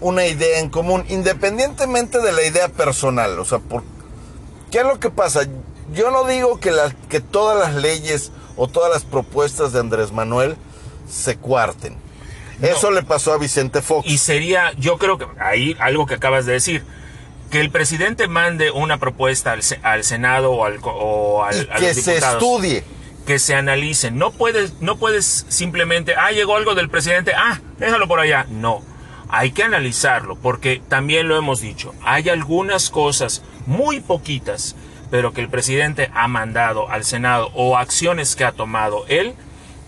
una 0.00 0.24
idea 0.24 0.58
en 0.58 0.70
común, 0.70 1.04
independientemente 1.08 2.18
de 2.20 2.32
la 2.32 2.42
idea 2.42 2.68
personal. 2.68 3.38
O 3.38 3.44
sea, 3.44 3.58
por, 3.58 3.82
¿qué 4.70 4.78
es 4.78 4.84
lo 4.84 4.98
que 5.00 5.10
pasa? 5.10 5.42
Yo 5.92 6.10
no 6.10 6.24
digo 6.24 6.58
que, 6.60 6.70
la- 6.70 6.92
que 7.08 7.20
todas 7.20 7.58
las 7.58 7.80
leyes 7.82 8.30
o 8.56 8.68
todas 8.68 8.92
las 8.92 9.04
propuestas 9.04 9.72
de 9.72 9.80
Andrés 9.80 10.12
Manuel 10.12 10.56
se 11.08 11.36
cuarten. 11.36 11.96
Eso 12.60 12.90
le 12.90 13.02
pasó 13.02 13.32
a 13.32 13.38
Vicente 13.38 13.82
Fox. 13.82 14.06
Y 14.08 14.18
sería, 14.18 14.72
yo 14.78 14.98
creo 14.98 15.16
que 15.16 15.26
ahí 15.40 15.76
algo 15.78 16.06
que 16.06 16.14
acabas 16.14 16.44
de 16.44 16.52
decir, 16.54 16.84
que 17.52 17.60
el 17.60 17.70
presidente 17.70 18.26
mande 18.28 18.70
una 18.72 18.98
propuesta 18.98 19.52
al, 19.52 19.60
al 19.82 20.04
Senado 20.04 20.50
o 20.52 20.64
al, 20.64 20.80
co- 20.80 20.90
o 20.92 21.44
al 21.44 21.56
Y 21.56 21.68
a 21.70 21.76
que 21.76 21.94
los 21.94 21.96
se 22.04 22.16
estudie. 22.18 22.84
que 23.26 23.38
se 23.38 23.54
analicen. 23.54 24.18
No 24.18 24.32
puedes, 24.32 24.80
no 24.80 24.96
puedes 24.98 25.46
simplemente, 25.48 26.14
ah, 26.16 26.32
llegó 26.32 26.56
algo 26.56 26.74
del 26.74 26.90
presidente, 26.90 27.32
ah, 27.34 27.60
déjalo 27.78 28.08
por 28.08 28.18
allá. 28.20 28.44
No, 28.50 28.82
hay 29.28 29.52
que 29.52 29.62
analizarlo, 29.62 30.36
porque 30.36 30.82
también 30.88 31.28
lo 31.28 31.36
hemos 31.36 31.60
dicho, 31.60 31.94
hay 32.02 32.28
algunas 32.28 32.90
cosas 32.90 33.42
muy 33.66 34.00
poquitas, 34.00 34.74
pero 35.10 35.32
que 35.32 35.40
el 35.40 35.48
presidente 35.48 36.10
ha 36.14 36.28
mandado 36.28 36.90
al 36.90 37.04
Senado 37.04 37.50
o 37.54 37.76
acciones 37.76 38.36
que 38.36 38.44
ha 38.44 38.52
tomado 38.52 39.04
él 39.08 39.34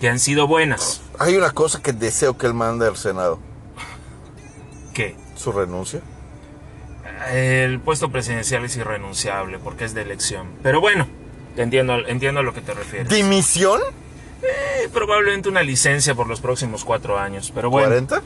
que 0.00 0.08
han 0.08 0.18
sido 0.18 0.46
buenas. 0.46 1.02
Hay 1.18 1.36
una 1.36 1.50
cosa 1.50 1.82
que 1.82 1.92
deseo 1.92 2.36
que 2.36 2.46
él 2.46 2.54
mande 2.54 2.86
al 2.86 2.96
Senado. 2.96 3.38
¿Qué? 4.94 5.14
Su 5.36 5.52
renuncia. 5.52 6.00
El 7.30 7.80
puesto 7.80 8.10
presidencial 8.10 8.64
es 8.64 8.76
irrenunciable 8.76 9.58
porque 9.58 9.84
es 9.84 9.92
de 9.92 10.02
elección. 10.02 10.48
Pero 10.62 10.80
bueno, 10.80 11.06
entiendo, 11.56 11.98
entiendo 12.06 12.40
a 12.40 12.42
lo 12.42 12.54
que 12.54 12.62
te 12.62 12.72
refieres. 12.72 13.10
¿Dimisión? 13.10 13.80
Eh, 14.42 14.88
probablemente 14.90 15.50
una 15.50 15.62
licencia 15.62 16.14
por 16.14 16.26
los 16.26 16.40
próximos 16.40 16.82
cuatro 16.84 17.18
años. 17.18 17.52
Pero 17.54 17.68
bueno, 17.68 17.94
¿40? 17.94 18.22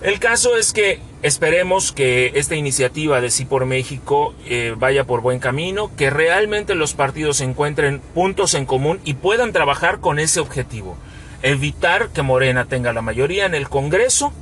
El 0.00 0.20
caso 0.20 0.56
es 0.56 0.72
que 0.72 1.00
esperemos 1.22 1.90
que 1.92 2.32
esta 2.34 2.54
iniciativa 2.54 3.20
de 3.20 3.30
Sí 3.30 3.44
por 3.44 3.66
México 3.66 4.34
eh, 4.46 4.74
vaya 4.76 5.04
por 5.04 5.20
buen 5.20 5.40
camino, 5.40 5.90
que 5.96 6.10
realmente 6.10 6.74
los 6.74 6.94
partidos 6.94 7.40
encuentren 7.40 8.00
puntos 8.14 8.54
en 8.54 8.64
común 8.64 9.00
y 9.04 9.14
puedan 9.14 9.52
trabajar 9.52 9.98
con 9.98 10.18
ese 10.18 10.40
objetivo. 10.40 10.96
Evitar 11.42 12.10
que 12.10 12.22
Morena 12.22 12.66
tenga 12.66 12.92
la 12.92 13.02
mayoría 13.02 13.46
en 13.46 13.54
el 13.54 13.68
Congreso 13.68 14.32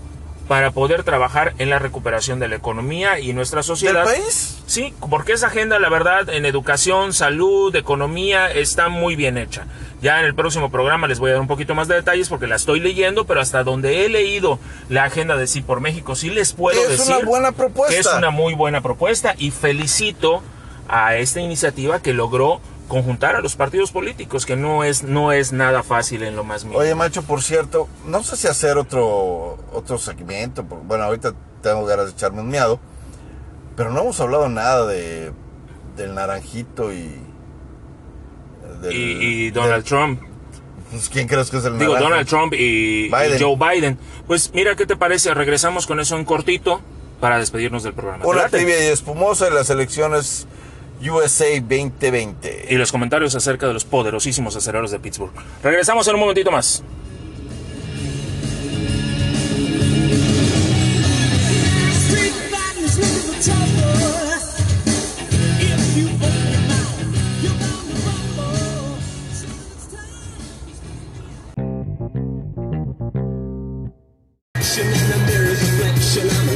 para 0.48 0.70
poder 0.70 1.02
trabajar 1.02 1.54
en 1.58 1.70
la 1.70 1.78
recuperación 1.80 2.38
de 2.38 2.46
la 2.48 2.56
economía 2.56 3.18
y 3.18 3.32
nuestra 3.32 3.58
¿Del 3.58 3.64
sociedad. 3.64 4.04
país? 4.04 4.58
Sí, 4.66 4.94
porque 5.10 5.32
esa 5.32 5.48
agenda, 5.48 5.78
la 5.80 5.88
verdad, 5.88 6.28
en 6.30 6.46
educación, 6.46 7.12
salud, 7.12 7.74
economía, 7.74 8.50
está 8.52 8.88
muy 8.88 9.16
bien 9.16 9.38
hecha. 9.38 9.66
Ya 10.02 10.20
en 10.20 10.26
el 10.26 10.34
próximo 10.34 10.70
programa 10.70 11.08
les 11.08 11.18
voy 11.18 11.30
a 11.30 11.32
dar 11.34 11.40
un 11.40 11.48
poquito 11.48 11.74
más 11.74 11.88
de 11.88 11.96
detalles 11.96 12.28
porque 12.28 12.46
la 12.46 12.56
estoy 12.56 12.78
leyendo, 12.80 13.24
pero 13.26 13.40
hasta 13.40 13.64
donde 13.64 14.04
he 14.04 14.08
leído 14.08 14.58
la 14.88 15.04
agenda 15.04 15.36
de 15.36 15.46
Sí 15.48 15.62
por 15.62 15.80
México, 15.80 16.14
sí 16.14 16.30
les 16.30 16.52
puedo 16.52 16.80
Es 16.80 16.90
decir 16.90 17.16
una 17.16 17.24
buena 17.26 17.52
propuesta. 17.52 17.94
que 17.94 18.00
es 18.00 18.06
una 18.14 18.30
muy 18.30 18.54
buena 18.54 18.82
propuesta 18.82 19.34
y 19.38 19.50
felicito 19.50 20.42
a 20.88 21.16
esta 21.16 21.40
iniciativa 21.40 22.00
que 22.00 22.12
logró 22.12 22.60
conjuntar 22.88 23.34
a 23.36 23.40
los 23.40 23.56
partidos 23.56 23.90
políticos, 23.92 24.46
que 24.46 24.56
no 24.56 24.84
es, 24.84 25.02
no 25.02 25.32
es 25.32 25.52
nada 25.52 25.82
fácil 25.82 26.22
en 26.22 26.36
lo 26.36 26.44
más 26.44 26.64
mínimo. 26.64 26.80
Oye, 26.80 26.94
macho, 26.94 27.22
por 27.22 27.42
cierto, 27.42 27.88
no 28.06 28.22
sé 28.22 28.36
si 28.36 28.46
hacer 28.48 28.78
otro 28.78 29.58
otro 29.72 29.98
segmento. 29.98 30.62
Bueno, 30.62 31.04
ahorita 31.04 31.34
tengo 31.62 31.84
ganas 31.86 32.06
de 32.06 32.12
echarme 32.12 32.40
un 32.40 32.48
miado. 32.48 32.78
Pero 33.76 33.90
no 33.90 34.00
hemos 34.00 34.18
hablado 34.20 34.48
nada 34.48 34.86
de 34.86 35.32
del 35.96 36.14
naranjito 36.14 36.92
y. 36.92 37.20
del- 38.82 38.92
y, 38.92 39.46
y 39.46 39.50
Donald 39.50 39.74
del- 39.74 39.84
Trump. 39.84 40.20
pues, 40.90 41.08
¿Quién 41.08 41.26
crees 41.28 41.50
que 41.50 41.58
es 41.58 41.64
el 41.64 41.78
Digo, 41.78 41.92
naranjo? 41.94 42.08
Donald 42.10 42.28
Trump 42.28 42.52
y, 42.54 42.56
y 42.56 43.08
Biden. 43.08 43.38
Joe 43.40 43.56
Biden. 43.56 43.98
Pues 44.26 44.50
mira, 44.54 44.76
¿qué 44.76 44.86
te 44.86 44.96
parece? 44.96 45.34
Regresamos 45.34 45.86
con 45.86 46.00
eso 46.00 46.16
en 46.16 46.24
cortito 46.24 46.80
para 47.20 47.38
despedirnos 47.38 47.82
del 47.82 47.94
programa. 47.94 48.22
¿Te 48.24 48.28
Una 48.30 48.48
tibia 48.48 48.78
y 48.82 48.86
espumosa 48.92 49.48
en 49.48 49.54
las 49.54 49.70
elecciones 49.70 50.46
USA 51.00 51.60
2020. 51.60 52.66
y 52.70 52.74
los 52.76 52.92
comentarios 52.92 53.34
acerca 53.34 53.66
de 53.66 53.72
los 53.72 53.84
poderosísimos 53.84 54.56
aceleros 54.56 54.90
de 54.90 54.98
Pittsburgh. 54.98 55.32
Regresamos 55.62 56.06
en 56.08 56.14
un 56.14 56.20
momentito 56.20 56.50
más. 56.50 56.82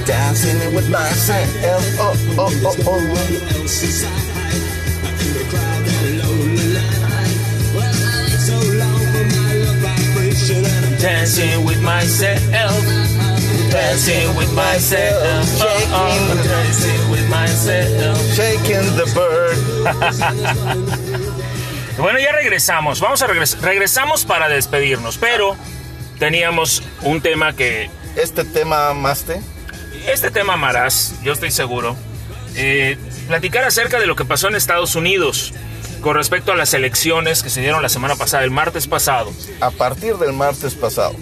Dancing 0.07 0.75
with 0.75 0.89
myself. 0.89 1.51
Oh, 1.99 2.15
oh, 2.39 2.51
oh, 2.65 2.77
oh. 2.87 3.01
Dancing 11.01 11.65
with 11.65 11.83
myself. 11.83 12.41
Dancing 13.71 14.37
with 14.37 14.53
myself. 14.55 15.47
Shaking. 15.59 15.63
Oh, 15.63 15.89
oh, 15.93 16.43
dancing 16.45 17.11
with 17.11 17.29
myself. 17.31 18.19
Shaking 18.35 18.97
the 18.97 19.07
bird. 19.15 19.57
Bueno, 21.99 22.19
ya 22.19 22.33
regresamos. 22.33 22.99
Vamos 23.01 23.21
a 23.21 23.27
regresar. 23.27 23.61
Regresamos 23.61 24.25
para 24.25 24.49
despedirnos, 24.49 25.19
pero 25.19 25.55
teníamos 26.19 26.83
un 27.03 27.21
tema 27.21 27.55
que 27.55 27.91
Este 28.17 28.45
tema, 28.45 28.93
Maste, 28.93 29.41
este 30.07 30.31
tema 30.31 30.55
amarás, 30.55 31.15
yo 31.23 31.33
estoy 31.33 31.51
seguro. 31.51 31.97
Eh, 32.57 32.97
platicar 33.29 33.65
acerca 33.65 33.99
de 34.01 34.07
lo 34.07 34.17
que 34.17 34.25
pasó 34.25 34.49
en 34.49 34.57
Estados 34.57 34.95
Unidos 34.97 35.53
con 36.01 36.17
respecto 36.17 36.53
a 36.53 36.57
las 36.57 36.75
elecciones 36.75 37.43
que 37.43 37.51
se 37.51 37.61
dieron 37.61 37.83
la 37.83 37.89
semana 37.89 38.17
pasada, 38.17 38.43
el 38.45 38.51
martes 38.51 38.87
pasado. 38.87 39.31
a 39.61 39.71
partir 39.71 40.17
del 40.17 40.33
martes 40.33 40.75
pasado. 40.75 41.15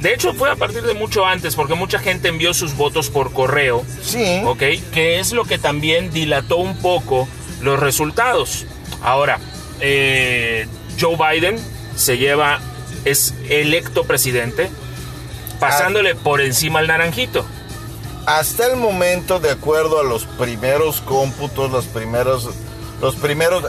De 0.00 0.12
hecho, 0.12 0.34
fue 0.34 0.50
a 0.50 0.56
partir 0.56 0.82
de 0.82 0.94
mucho 0.94 1.24
antes, 1.24 1.54
porque 1.54 1.74
mucha 1.74 2.00
gente 2.00 2.26
envió 2.26 2.52
sus 2.54 2.74
votos 2.76 3.08
por 3.08 3.32
correo, 3.32 3.84
Sí. 4.02 4.42
¿ok? 4.44 4.58
Que 4.92 5.20
es 5.20 5.32
lo 5.32 5.44
que 5.44 5.58
también 5.58 6.10
dilató 6.10 6.56
un 6.56 6.76
poco 6.76 7.28
los 7.60 7.78
resultados. 7.78 8.66
Ahora, 9.00 9.38
eh, 9.80 10.66
Joe 11.00 11.16
Biden 11.16 11.56
se 11.94 12.18
lleva, 12.18 12.58
es 13.04 13.32
electo 13.48 14.02
presidente, 14.02 14.68
pasándole 15.60 16.16
por 16.16 16.40
encima 16.40 16.80
al 16.80 16.88
naranjito. 16.88 17.46
Hasta 18.26 18.66
el 18.66 18.76
momento, 18.76 19.40
de 19.40 19.50
acuerdo 19.50 20.00
a 20.00 20.04
los 20.04 20.24
primeros 20.24 21.00
cómputos, 21.00 21.70
los 21.70 21.86
primeros, 21.86 22.50
los 23.00 23.16
primeros, 23.16 23.64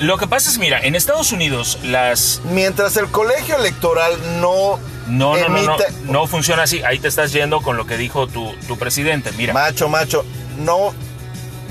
Lo 0.00 0.18
que 0.18 0.26
pasa 0.26 0.50
es, 0.50 0.58
mira, 0.58 0.80
en 0.80 0.94
Estados 0.94 1.32
Unidos 1.32 1.78
las... 1.82 2.40
mientras 2.44 2.96
el 2.96 3.08
colegio 3.08 3.56
electoral 3.56 4.12
no 4.40 4.78
No, 5.06 5.36
no, 5.36 5.48
no, 5.48 5.62
no, 5.62 5.76
no 6.04 6.26
funciona 6.26 6.64
así. 6.64 6.82
Ahí 6.82 6.98
te 6.98 7.08
estás 7.08 7.32
yendo 7.32 7.62
con 7.62 7.76
lo 7.76 7.86
que 7.86 7.96
dijo 7.96 8.26
tu, 8.26 8.54
tu 8.66 8.76
presidente. 8.76 9.32
Mira, 9.32 9.54
macho, 9.54 9.88
macho, 9.88 10.24
no, 10.58 10.92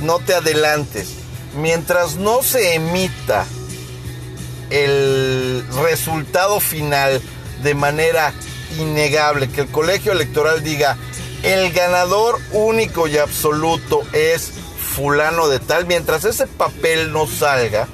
no 0.02 0.20
te 0.20 0.34
adelantes. 0.34 1.14
Mientras 1.56 2.16
no 2.16 2.42
se 2.42 2.74
emita 2.74 3.46
el 4.70 5.64
resultado 5.84 6.60
final 6.60 7.22
de 7.64 7.74
manera 7.76 8.34
innegable, 8.80 9.50
que 9.50 9.62
el 9.62 9.68
colegio 9.68 10.12
electoral 10.12 10.64
diga, 10.64 10.98
el 11.44 11.72
ganador 11.72 12.40
único 12.52 13.08
y 13.08 13.18
absoluto 13.18 14.02
es 14.14 14.52
fulano 14.78 15.48
de 15.48 15.60
tal, 15.60 15.86
mientras 15.86 16.26
ese 16.26 16.48
papel 16.48 17.12
no 17.12 17.28
salga, 17.28 17.88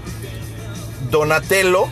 Donatello 1.09 1.87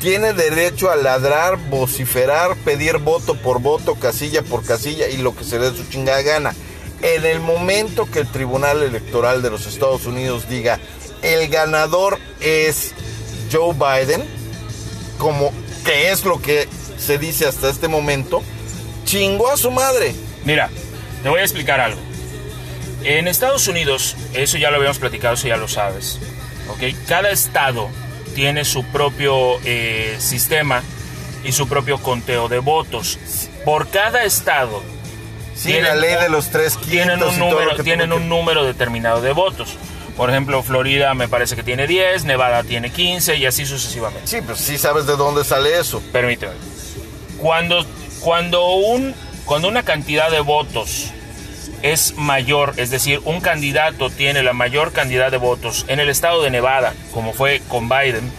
tiene 0.00 0.32
derecho 0.32 0.90
a 0.90 0.96
ladrar, 0.96 1.56
vociferar, 1.68 2.56
pedir 2.56 2.98
voto 2.98 3.34
por 3.34 3.60
voto, 3.60 3.94
casilla 3.96 4.42
por 4.42 4.64
casilla 4.64 5.08
y 5.08 5.18
lo 5.18 5.34
que 5.34 5.44
se 5.44 5.58
dé 5.58 5.74
su 5.76 5.88
chingada 5.88 6.22
gana. 6.22 6.54
En 7.02 7.24
el 7.24 7.40
momento 7.40 8.10
que 8.10 8.20
el 8.20 8.30
Tribunal 8.30 8.82
Electoral 8.82 9.42
de 9.42 9.50
los 9.50 9.66
Estados 9.66 10.06
Unidos 10.06 10.48
diga 10.48 10.78
el 11.22 11.48
ganador 11.48 12.18
es 12.40 12.92
Joe 13.52 13.74
Biden, 13.74 14.24
como 15.18 15.52
que 15.84 16.10
es 16.10 16.24
lo 16.24 16.40
que 16.40 16.66
se 16.98 17.18
dice 17.18 17.46
hasta 17.46 17.68
este 17.68 17.88
momento, 17.88 18.42
chingó 19.04 19.48
a 19.50 19.56
su 19.56 19.70
madre. 19.70 20.14
mira, 20.44 20.70
te 21.22 21.28
voy 21.28 21.40
a 21.40 21.42
explicar 21.42 21.80
algo. 21.80 22.00
En 23.04 23.28
Estados 23.28 23.66
Unidos, 23.68 24.16
eso 24.34 24.58
ya 24.58 24.70
lo 24.70 24.76
habíamos 24.76 24.98
platicado, 24.98 25.34
eso 25.34 25.48
ya 25.48 25.56
lo 25.56 25.68
sabes. 25.68 26.18
¿ok? 26.68 26.94
Cada 27.08 27.30
estado 27.30 27.88
tiene 28.34 28.64
su 28.64 28.84
propio 28.84 29.58
eh, 29.64 30.16
sistema 30.18 30.82
y 31.44 31.52
su 31.52 31.66
propio 31.68 31.98
conteo 31.98 32.48
de 32.48 32.58
votos. 32.58 33.18
Por 33.64 33.88
cada 33.88 34.24
estado 34.24 34.82
Sí, 35.54 35.68
Tienen 35.72 35.84
la 35.88 35.94
ley 35.96 36.14
de 36.14 36.30
los 36.30 36.48
tres 36.48 36.74
quintos 36.78 36.90
tienen 36.90 37.22
un 37.22 37.38
número, 37.38 37.76
tienen 37.82 38.12
un 38.14 38.20
que- 38.22 38.28
número 38.28 38.64
determinado 38.64 39.20
de 39.20 39.32
votos. 39.32 39.76
Por 40.16 40.30
ejemplo, 40.30 40.62
Florida 40.62 41.12
me 41.12 41.28
parece 41.28 41.54
que 41.54 41.62
tiene 41.62 41.86
10, 41.86 42.24
Nevada 42.24 42.62
tiene 42.64 42.90
15 42.90 43.36
y 43.36 43.44
así 43.44 43.66
sucesivamente. 43.66 44.26
Sí, 44.26 44.38
pues 44.40 44.58
sí 44.58 44.78
sabes 44.78 45.04
de 45.06 45.16
dónde 45.16 45.44
sale 45.44 45.78
eso. 45.78 46.00
Permíteme. 46.12 46.52
Cuando, 47.38 47.84
cuando, 48.20 48.74
un, 48.74 49.14
cuando 49.50 49.66
una 49.66 49.82
cantidad 49.82 50.30
de 50.30 50.38
votos 50.38 51.10
es 51.82 52.14
mayor, 52.16 52.74
es 52.76 52.90
decir, 52.90 53.20
un 53.24 53.40
candidato 53.40 54.08
tiene 54.08 54.44
la 54.44 54.52
mayor 54.52 54.92
cantidad 54.92 55.28
de 55.32 55.38
votos 55.38 55.86
en 55.88 55.98
el 55.98 56.08
estado 56.08 56.40
de 56.42 56.50
Nevada, 56.50 56.94
como 57.12 57.32
fue 57.32 57.60
con 57.66 57.88
Biden, 57.88 58.30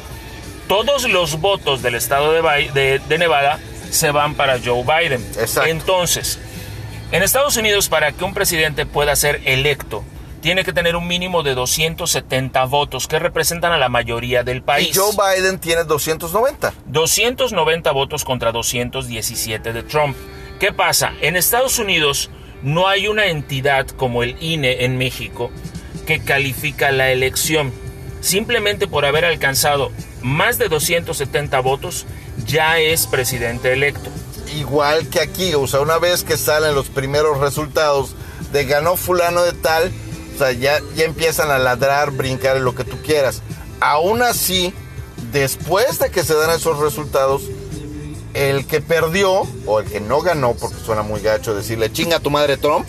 todos 0.70 1.04
los 1.10 1.42
votos 1.42 1.82
del 1.82 1.96
estado 1.96 2.32
de, 2.32 2.42
Bi- 2.42 2.70
de- 2.70 3.00
de 3.00 3.18
Nevada 3.18 3.60
se 3.90 4.12
van 4.12 4.36
para 4.36 4.58
Joe 4.64 4.84
Biden. 4.86 5.22
Exacto. 5.38 5.70
Entonces, 5.70 6.40
en 7.12 7.24
Estados 7.24 7.58
Unidos, 7.58 7.90
para 7.90 8.14
que 8.14 8.24
un 8.24 8.34
presidente 8.34 8.86
pueda 8.86 9.14
ser 9.18 9.42
electo, 9.44 10.06
tiene 10.40 10.64
que 10.64 10.72
tener 10.72 10.96
un 10.96 11.08
mínimo 11.10 11.44
de 11.44 11.56
270 11.56 12.64
votos 12.66 13.10
que 13.10 13.20
representan 13.20 13.74
a 13.74 13.78
la 13.78 13.90
mayoría 13.90 14.44
del 14.44 14.62
país. 14.64 14.96
Y 14.96 14.98
Joe 14.98 15.12
Biden 15.12 15.60
tiene 15.60 15.84
290. 15.84 16.74
290 16.86 17.92
votos 17.92 18.24
contra 18.24 18.54
217 18.54 19.74
de 19.74 19.84
Trump. 19.84 20.16
¿Qué 20.62 20.72
pasa? 20.72 21.14
En 21.22 21.36
Estados 21.36 21.80
Unidos 21.80 22.30
no 22.62 22.88
hay 22.88 23.08
una 23.08 23.26
entidad 23.26 23.88
como 23.88 24.22
el 24.22 24.38
INE 24.44 24.86
en 24.86 24.96
México 24.96 25.50
que 26.06 26.24
califica 26.24 26.92
la 26.92 27.10
elección. 27.10 27.74
Simplemente 28.20 28.88
por 28.88 29.06
haber 29.06 29.26
alcanzado 29.26 29.92
más 30.22 30.60
de 30.60 30.70
270 30.70 31.60
votos, 31.62 32.06
ya 32.46 32.78
es 32.78 33.08
presidente 33.08 33.74
electo. 33.74 34.12
Igual 34.56 35.08
que 35.08 35.22
aquí, 35.22 35.56
o 35.56 35.66
sea, 35.66 35.80
una 35.80 35.98
vez 35.98 36.24
que 36.24 36.38
salen 36.38 36.76
los 36.76 36.90
primeros 36.90 37.40
resultados 37.40 38.16
de 38.52 38.66
ganó 38.66 38.98
fulano 38.98 39.42
de 39.42 39.54
tal, 39.54 39.92
o 40.36 40.38
sea, 40.38 40.52
ya, 40.52 40.80
ya 40.96 41.06
empiezan 41.06 41.50
a 41.50 41.58
ladrar, 41.58 42.12
brincar, 42.12 42.58
lo 42.58 42.76
que 42.76 42.84
tú 42.84 43.02
quieras. 43.02 43.42
Aún 43.80 44.22
así, 44.22 44.76
después 45.32 45.98
de 45.98 46.12
que 46.12 46.24
se 46.24 46.36
dan 46.36 46.52
esos 46.52 46.78
resultados, 46.78 47.42
el 48.34 48.66
que 48.66 48.82
perdió, 48.82 49.48
o 49.66 49.80
el 49.80 49.86
que 49.90 50.00
no 50.00 50.22
ganó, 50.22 50.54
porque 50.54 50.78
suena 50.78 51.04
muy 51.04 51.22
gacho 51.22 51.54
decirle 51.54 51.92
chinga 51.92 52.18
a 52.18 52.20
tu 52.20 52.30
madre 52.30 52.58
Trump, 52.58 52.88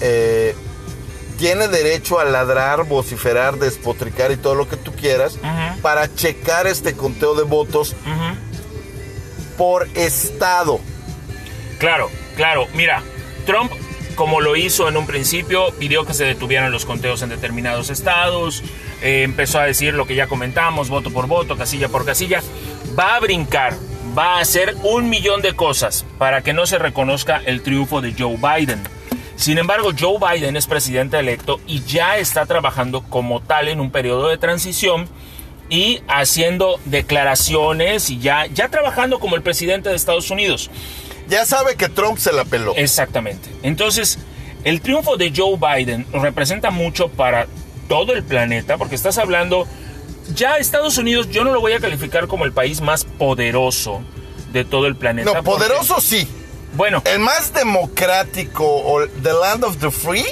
eh, 0.00 0.54
tiene 1.38 1.68
derecho 1.68 2.20
a 2.20 2.24
ladrar, 2.24 2.84
vociferar, 2.84 3.56
despotricar 3.58 4.30
y 4.30 4.36
todo 4.36 4.54
lo 4.54 4.68
que 4.68 4.76
tú 4.76 4.92
quieras 4.92 5.38
para 5.80 6.14
checar 6.14 6.66
este 6.66 6.94
conteo 6.94 7.34
de 7.34 7.44
votos 7.44 7.96
por 9.56 9.88
estado. 9.94 10.80
Claro, 11.78 12.10
claro. 12.36 12.66
Mira, 12.74 13.02
Trump, 13.46 13.72
como 14.14 14.42
lo 14.42 14.54
hizo 14.54 14.86
en 14.88 14.98
un 14.98 15.06
principio, 15.06 15.72
pidió 15.78 16.04
que 16.04 16.12
se 16.12 16.24
detuvieran 16.24 16.70
los 16.72 16.84
conteos 16.84 17.22
en 17.22 17.30
determinados 17.30 17.88
estados, 17.88 18.62
eh, 19.02 19.22
empezó 19.22 19.60
a 19.60 19.64
decir 19.64 19.94
lo 19.94 20.06
que 20.06 20.14
ya 20.14 20.26
comentamos, 20.26 20.90
voto 20.90 21.10
por 21.10 21.26
voto, 21.26 21.56
casilla 21.56 21.88
por 21.88 22.04
casilla. 22.04 22.42
Va 22.98 23.16
a 23.16 23.20
brincar, 23.20 23.76
va 24.16 24.36
a 24.36 24.40
hacer 24.40 24.76
un 24.82 25.08
millón 25.08 25.42
de 25.42 25.54
cosas 25.54 26.04
para 26.18 26.42
que 26.42 26.52
no 26.52 26.66
se 26.66 26.78
reconozca 26.78 27.40
el 27.44 27.62
triunfo 27.62 28.00
de 28.00 28.14
Joe 28.18 28.36
Biden. 28.36 28.82
Sin 29.36 29.58
embargo, 29.58 29.90
Joe 29.98 30.18
Biden 30.18 30.56
es 30.56 30.66
presidente 30.66 31.18
electo 31.18 31.60
y 31.66 31.82
ya 31.84 32.18
está 32.18 32.44
trabajando 32.46 33.02
como 33.02 33.40
tal 33.40 33.68
en 33.68 33.80
un 33.80 33.90
periodo 33.90 34.28
de 34.28 34.36
transición 34.36 35.08
y 35.70 36.02
haciendo 36.08 36.78
declaraciones 36.84 38.10
y 38.10 38.18
ya, 38.18 38.46
ya 38.46 38.68
trabajando 38.68 39.18
como 39.18 39.36
el 39.36 39.42
presidente 39.42 39.88
de 39.88 39.96
Estados 39.96 40.30
Unidos. 40.30 40.70
Ya 41.28 41.46
sabe 41.46 41.76
que 41.76 41.88
Trump 41.88 42.18
se 42.18 42.32
la 42.32 42.44
peló. 42.44 42.74
Exactamente. 42.76 43.48
Entonces, 43.62 44.18
el 44.64 44.80
triunfo 44.82 45.16
de 45.16 45.32
Joe 45.34 45.56
Biden 45.56 46.04
representa 46.12 46.70
mucho 46.70 47.08
para 47.08 47.46
todo 47.88 48.12
el 48.12 48.22
planeta, 48.24 48.76
porque 48.76 48.94
estás 48.94 49.16
hablando, 49.16 49.66
ya 50.34 50.56
Estados 50.58 50.98
Unidos 50.98 51.28
yo 51.30 51.44
no 51.44 51.52
lo 51.52 51.60
voy 51.60 51.72
a 51.72 51.80
calificar 51.80 52.26
como 52.26 52.44
el 52.44 52.52
país 52.52 52.80
más 52.80 53.04
poderoso 53.04 54.00
de 54.52 54.64
todo 54.64 54.86
el 54.86 54.96
planeta. 54.96 55.26
No, 55.32 55.42
porque- 55.44 55.64
poderoso 55.64 56.00
sí. 56.00 56.26
Bueno, 56.74 57.02
El 57.04 57.18
más 57.18 57.52
democrático 57.52 58.64
o 58.64 59.06
The 59.06 59.32
Land 59.32 59.64
of 59.64 59.76
the 59.78 59.90
Free, 59.90 60.24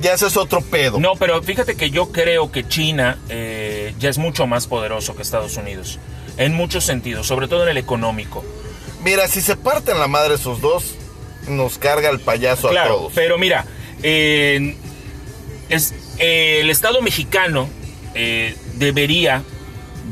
ya 0.00 0.12
ese 0.14 0.26
es 0.26 0.36
otro 0.36 0.60
pedo. 0.60 0.98
No, 0.98 1.14
pero 1.14 1.40
fíjate 1.42 1.76
que 1.76 1.90
yo 1.90 2.10
creo 2.10 2.50
que 2.50 2.66
China 2.66 3.18
eh, 3.28 3.94
ya 3.98 4.08
es 4.10 4.18
mucho 4.18 4.46
más 4.46 4.66
poderoso 4.66 5.14
que 5.14 5.22
Estados 5.22 5.56
Unidos. 5.56 5.98
En 6.36 6.54
muchos 6.54 6.84
sentidos, 6.84 7.26
sobre 7.26 7.46
todo 7.48 7.62
en 7.64 7.68
el 7.70 7.76
económico. 7.78 8.44
Mira, 9.04 9.26
si 9.28 9.40
se 9.40 9.56
parten 9.56 9.98
la 10.00 10.08
madre 10.08 10.34
esos 10.34 10.60
dos, 10.60 10.94
nos 11.48 11.78
carga 11.78 12.10
el 12.10 12.20
payaso 12.20 12.68
a 12.68 12.70
Claro, 12.72 12.96
todos. 12.96 13.12
pero 13.14 13.38
mira, 13.38 13.64
eh, 14.02 14.76
es, 15.68 15.94
eh, 16.18 16.58
el 16.60 16.70
Estado 16.70 17.00
mexicano 17.02 17.68
eh, 18.14 18.56
debería 18.78 19.42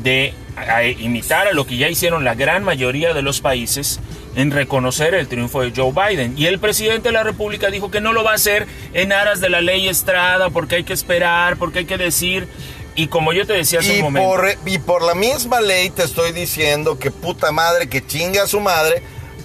de 0.03 0.33
a- 0.55 0.83
imitar 0.83 1.47
a 1.47 1.53
lo 1.53 1.65
que 1.65 1.77
ya 1.77 1.89
hicieron 1.89 2.23
la 2.23 2.35
gran 2.35 2.63
mayoría 2.63 3.13
de 3.13 3.21
los 3.21 3.41
países 3.41 3.99
en 4.35 4.51
reconocer 4.51 5.13
el 5.15 5.27
triunfo 5.27 5.61
de 5.61 5.71
Joe 5.75 5.91
Biden. 5.91 6.33
Y 6.37 6.45
el 6.45 6.59
presidente 6.59 7.09
de 7.09 7.13
la 7.13 7.23
República 7.23 7.69
dijo 7.71 7.89
que 7.89 8.01
no 8.01 8.13
lo 8.13 8.23
va 8.23 8.31
a 8.31 8.35
hacer 8.35 8.67
en 8.93 9.11
aras 9.11 9.39
de 9.41 9.49
la 9.49 9.61
ley 9.61 9.87
Estrada, 9.87 10.49
porque 10.49 10.75
hay 10.75 10.83
que 10.83 10.93
esperar, 10.93 11.57
porque 11.57 11.79
hay 11.79 11.85
que 11.85 11.97
decir. 11.97 12.47
Y 12.95 13.07
como 13.07 13.31
yo 13.33 13.45
te 13.45 13.53
decía 13.53 13.79
hace 13.79 13.93
Y 13.95 13.97
un 13.97 14.05
momento. 14.05 14.29
por, 14.29 14.47
y 14.65 14.79
por 14.79 15.03
la 15.03 15.13
misma 15.15 15.61
ley 15.61 15.89
te 15.91 16.03
estoy 16.03 16.31
diciendo 16.31 16.97
que 16.97 17.11
puta 17.11 17.51
madre, 17.51 17.87
que 17.89 18.05
chinga 18.05 18.43
a 18.43 18.47
su 18.47 18.59
madre, 18.59 19.01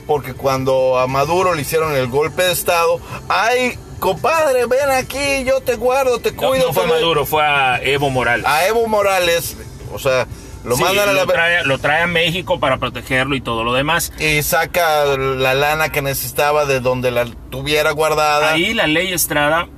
porque 0.07 0.33
cuando 0.35 0.99
a 0.99 1.07
Maduro 1.07 1.55
le 1.55 1.61
hicieron 1.63 1.95
el 1.95 2.07
golpe 2.09 2.43
de 2.43 2.53
Estado, 2.53 2.99
ay, 3.29 3.79
compadre, 4.03 4.67
ven 4.67 4.91
aquí, 4.91 5.45
yo 5.45 5.61
te 5.61 5.77
guardo, 5.77 6.19
te 6.19 6.33
cuido. 6.35 6.67
no 6.67 6.73
fue 6.73 6.83
a 6.83 6.87
te 6.87 6.93
doy". 6.93 7.01
Maduro, 7.01 7.25
fue 7.25 7.43
a 7.47 7.81
Evo 7.83 8.11
Morales. 8.11 8.45
A 8.47 8.67
Evo 8.67 8.87
Morales, 8.89 9.57
o 9.95 9.99
sea, 10.01 10.27
lo 10.65 10.77
Sí, 10.77 10.83
mandan 10.83 11.09
a 11.09 11.13
la... 11.13 11.25
lo, 11.25 11.27
trae, 11.33 11.65
lo 11.65 11.79
trae 11.79 12.03
a 12.03 12.07
México 12.09 12.59
para 12.59 12.79
protegerlo 12.79 13.37
y 13.37 13.41
todo 13.41 13.63
lo 13.63 13.73
demás. 13.73 14.13
Y 14.19 14.43
saca 14.43 15.05
la 15.17 15.55
lana 15.55 15.91
que 15.91 16.03
necesitaba 16.03 16.65
de 16.67 16.81
donde 16.81 17.11
la 17.13 17.27
tuviera 17.51 17.93
guardada. 17.93 18.53
Ahí 18.53 18.75
la 18.75 18.87
ley 18.89 19.13
Estrada 19.13 19.69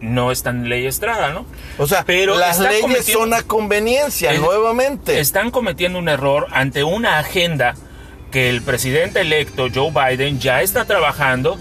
no 0.00 0.30
está 0.30 0.50
en 0.50 0.68
ley 0.68 0.86
Estrada, 0.86 1.30
¿no? 1.30 1.44
o 1.78 1.86
sea, 1.86 2.04
pero 2.04 2.36
las 2.36 2.60
leyes 2.60 3.06
son 3.06 3.34
a 3.34 3.42
conveniencia, 3.42 4.32
Es- 4.32 4.40
nuevamente. 4.40 5.18
Están 5.18 5.50
cometiendo 5.50 5.98
un 5.98 6.08
error 6.08 6.46
ante 6.52 6.84
una 6.84 7.18
agenda 7.18 7.74
que 8.30 8.50
el 8.50 8.62
presidente 8.62 9.20
electo 9.20 9.66
Joe 9.74 9.90
Biden 9.92 10.38
ya 10.40 10.60
está 10.62 10.84
trabajando 10.84 11.56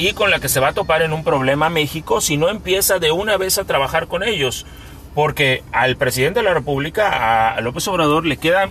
y 0.00 0.14
con 0.14 0.30
la 0.30 0.40
que 0.40 0.48
se 0.48 0.60
va 0.60 0.68
a 0.68 0.72
topar 0.72 1.02
en 1.02 1.12
un 1.12 1.22
problema 1.22 1.68
México 1.68 2.22
si 2.22 2.38
no 2.38 2.48
empieza 2.48 2.98
de 2.98 3.12
una 3.12 3.36
vez 3.36 3.58
a 3.58 3.64
trabajar 3.64 4.06
con 4.06 4.22
ellos. 4.22 4.64
Porque 5.14 5.62
al 5.72 5.96
presidente 5.96 6.40
de 6.40 6.44
la 6.44 6.54
República, 6.54 7.54
a 7.54 7.60
López 7.60 7.86
Obrador, 7.88 8.24
le 8.24 8.38
quedan 8.38 8.70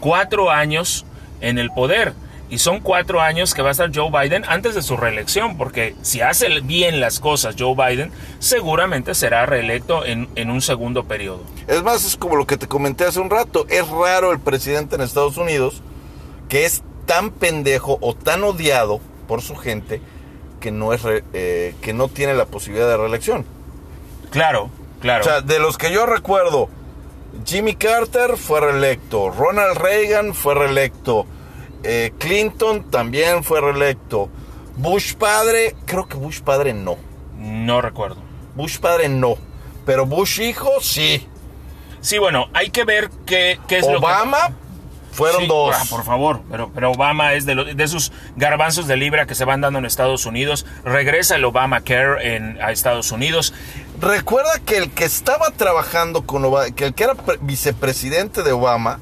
cuatro 0.00 0.50
años 0.50 1.04
en 1.42 1.58
el 1.58 1.70
poder. 1.70 2.14
Y 2.48 2.58
son 2.58 2.80
cuatro 2.80 3.20
años 3.20 3.54
que 3.54 3.62
va 3.62 3.68
a 3.68 3.72
estar 3.72 3.90
Joe 3.94 4.10
Biden 4.10 4.44
antes 4.48 4.74
de 4.74 4.82
su 4.82 4.96
reelección, 4.96 5.56
porque 5.56 5.94
si 6.02 6.20
hace 6.20 6.48
bien 6.60 6.98
las 6.98 7.20
cosas 7.20 7.54
Joe 7.58 7.74
Biden, 7.76 8.10
seguramente 8.38 9.14
será 9.14 9.46
reelecto 9.46 10.04
en, 10.04 10.28
en 10.34 10.50
un 10.50 10.62
segundo 10.62 11.04
periodo. 11.04 11.42
Es 11.68 11.82
más, 11.82 12.04
es 12.04 12.16
como 12.16 12.36
lo 12.36 12.46
que 12.46 12.56
te 12.56 12.66
comenté 12.66 13.04
hace 13.04 13.20
un 13.20 13.30
rato. 13.30 13.66
Es 13.68 13.86
raro 13.86 14.32
el 14.32 14.40
presidente 14.40 14.96
en 14.96 15.02
Estados 15.02 15.36
Unidos 15.36 15.82
que 16.48 16.64
es 16.64 16.82
tan 17.06 17.30
pendejo 17.30 17.98
o 18.00 18.14
tan 18.14 18.42
odiado 18.42 19.00
por 19.28 19.42
su 19.42 19.54
gente 19.54 20.00
que 20.60 20.70
no 20.70 20.92
es 20.92 21.02
re- 21.02 21.24
eh, 21.32 21.74
que 21.80 21.92
no 21.92 22.08
tiene 22.08 22.34
la 22.34 22.44
posibilidad 22.46 22.86
de 22.88 22.96
reelección. 22.96 23.44
Claro, 24.30 24.70
claro. 25.00 25.22
O 25.22 25.24
sea, 25.24 25.40
de 25.40 25.58
los 25.58 25.76
que 25.78 25.90
yo 25.92 26.06
recuerdo, 26.06 26.68
Jimmy 27.44 27.74
Carter 27.74 28.36
fue 28.36 28.60
reelecto, 28.60 29.30
Ronald 29.30 29.76
Reagan 29.78 30.34
fue 30.34 30.54
reelecto, 30.54 31.26
eh, 31.82 32.12
Clinton 32.18 32.90
también 32.90 33.42
fue 33.42 33.60
reelecto, 33.60 34.28
Bush 34.76 35.14
padre, 35.14 35.74
creo 35.86 36.06
que 36.06 36.16
Bush 36.16 36.40
padre 36.40 36.74
no, 36.74 36.96
no 37.36 37.80
recuerdo. 37.80 38.16
Bush 38.54 38.78
padre 38.78 39.08
no, 39.08 39.36
pero 39.86 40.06
Bush 40.06 40.40
hijo 40.40 40.70
sí, 40.80 41.26
Sí, 42.02 42.16
bueno, 42.18 42.48
hay 42.54 42.70
que 42.70 42.84
ver 42.84 43.10
qué, 43.26 43.58
qué 43.68 43.76
es 43.78 43.84
lo 43.84 43.90
que... 43.92 43.96
Obama 43.98 44.52
fueron 45.12 45.42
Sí, 45.42 45.46
dos. 45.48 45.76
ah, 45.78 45.84
por 45.90 46.04
favor, 46.04 46.40
pero, 46.50 46.70
pero 46.74 46.92
Obama 46.92 47.32
es 47.34 47.46
de, 47.46 47.54
los- 47.54 47.76
de 47.76 47.84
esos 47.84 48.12
garbanzos 48.36 48.86
de 48.86 48.96
libra 48.96 49.26
que 49.26 49.34
se 49.34 49.44
van 49.44 49.60
dando 49.60 49.78
en 49.78 49.84
Estados 49.84 50.24
Unidos. 50.26 50.66
Regresa 50.84 51.36
el 51.36 51.44
Obamacare 51.44 52.36
en, 52.36 52.60
a 52.62 52.70
Estados 52.72 53.10
Unidos. 53.12 53.52
Recuerda 54.00 54.52
que 54.64 54.76
el 54.78 54.90
que 54.92 55.04
estaba 55.04 55.50
trabajando 55.50 56.26
con 56.26 56.44
Obama, 56.44 56.70
que 56.74 56.86
el 56.86 56.94
que 56.94 57.04
era 57.04 57.14
pre- 57.14 57.38
vicepresidente 57.40 58.42
de 58.42 58.52
Obama, 58.52 59.00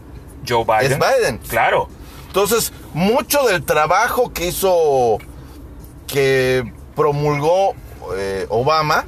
Joe 0.48 0.64
Biden. 0.64 0.93
Es 0.93 0.98
Biden. 0.98 1.39
Claro. 1.48 1.89
Entonces, 2.26 2.72
mucho 2.94 3.43
del 3.47 3.64
trabajo 3.64 4.32
que 4.32 4.47
hizo, 4.48 5.18
que 6.06 6.72
promulgó 6.97 7.74
eh, 8.16 8.47
Obama, 8.48 9.05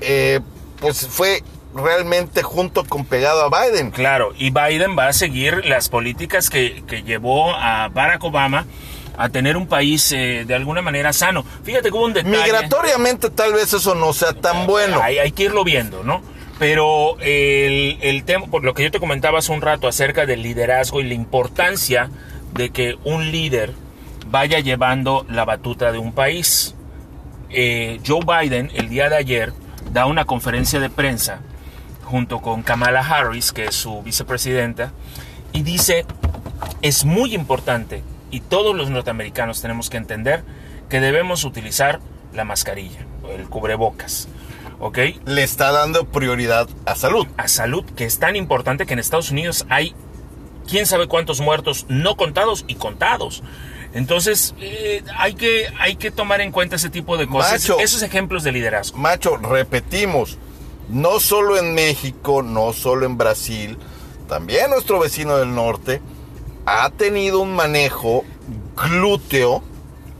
eh, 0.00 0.40
pues 0.80 1.06
fue 1.06 1.42
realmente 1.74 2.42
junto 2.42 2.84
con 2.84 3.04
pegado 3.04 3.42
a 3.44 3.64
Biden. 3.64 3.90
Claro, 3.90 4.32
y 4.36 4.50
Biden 4.50 4.96
va 4.98 5.08
a 5.08 5.12
seguir 5.12 5.64
las 5.66 5.88
políticas 5.88 6.50
que, 6.50 6.82
que 6.86 7.02
llevó 7.02 7.54
a 7.54 7.88
Barack 7.88 8.24
Obama 8.24 8.66
a 9.16 9.28
tener 9.28 9.56
un 9.56 9.66
país 9.66 10.12
eh, 10.12 10.44
de 10.46 10.54
alguna 10.54 10.82
manera 10.82 11.12
sano. 11.12 11.44
Fíjate 11.62 11.90
que 11.90 11.96
hubo 11.96 12.06
un 12.06 12.14
detalle. 12.14 12.36
Migratoriamente 12.36 13.30
tal 13.30 13.52
vez 13.52 13.72
eso 13.72 13.94
no 13.94 14.12
sea 14.12 14.32
tan 14.32 14.66
bueno. 14.66 15.00
Hay, 15.02 15.18
hay 15.18 15.32
que 15.32 15.44
irlo 15.44 15.62
viendo, 15.62 16.02
¿no? 16.02 16.22
Pero 16.58 17.18
el, 17.20 17.98
el 18.00 18.24
tema, 18.24 18.46
por 18.46 18.64
lo 18.64 18.74
que 18.74 18.82
yo 18.82 18.90
te 18.90 19.00
comentaba 19.00 19.38
hace 19.38 19.52
un 19.52 19.62
rato 19.62 19.88
acerca 19.88 20.26
del 20.26 20.42
liderazgo 20.42 21.00
y 21.00 21.04
la 21.04 21.14
importancia 21.14 22.10
de 22.52 22.70
que 22.70 22.96
un 23.04 23.30
líder 23.30 23.72
vaya 24.26 24.58
llevando 24.60 25.26
la 25.28 25.44
batuta 25.44 25.92
de 25.92 25.98
un 25.98 26.12
país. 26.12 26.74
Eh, 27.50 28.00
Joe 28.06 28.20
Biden 28.24 28.70
el 28.74 28.88
día 28.88 29.08
de 29.08 29.16
ayer 29.16 29.52
da 29.92 30.06
una 30.06 30.24
conferencia 30.24 30.80
de 30.80 30.88
prensa 30.88 31.40
junto 32.10 32.40
con 32.40 32.62
Kamala 32.62 33.00
Harris, 33.00 33.52
que 33.52 33.66
es 33.66 33.74
su 33.76 34.02
vicepresidenta, 34.02 34.92
y 35.52 35.62
dice, 35.62 36.04
es 36.82 37.04
muy 37.04 37.34
importante, 37.34 38.02
y 38.30 38.40
todos 38.40 38.74
los 38.74 38.90
norteamericanos 38.90 39.62
tenemos 39.62 39.88
que 39.90 39.96
entender, 39.96 40.42
que 40.88 41.00
debemos 41.00 41.44
utilizar 41.44 42.00
la 42.32 42.44
mascarilla, 42.44 43.06
el 43.32 43.48
cubrebocas, 43.48 44.28
¿ok? 44.80 44.98
Le 45.24 45.42
está 45.42 45.70
dando 45.70 46.04
prioridad 46.04 46.68
a 46.84 46.96
salud. 46.96 47.26
A 47.36 47.48
salud, 47.48 47.84
que 47.96 48.04
es 48.04 48.18
tan 48.18 48.34
importante 48.34 48.86
que 48.86 48.92
en 48.92 48.98
Estados 48.98 49.30
Unidos 49.30 49.64
hay 49.68 49.94
quién 50.68 50.86
sabe 50.86 51.06
cuántos 51.06 51.40
muertos 51.40 51.86
no 51.88 52.16
contados 52.16 52.64
y 52.66 52.74
contados. 52.74 53.42
Entonces, 53.92 54.54
eh, 54.60 55.02
hay, 55.16 55.34
que, 55.34 55.66
hay 55.78 55.96
que 55.96 56.10
tomar 56.10 56.40
en 56.40 56.52
cuenta 56.52 56.76
ese 56.76 56.90
tipo 56.90 57.16
de 57.16 57.26
cosas, 57.26 57.60
Macho. 57.68 57.80
esos 57.80 58.02
ejemplos 58.02 58.44
de 58.44 58.52
liderazgo. 58.52 58.98
Macho, 58.98 59.36
repetimos, 59.36 60.38
no 60.90 61.20
solo 61.20 61.56
en 61.56 61.74
México, 61.74 62.42
no 62.42 62.72
solo 62.72 63.06
en 63.06 63.16
Brasil, 63.16 63.78
también 64.28 64.70
nuestro 64.70 64.98
vecino 64.98 65.36
del 65.36 65.54
norte 65.54 66.00
ha 66.66 66.90
tenido 66.90 67.40
un 67.40 67.54
manejo 67.54 68.24
glúteo 68.76 69.62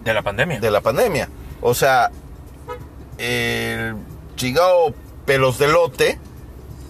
De 0.05 0.15
la 0.15 0.23
pandemia. 0.23 0.61
de 0.61 0.71
la 0.71 0.81
pandemia. 0.81 1.29
O 1.61 1.75
sea, 1.75 2.11
el 3.19 3.97
chingado 4.37 4.95
pelos 5.27 5.59
de 5.59 5.69
lote, 5.69 6.19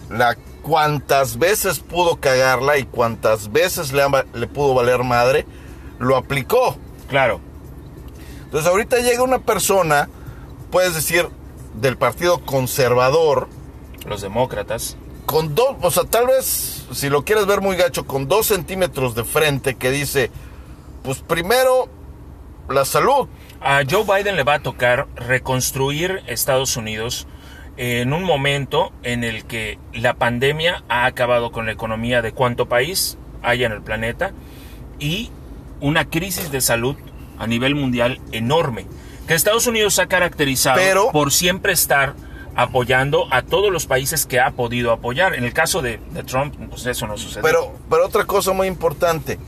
la 0.09 0.35
cuantas 0.61 1.37
veces 1.37 1.79
pudo 1.79 2.17
cagarla 2.17 2.77
y 2.77 2.85
cuantas 2.85 3.51
veces 3.51 3.91
le, 3.93 4.03
le 4.33 4.47
pudo 4.47 4.73
valer 4.73 5.03
madre, 5.03 5.45
lo 5.99 6.15
aplicó. 6.15 6.77
Claro. 7.09 7.39
Entonces 8.45 8.69
ahorita 8.69 8.99
llega 8.99 9.23
una 9.23 9.39
persona, 9.39 10.09
puedes 10.71 10.93
decir, 10.93 11.27
del 11.73 11.97
partido 11.97 12.39
conservador, 12.45 13.47
Los 14.05 14.21
demócratas. 14.21 14.97
con 15.25 15.55
dos, 15.55 15.75
o 15.81 15.91
sea, 15.91 16.03
tal 16.03 16.27
vez, 16.27 16.85
si 16.91 17.09
lo 17.09 17.23
quieres 17.23 17.45
ver 17.45 17.61
muy 17.61 17.77
gacho, 17.77 18.05
con 18.05 18.27
dos 18.27 18.47
centímetros 18.47 19.15
de 19.15 19.23
frente 19.23 19.75
que 19.75 19.89
dice, 19.91 20.29
pues 21.03 21.19
primero, 21.19 21.87
la 22.69 22.83
salud. 22.85 23.27
A 23.61 23.81
Joe 23.89 24.03
Biden 24.03 24.35
le 24.35 24.43
va 24.43 24.55
a 24.55 24.59
tocar 24.61 25.07
reconstruir 25.15 26.21
Estados 26.27 26.75
Unidos 26.75 27.27
en 27.77 28.11
un 28.13 28.23
momento 28.23 28.91
en 29.03 29.23
el 29.23 29.45
que 29.45 29.79
la 29.93 30.15
pandemia 30.15 30.83
ha 30.89 31.05
acabado 31.05 31.51
con 31.51 31.65
la 31.65 31.71
economía 31.71 32.21
de 32.21 32.33
cuánto 32.33 32.67
país 32.67 33.17
haya 33.43 33.67
en 33.67 33.71
el 33.71 33.81
planeta 33.81 34.33
y 34.99 35.29
una 35.79 36.09
crisis 36.09 36.51
de 36.51 36.59
salud 36.61 36.95
a 37.39 37.47
nivel 37.47 37.75
mundial 37.75 38.19
enorme. 38.31 38.85
Que 39.27 39.33
Estados 39.35 39.67
Unidos 39.67 39.97
ha 39.99 40.07
caracterizado 40.07 40.77
Pero- 40.77 41.11
por 41.11 41.31
siempre 41.31 41.71
estar 41.73 42.15
apoyando 42.55 43.27
a 43.31 43.41
todos 43.41 43.71
los 43.71 43.85
países 43.85 44.25
que 44.25 44.39
ha 44.39 44.51
podido 44.51 44.91
apoyar. 44.91 45.35
En 45.35 45.43
el 45.43 45.53
caso 45.53 45.81
de, 45.81 45.99
de 46.11 46.23
Trump, 46.23 46.55
pues 46.69 46.85
eso 46.85 47.07
no 47.07 47.17
sucedió. 47.17 47.41
Pero, 47.43 47.73
pero 47.89 48.05
otra 48.05 48.25
cosa 48.25 48.51
muy 48.53 48.67
importante, 48.67 49.39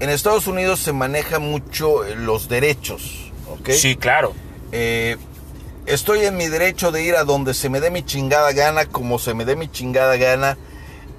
en 0.00 0.10
Estados 0.10 0.46
Unidos 0.46 0.80
se 0.80 0.92
maneja 0.92 1.38
mucho 1.38 2.04
eh, 2.04 2.14
los 2.14 2.48
derechos, 2.48 3.32
¿ok? 3.50 3.70
Sí, 3.70 3.96
claro. 3.96 4.34
Eh, 4.72 5.16
estoy 5.86 6.24
en 6.24 6.36
mi 6.36 6.48
derecho 6.48 6.92
de 6.92 7.02
ir 7.02 7.16
a 7.16 7.24
donde 7.24 7.54
se 7.54 7.68
me 7.68 7.80
dé 7.80 7.90
mi 7.90 8.04
chingada 8.04 8.52
gana, 8.52 8.86
como 8.86 9.18
se 9.18 9.34
me 9.34 9.44
dé 9.44 9.56
mi 9.56 9.68
chingada 9.68 10.16
gana 10.16 10.56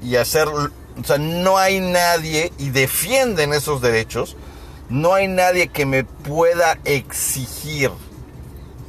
y 0.02 0.16
hacer, 0.16 0.48
o 0.48 0.70
sea, 1.04 1.18
no 1.18 1.58
hay 1.58 1.80
nadie 1.80 2.54
y 2.58 2.70
defienden 2.70 3.54
esos 3.54 3.82
derechos, 3.82 4.38
no 4.90 5.14
hay 5.14 5.28
nadie 5.28 5.68
que 5.68 5.86
me 5.86 6.04
pueda 6.04 6.80
exigir 6.86 7.92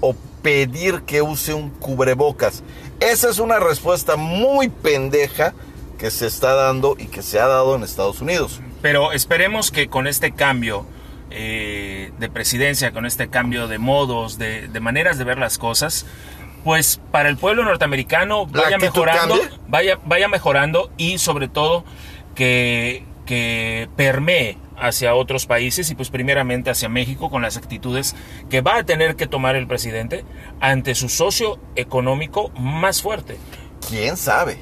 o 0.00 0.14
pedir 0.42 1.02
que 1.02 1.22
use 1.22 1.54
un 1.54 1.70
cubrebocas. 1.70 2.62
Esa 3.00 3.30
es 3.30 3.38
una 3.38 3.58
respuesta 3.58 4.16
muy 4.16 4.68
pendeja 4.68 5.54
que 5.98 6.10
se 6.10 6.26
está 6.26 6.54
dando 6.54 6.96
y 6.98 7.06
que 7.06 7.22
se 7.22 7.40
ha 7.40 7.46
dado 7.46 7.76
en 7.76 7.82
Estados 7.82 8.20
Unidos. 8.20 8.60
Pero 8.82 9.12
esperemos 9.12 9.70
que 9.70 9.88
con 9.88 10.06
este 10.06 10.32
cambio 10.32 10.86
eh, 11.30 12.12
de 12.18 12.28
presidencia, 12.30 12.92
con 12.92 13.06
este 13.06 13.28
cambio 13.28 13.68
de 13.68 13.78
modos, 13.78 14.38
de, 14.38 14.68
de 14.68 14.80
maneras 14.80 15.18
de 15.18 15.24
ver 15.24 15.38
las 15.38 15.58
cosas, 15.58 16.06
pues 16.64 17.00
para 17.10 17.28
el 17.28 17.36
pueblo 17.36 17.64
norteamericano 17.64 18.46
¿La 18.52 18.62
vaya 18.62 18.78
mejorando, 18.78 19.36
vaya, 19.68 19.98
vaya 20.04 20.28
mejorando 20.28 20.90
y 20.96 21.18
sobre 21.18 21.48
todo 21.48 21.84
que, 22.34 23.04
que 23.26 23.88
permee 23.96 24.56
hacia 24.80 25.14
otros 25.14 25.46
países 25.46 25.90
y 25.90 25.94
pues 25.94 26.10
primeramente 26.10 26.70
hacia 26.70 26.88
México 26.88 27.30
con 27.30 27.42
las 27.42 27.56
actitudes 27.56 28.16
que 28.48 28.62
va 28.62 28.76
a 28.76 28.84
tener 28.84 29.16
que 29.16 29.26
tomar 29.26 29.56
el 29.56 29.66
presidente 29.66 30.24
ante 30.60 30.94
su 30.94 31.08
socio 31.08 31.58
económico 31.76 32.50
más 32.58 33.02
fuerte. 33.02 33.38
¿Quién 33.88 34.16
sabe? 34.16 34.58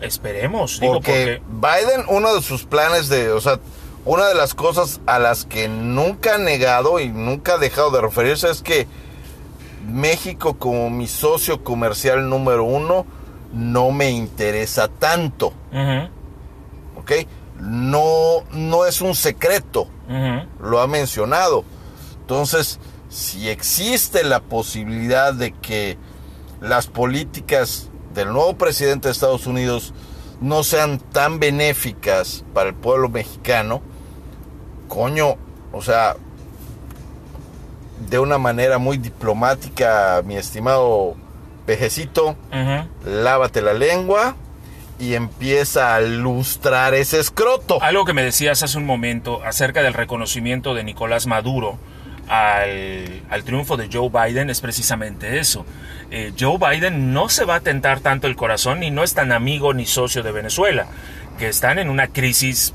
Esperemos, 0.00 0.80
digo, 0.80 0.94
Porque 0.94 1.40
Biden, 1.48 2.04
uno 2.08 2.34
de 2.34 2.42
sus 2.42 2.64
planes 2.64 3.08
de, 3.08 3.30
o 3.30 3.40
sea, 3.40 3.58
una 4.04 4.26
de 4.26 4.34
las 4.34 4.54
cosas 4.54 5.00
a 5.06 5.18
las 5.18 5.44
que 5.44 5.68
nunca 5.68 6.34
ha 6.34 6.38
negado 6.38 7.00
y 7.00 7.08
nunca 7.08 7.54
ha 7.54 7.58
dejado 7.58 7.90
de 7.90 8.02
referirse 8.02 8.50
es 8.50 8.60
que 8.60 8.86
México 9.86 10.58
como 10.58 10.90
mi 10.90 11.06
socio 11.06 11.62
comercial 11.62 12.28
número 12.28 12.64
uno 12.64 13.06
no 13.52 13.92
me 13.92 14.10
interesa 14.10 14.88
tanto, 14.88 15.54
Ujú, 15.72 16.08
¿ok? 17.00 17.12
No, 17.64 18.44
no 18.52 18.84
es 18.84 19.00
un 19.00 19.14
secreto, 19.14 19.88
lo 20.60 20.80
ha 20.80 20.86
mencionado. 20.86 21.64
Entonces, 22.20 22.78
si 23.08 23.48
existe 23.48 24.22
la 24.24 24.40
posibilidad 24.40 25.32
de 25.32 25.52
que 25.52 25.96
las 26.60 26.86
políticas 26.86 27.90
del 28.14 28.32
nuevo 28.32 28.56
presidente 28.56 29.08
de 29.08 29.12
Estados 29.12 29.46
Unidos 29.46 29.94
no 30.40 30.62
sean 30.62 30.98
tan 30.98 31.40
benéficas 31.40 32.44
para 32.52 32.68
el 32.68 32.74
pueblo 32.74 33.08
mexicano, 33.08 33.82
coño, 34.88 35.36
o 35.72 35.80
sea, 35.80 36.16
de 38.10 38.18
una 38.18 38.38
manera 38.38 38.78
muy 38.78 38.98
diplomática, 38.98 40.22
mi 40.24 40.36
estimado 40.36 41.14
pejecito, 41.66 42.36
lávate 43.04 43.62
la 43.62 43.72
lengua 43.72 44.36
y 44.98 45.14
empieza 45.14 45.94
a 45.94 46.00
lustrar 46.00 46.94
ese 46.94 47.20
escroto. 47.20 47.82
Algo 47.82 48.04
que 48.04 48.12
me 48.12 48.22
decías 48.22 48.62
hace 48.62 48.78
un 48.78 48.86
momento 48.86 49.42
acerca 49.44 49.82
del 49.82 49.94
reconocimiento 49.94 50.74
de 50.74 50.84
Nicolás 50.84 51.26
Maduro 51.26 51.78
al, 52.28 53.22
al 53.28 53.44
triunfo 53.44 53.76
de 53.76 53.88
Joe 53.92 54.08
Biden 54.08 54.50
es 54.50 54.60
precisamente 54.60 55.38
eso. 55.38 55.66
Eh, 56.10 56.32
Joe 56.38 56.58
Biden 56.58 57.12
no 57.12 57.28
se 57.28 57.44
va 57.44 57.56
a 57.56 57.60
tentar 57.60 58.00
tanto 58.00 58.26
el 58.26 58.36
corazón 58.36 58.82
y 58.82 58.90
no 58.90 59.02
es 59.02 59.14
tan 59.14 59.32
amigo 59.32 59.74
ni 59.74 59.86
socio 59.86 60.22
de 60.22 60.32
Venezuela, 60.32 60.86
que 61.38 61.48
están 61.48 61.78
en 61.78 61.90
una 61.90 62.08
crisis 62.08 62.74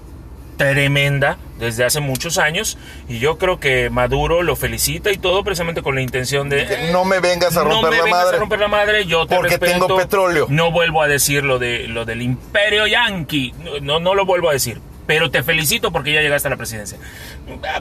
tremenda 0.59 1.37
desde 1.57 1.85
hace 1.85 2.01
muchos 2.01 2.37
años 2.37 2.77
y 3.07 3.19
yo 3.19 3.37
creo 3.37 3.61
que 3.61 3.89
Maduro 3.89 4.43
lo 4.43 4.57
felicita 4.57 5.09
y 5.09 5.17
todo 5.17 5.41
precisamente 5.45 5.81
con 5.81 5.95
la 5.95 6.01
intención 6.01 6.49
de 6.49 6.89
no 6.91 7.05
me 7.05 7.21
vengas 7.21 7.55
a 7.55 7.63
no 7.63 7.69
romper 7.71 7.89
me 7.91 7.97
la 7.97 8.03
vengas 8.03 8.23
madre. 8.25 8.35
a 8.37 8.39
romper 8.41 8.59
la 8.59 8.67
madre, 8.67 9.05
yo 9.05 9.25
te 9.25 9.35
Porque 9.35 9.51
respeto. 9.57 9.71
tengo 9.85 9.95
petróleo. 9.97 10.47
No 10.49 10.71
vuelvo 10.71 11.01
a 11.01 11.07
decir 11.07 11.43
lo 11.45 11.59
de 11.59 11.87
lo 11.87 12.03
del 12.03 12.21
imperio 12.21 12.85
yanqui, 12.87 13.53
no, 13.81 13.99
no 14.01 14.13
lo 14.15 14.25
vuelvo 14.25 14.49
a 14.49 14.53
decir. 14.53 14.81
Pero 15.07 15.31
te 15.31 15.41
felicito 15.41 15.91
porque 15.91 16.13
ya 16.13 16.21
llegaste 16.21 16.49
a 16.49 16.51
la 16.51 16.57
presidencia. 16.57 16.99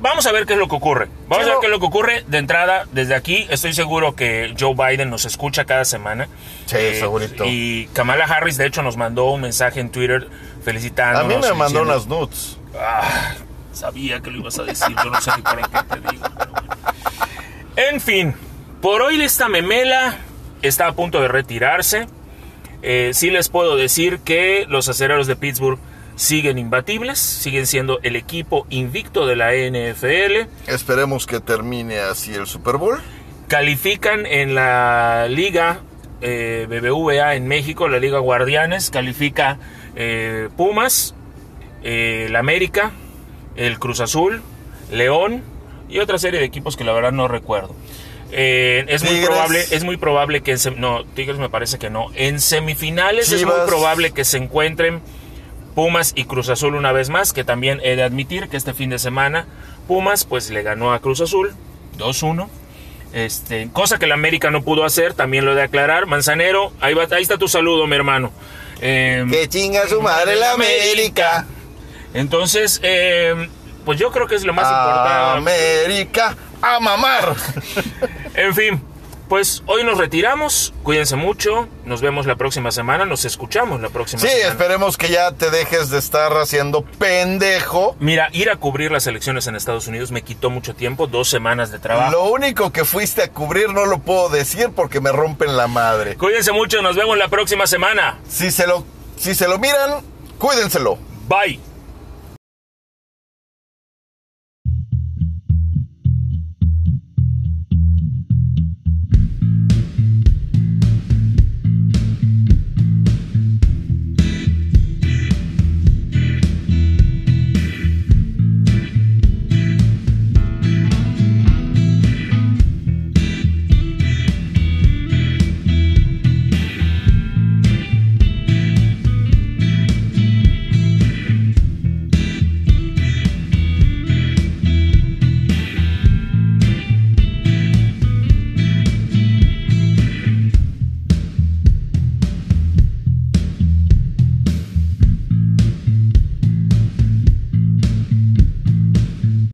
Vamos 0.00 0.24
a 0.26 0.32
ver 0.32 0.46
qué 0.46 0.54
es 0.54 0.58
lo 0.58 0.66
que 0.66 0.76
ocurre. 0.76 1.08
Vamos 1.28 1.44
a 1.44 1.46
ver 1.48 1.54
no. 1.56 1.60
qué 1.60 1.66
es 1.66 1.70
lo 1.70 1.78
que 1.78 1.84
ocurre. 1.84 2.24
De 2.26 2.38
entrada, 2.38 2.86
desde 2.92 3.14
aquí, 3.14 3.46
estoy 3.50 3.74
seguro 3.74 4.14
que 4.16 4.54
Joe 4.58 4.72
Biden 4.74 5.10
nos 5.10 5.26
escucha 5.26 5.66
cada 5.66 5.84
semana. 5.84 6.24
Eh, 6.72 6.92
Sí, 6.94 7.00
segurito. 7.00 7.44
Y 7.46 7.86
Kamala 7.92 8.24
Harris, 8.24 8.56
de 8.56 8.64
hecho, 8.66 8.82
nos 8.82 8.96
mandó 8.96 9.26
un 9.26 9.42
mensaje 9.42 9.80
en 9.80 9.90
Twitter 9.90 10.26
felicitándonos. 10.64 11.24
A 11.26 11.28
mí 11.28 11.34
me 11.34 11.52
mandó 11.52 11.80
diciendo- 11.80 11.92
unas 11.92 12.06
nudes. 12.06 12.57
Ah, 12.78 13.34
sabía 13.72 14.20
que 14.20 14.30
lo 14.30 14.38
ibas 14.38 14.58
a 14.58 14.64
decir, 14.64 14.94
yo 15.02 15.10
no 15.10 15.20
sé 15.20 15.30
ni 15.36 15.42
para 15.42 15.62
qué 15.62 15.94
te 15.94 16.10
digo. 16.10 16.24
pero 16.36 16.50
bueno. 16.50 16.74
En 17.76 18.00
fin, 18.00 18.34
por 18.80 19.02
hoy 19.02 19.20
esta 19.22 19.48
memela 19.48 20.18
está 20.62 20.88
a 20.88 20.92
punto 20.92 21.20
de 21.20 21.28
retirarse. 21.28 22.06
Eh, 22.82 23.10
sí 23.14 23.30
les 23.30 23.48
puedo 23.48 23.76
decir 23.76 24.20
que 24.20 24.66
los 24.68 24.88
acereros 24.88 25.26
de 25.26 25.36
Pittsburgh 25.36 25.78
siguen 26.16 26.58
imbatibles, 26.58 27.18
siguen 27.18 27.66
siendo 27.66 28.00
el 28.02 28.16
equipo 28.16 28.66
invicto 28.70 29.26
de 29.26 29.36
la 29.36 29.52
NFL. 29.52 30.48
Esperemos 30.66 31.26
que 31.26 31.40
termine 31.40 32.00
así 32.00 32.34
el 32.34 32.46
Super 32.46 32.76
Bowl. 32.76 33.00
Califican 33.46 34.26
en 34.26 34.54
la 34.54 35.26
liga 35.28 35.80
eh, 36.20 36.66
BBVA 36.68 37.36
en 37.36 37.46
México, 37.46 37.88
la 37.88 37.98
liga 37.98 38.18
Guardianes, 38.18 38.90
califica 38.90 39.58
eh, 39.94 40.48
Pumas, 40.56 41.14
el 41.82 42.34
América, 42.36 42.92
el 43.56 43.78
Cruz 43.78 44.00
Azul, 44.00 44.42
León 44.90 45.42
y 45.88 45.98
otra 45.98 46.18
serie 46.18 46.40
de 46.40 46.46
equipos 46.46 46.76
que 46.76 46.84
la 46.84 46.92
verdad 46.92 47.12
no 47.12 47.28
recuerdo. 47.28 47.74
Eh, 48.30 48.84
es 48.88 49.04
muy 49.04 49.20
probable, 49.24 49.64
es 49.70 49.84
muy 49.84 49.96
probable 49.96 50.42
que 50.42 50.52
en 50.52 50.58
no 50.76 51.04
Tigres 51.04 51.38
me 51.38 51.48
parece 51.48 51.78
que 51.78 51.90
no. 51.90 52.08
En 52.14 52.40
semifinales 52.40 53.32
es 53.32 53.44
muy 53.44 53.54
probable 53.66 54.10
que 54.12 54.24
se 54.24 54.36
encuentren 54.36 55.00
Pumas 55.74 56.12
y 56.14 56.24
Cruz 56.24 56.48
Azul 56.48 56.74
una 56.74 56.92
vez 56.92 57.08
más, 57.08 57.32
que 57.32 57.44
también 57.44 57.80
he 57.82 57.96
de 57.96 58.02
admitir 58.02 58.48
que 58.48 58.56
este 58.56 58.74
fin 58.74 58.90
de 58.90 58.98
semana 58.98 59.46
Pumas 59.86 60.24
pues 60.24 60.50
le 60.50 60.62
ganó 60.62 60.92
a 60.92 61.00
Cruz 61.00 61.20
Azul 61.20 61.54
2-1. 61.98 62.48
Este, 63.14 63.70
cosa 63.72 63.98
que 63.98 64.06
la 64.06 64.14
América 64.14 64.50
no 64.50 64.62
pudo 64.62 64.84
hacer, 64.84 65.14
también 65.14 65.46
lo 65.46 65.52
he 65.52 65.54
de 65.54 65.62
aclarar. 65.62 66.04
Manzanero, 66.04 66.72
ahí, 66.80 66.92
va, 66.92 67.06
ahí 67.10 67.22
está 67.22 67.38
tu 67.38 67.48
saludo, 67.48 67.86
mi 67.86 67.96
hermano. 67.96 68.30
Eh, 68.82 69.24
Que 69.30 69.48
chinga 69.48 69.88
su 69.88 70.02
madre 70.02 70.36
la 70.36 70.52
América. 70.52 71.46
Entonces, 72.14 72.80
eh, 72.82 73.48
pues 73.84 73.98
yo 73.98 74.10
creo 74.10 74.26
que 74.26 74.34
es 74.34 74.44
lo 74.44 74.52
más 74.52 74.66
importante. 74.68 75.38
América 75.38 76.36
a 76.62 76.80
mamar. 76.80 77.34
En 78.34 78.54
fin, 78.54 78.80
pues 79.28 79.64
hoy 79.66 79.82
nos 79.82 79.98
retiramos. 79.98 80.72
Cuídense 80.84 81.16
mucho. 81.16 81.66
Nos 81.84 82.00
vemos 82.00 82.24
la 82.26 82.36
próxima 82.36 82.70
semana. 82.70 83.04
Nos 83.04 83.24
escuchamos 83.24 83.80
la 83.80 83.88
próxima 83.88 84.20
Sí, 84.22 84.28
semana. 84.28 84.48
esperemos 84.50 84.96
que 84.96 85.08
ya 85.08 85.32
te 85.32 85.50
dejes 85.50 85.90
de 85.90 85.98
estar 85.98 86.32
haciendo 86.34 86.82
pendejo. 86.82 87.96
Mira, 87.98 88.28
ir 88.32 88.48
a 88.48 88.56
cubrir 88.56 88.92
las 88.92 89.08
elecciones 89.08 89.48
en 89.48 89.56
Estados 89.56 89.88
Unidos 89.88 90.12
me 90.12 90.22
quitó 90.22 90.50
mucho 90.50 90.74
tiempo, 90.76 91.08
dos 91.08 91.28
semanas 91.28 91.72
de 91.72 91.80
trabajo. 91.80 92.12
Lo 92.12 92.24
único 92.30 92.70
que 92.72 92.84
fuiste 92.84 93.24
a 93.24 93.28
cubrir 93.32 93.70
no 93.70 93.86
lo 93.86 93.98
puedo 93.98 94.28
decir 94.28 94.70
porque 94.74 95.00
me 95.00 95.10
rompen 95.10 95.56
la 95.56 95.66
madre. 95.66 96.14
Cuídense 96.16 96.52
mucho, 96.52 96.80
nos 96.80 96.94
vemos 96.94 97.18
la 97.18 97.26
próxima 97.28 97.66
semana. 97.66 98.18
Si 98.28 98.52
se 98.52 98.68
lo, 98.68 98.84
si 99.16 99.34
se 99.34 99.48
lo 99.48 99.58
miran, 99.58 100.00
cuídenselo. 100.38 100.96
Bye. 101.28 101.58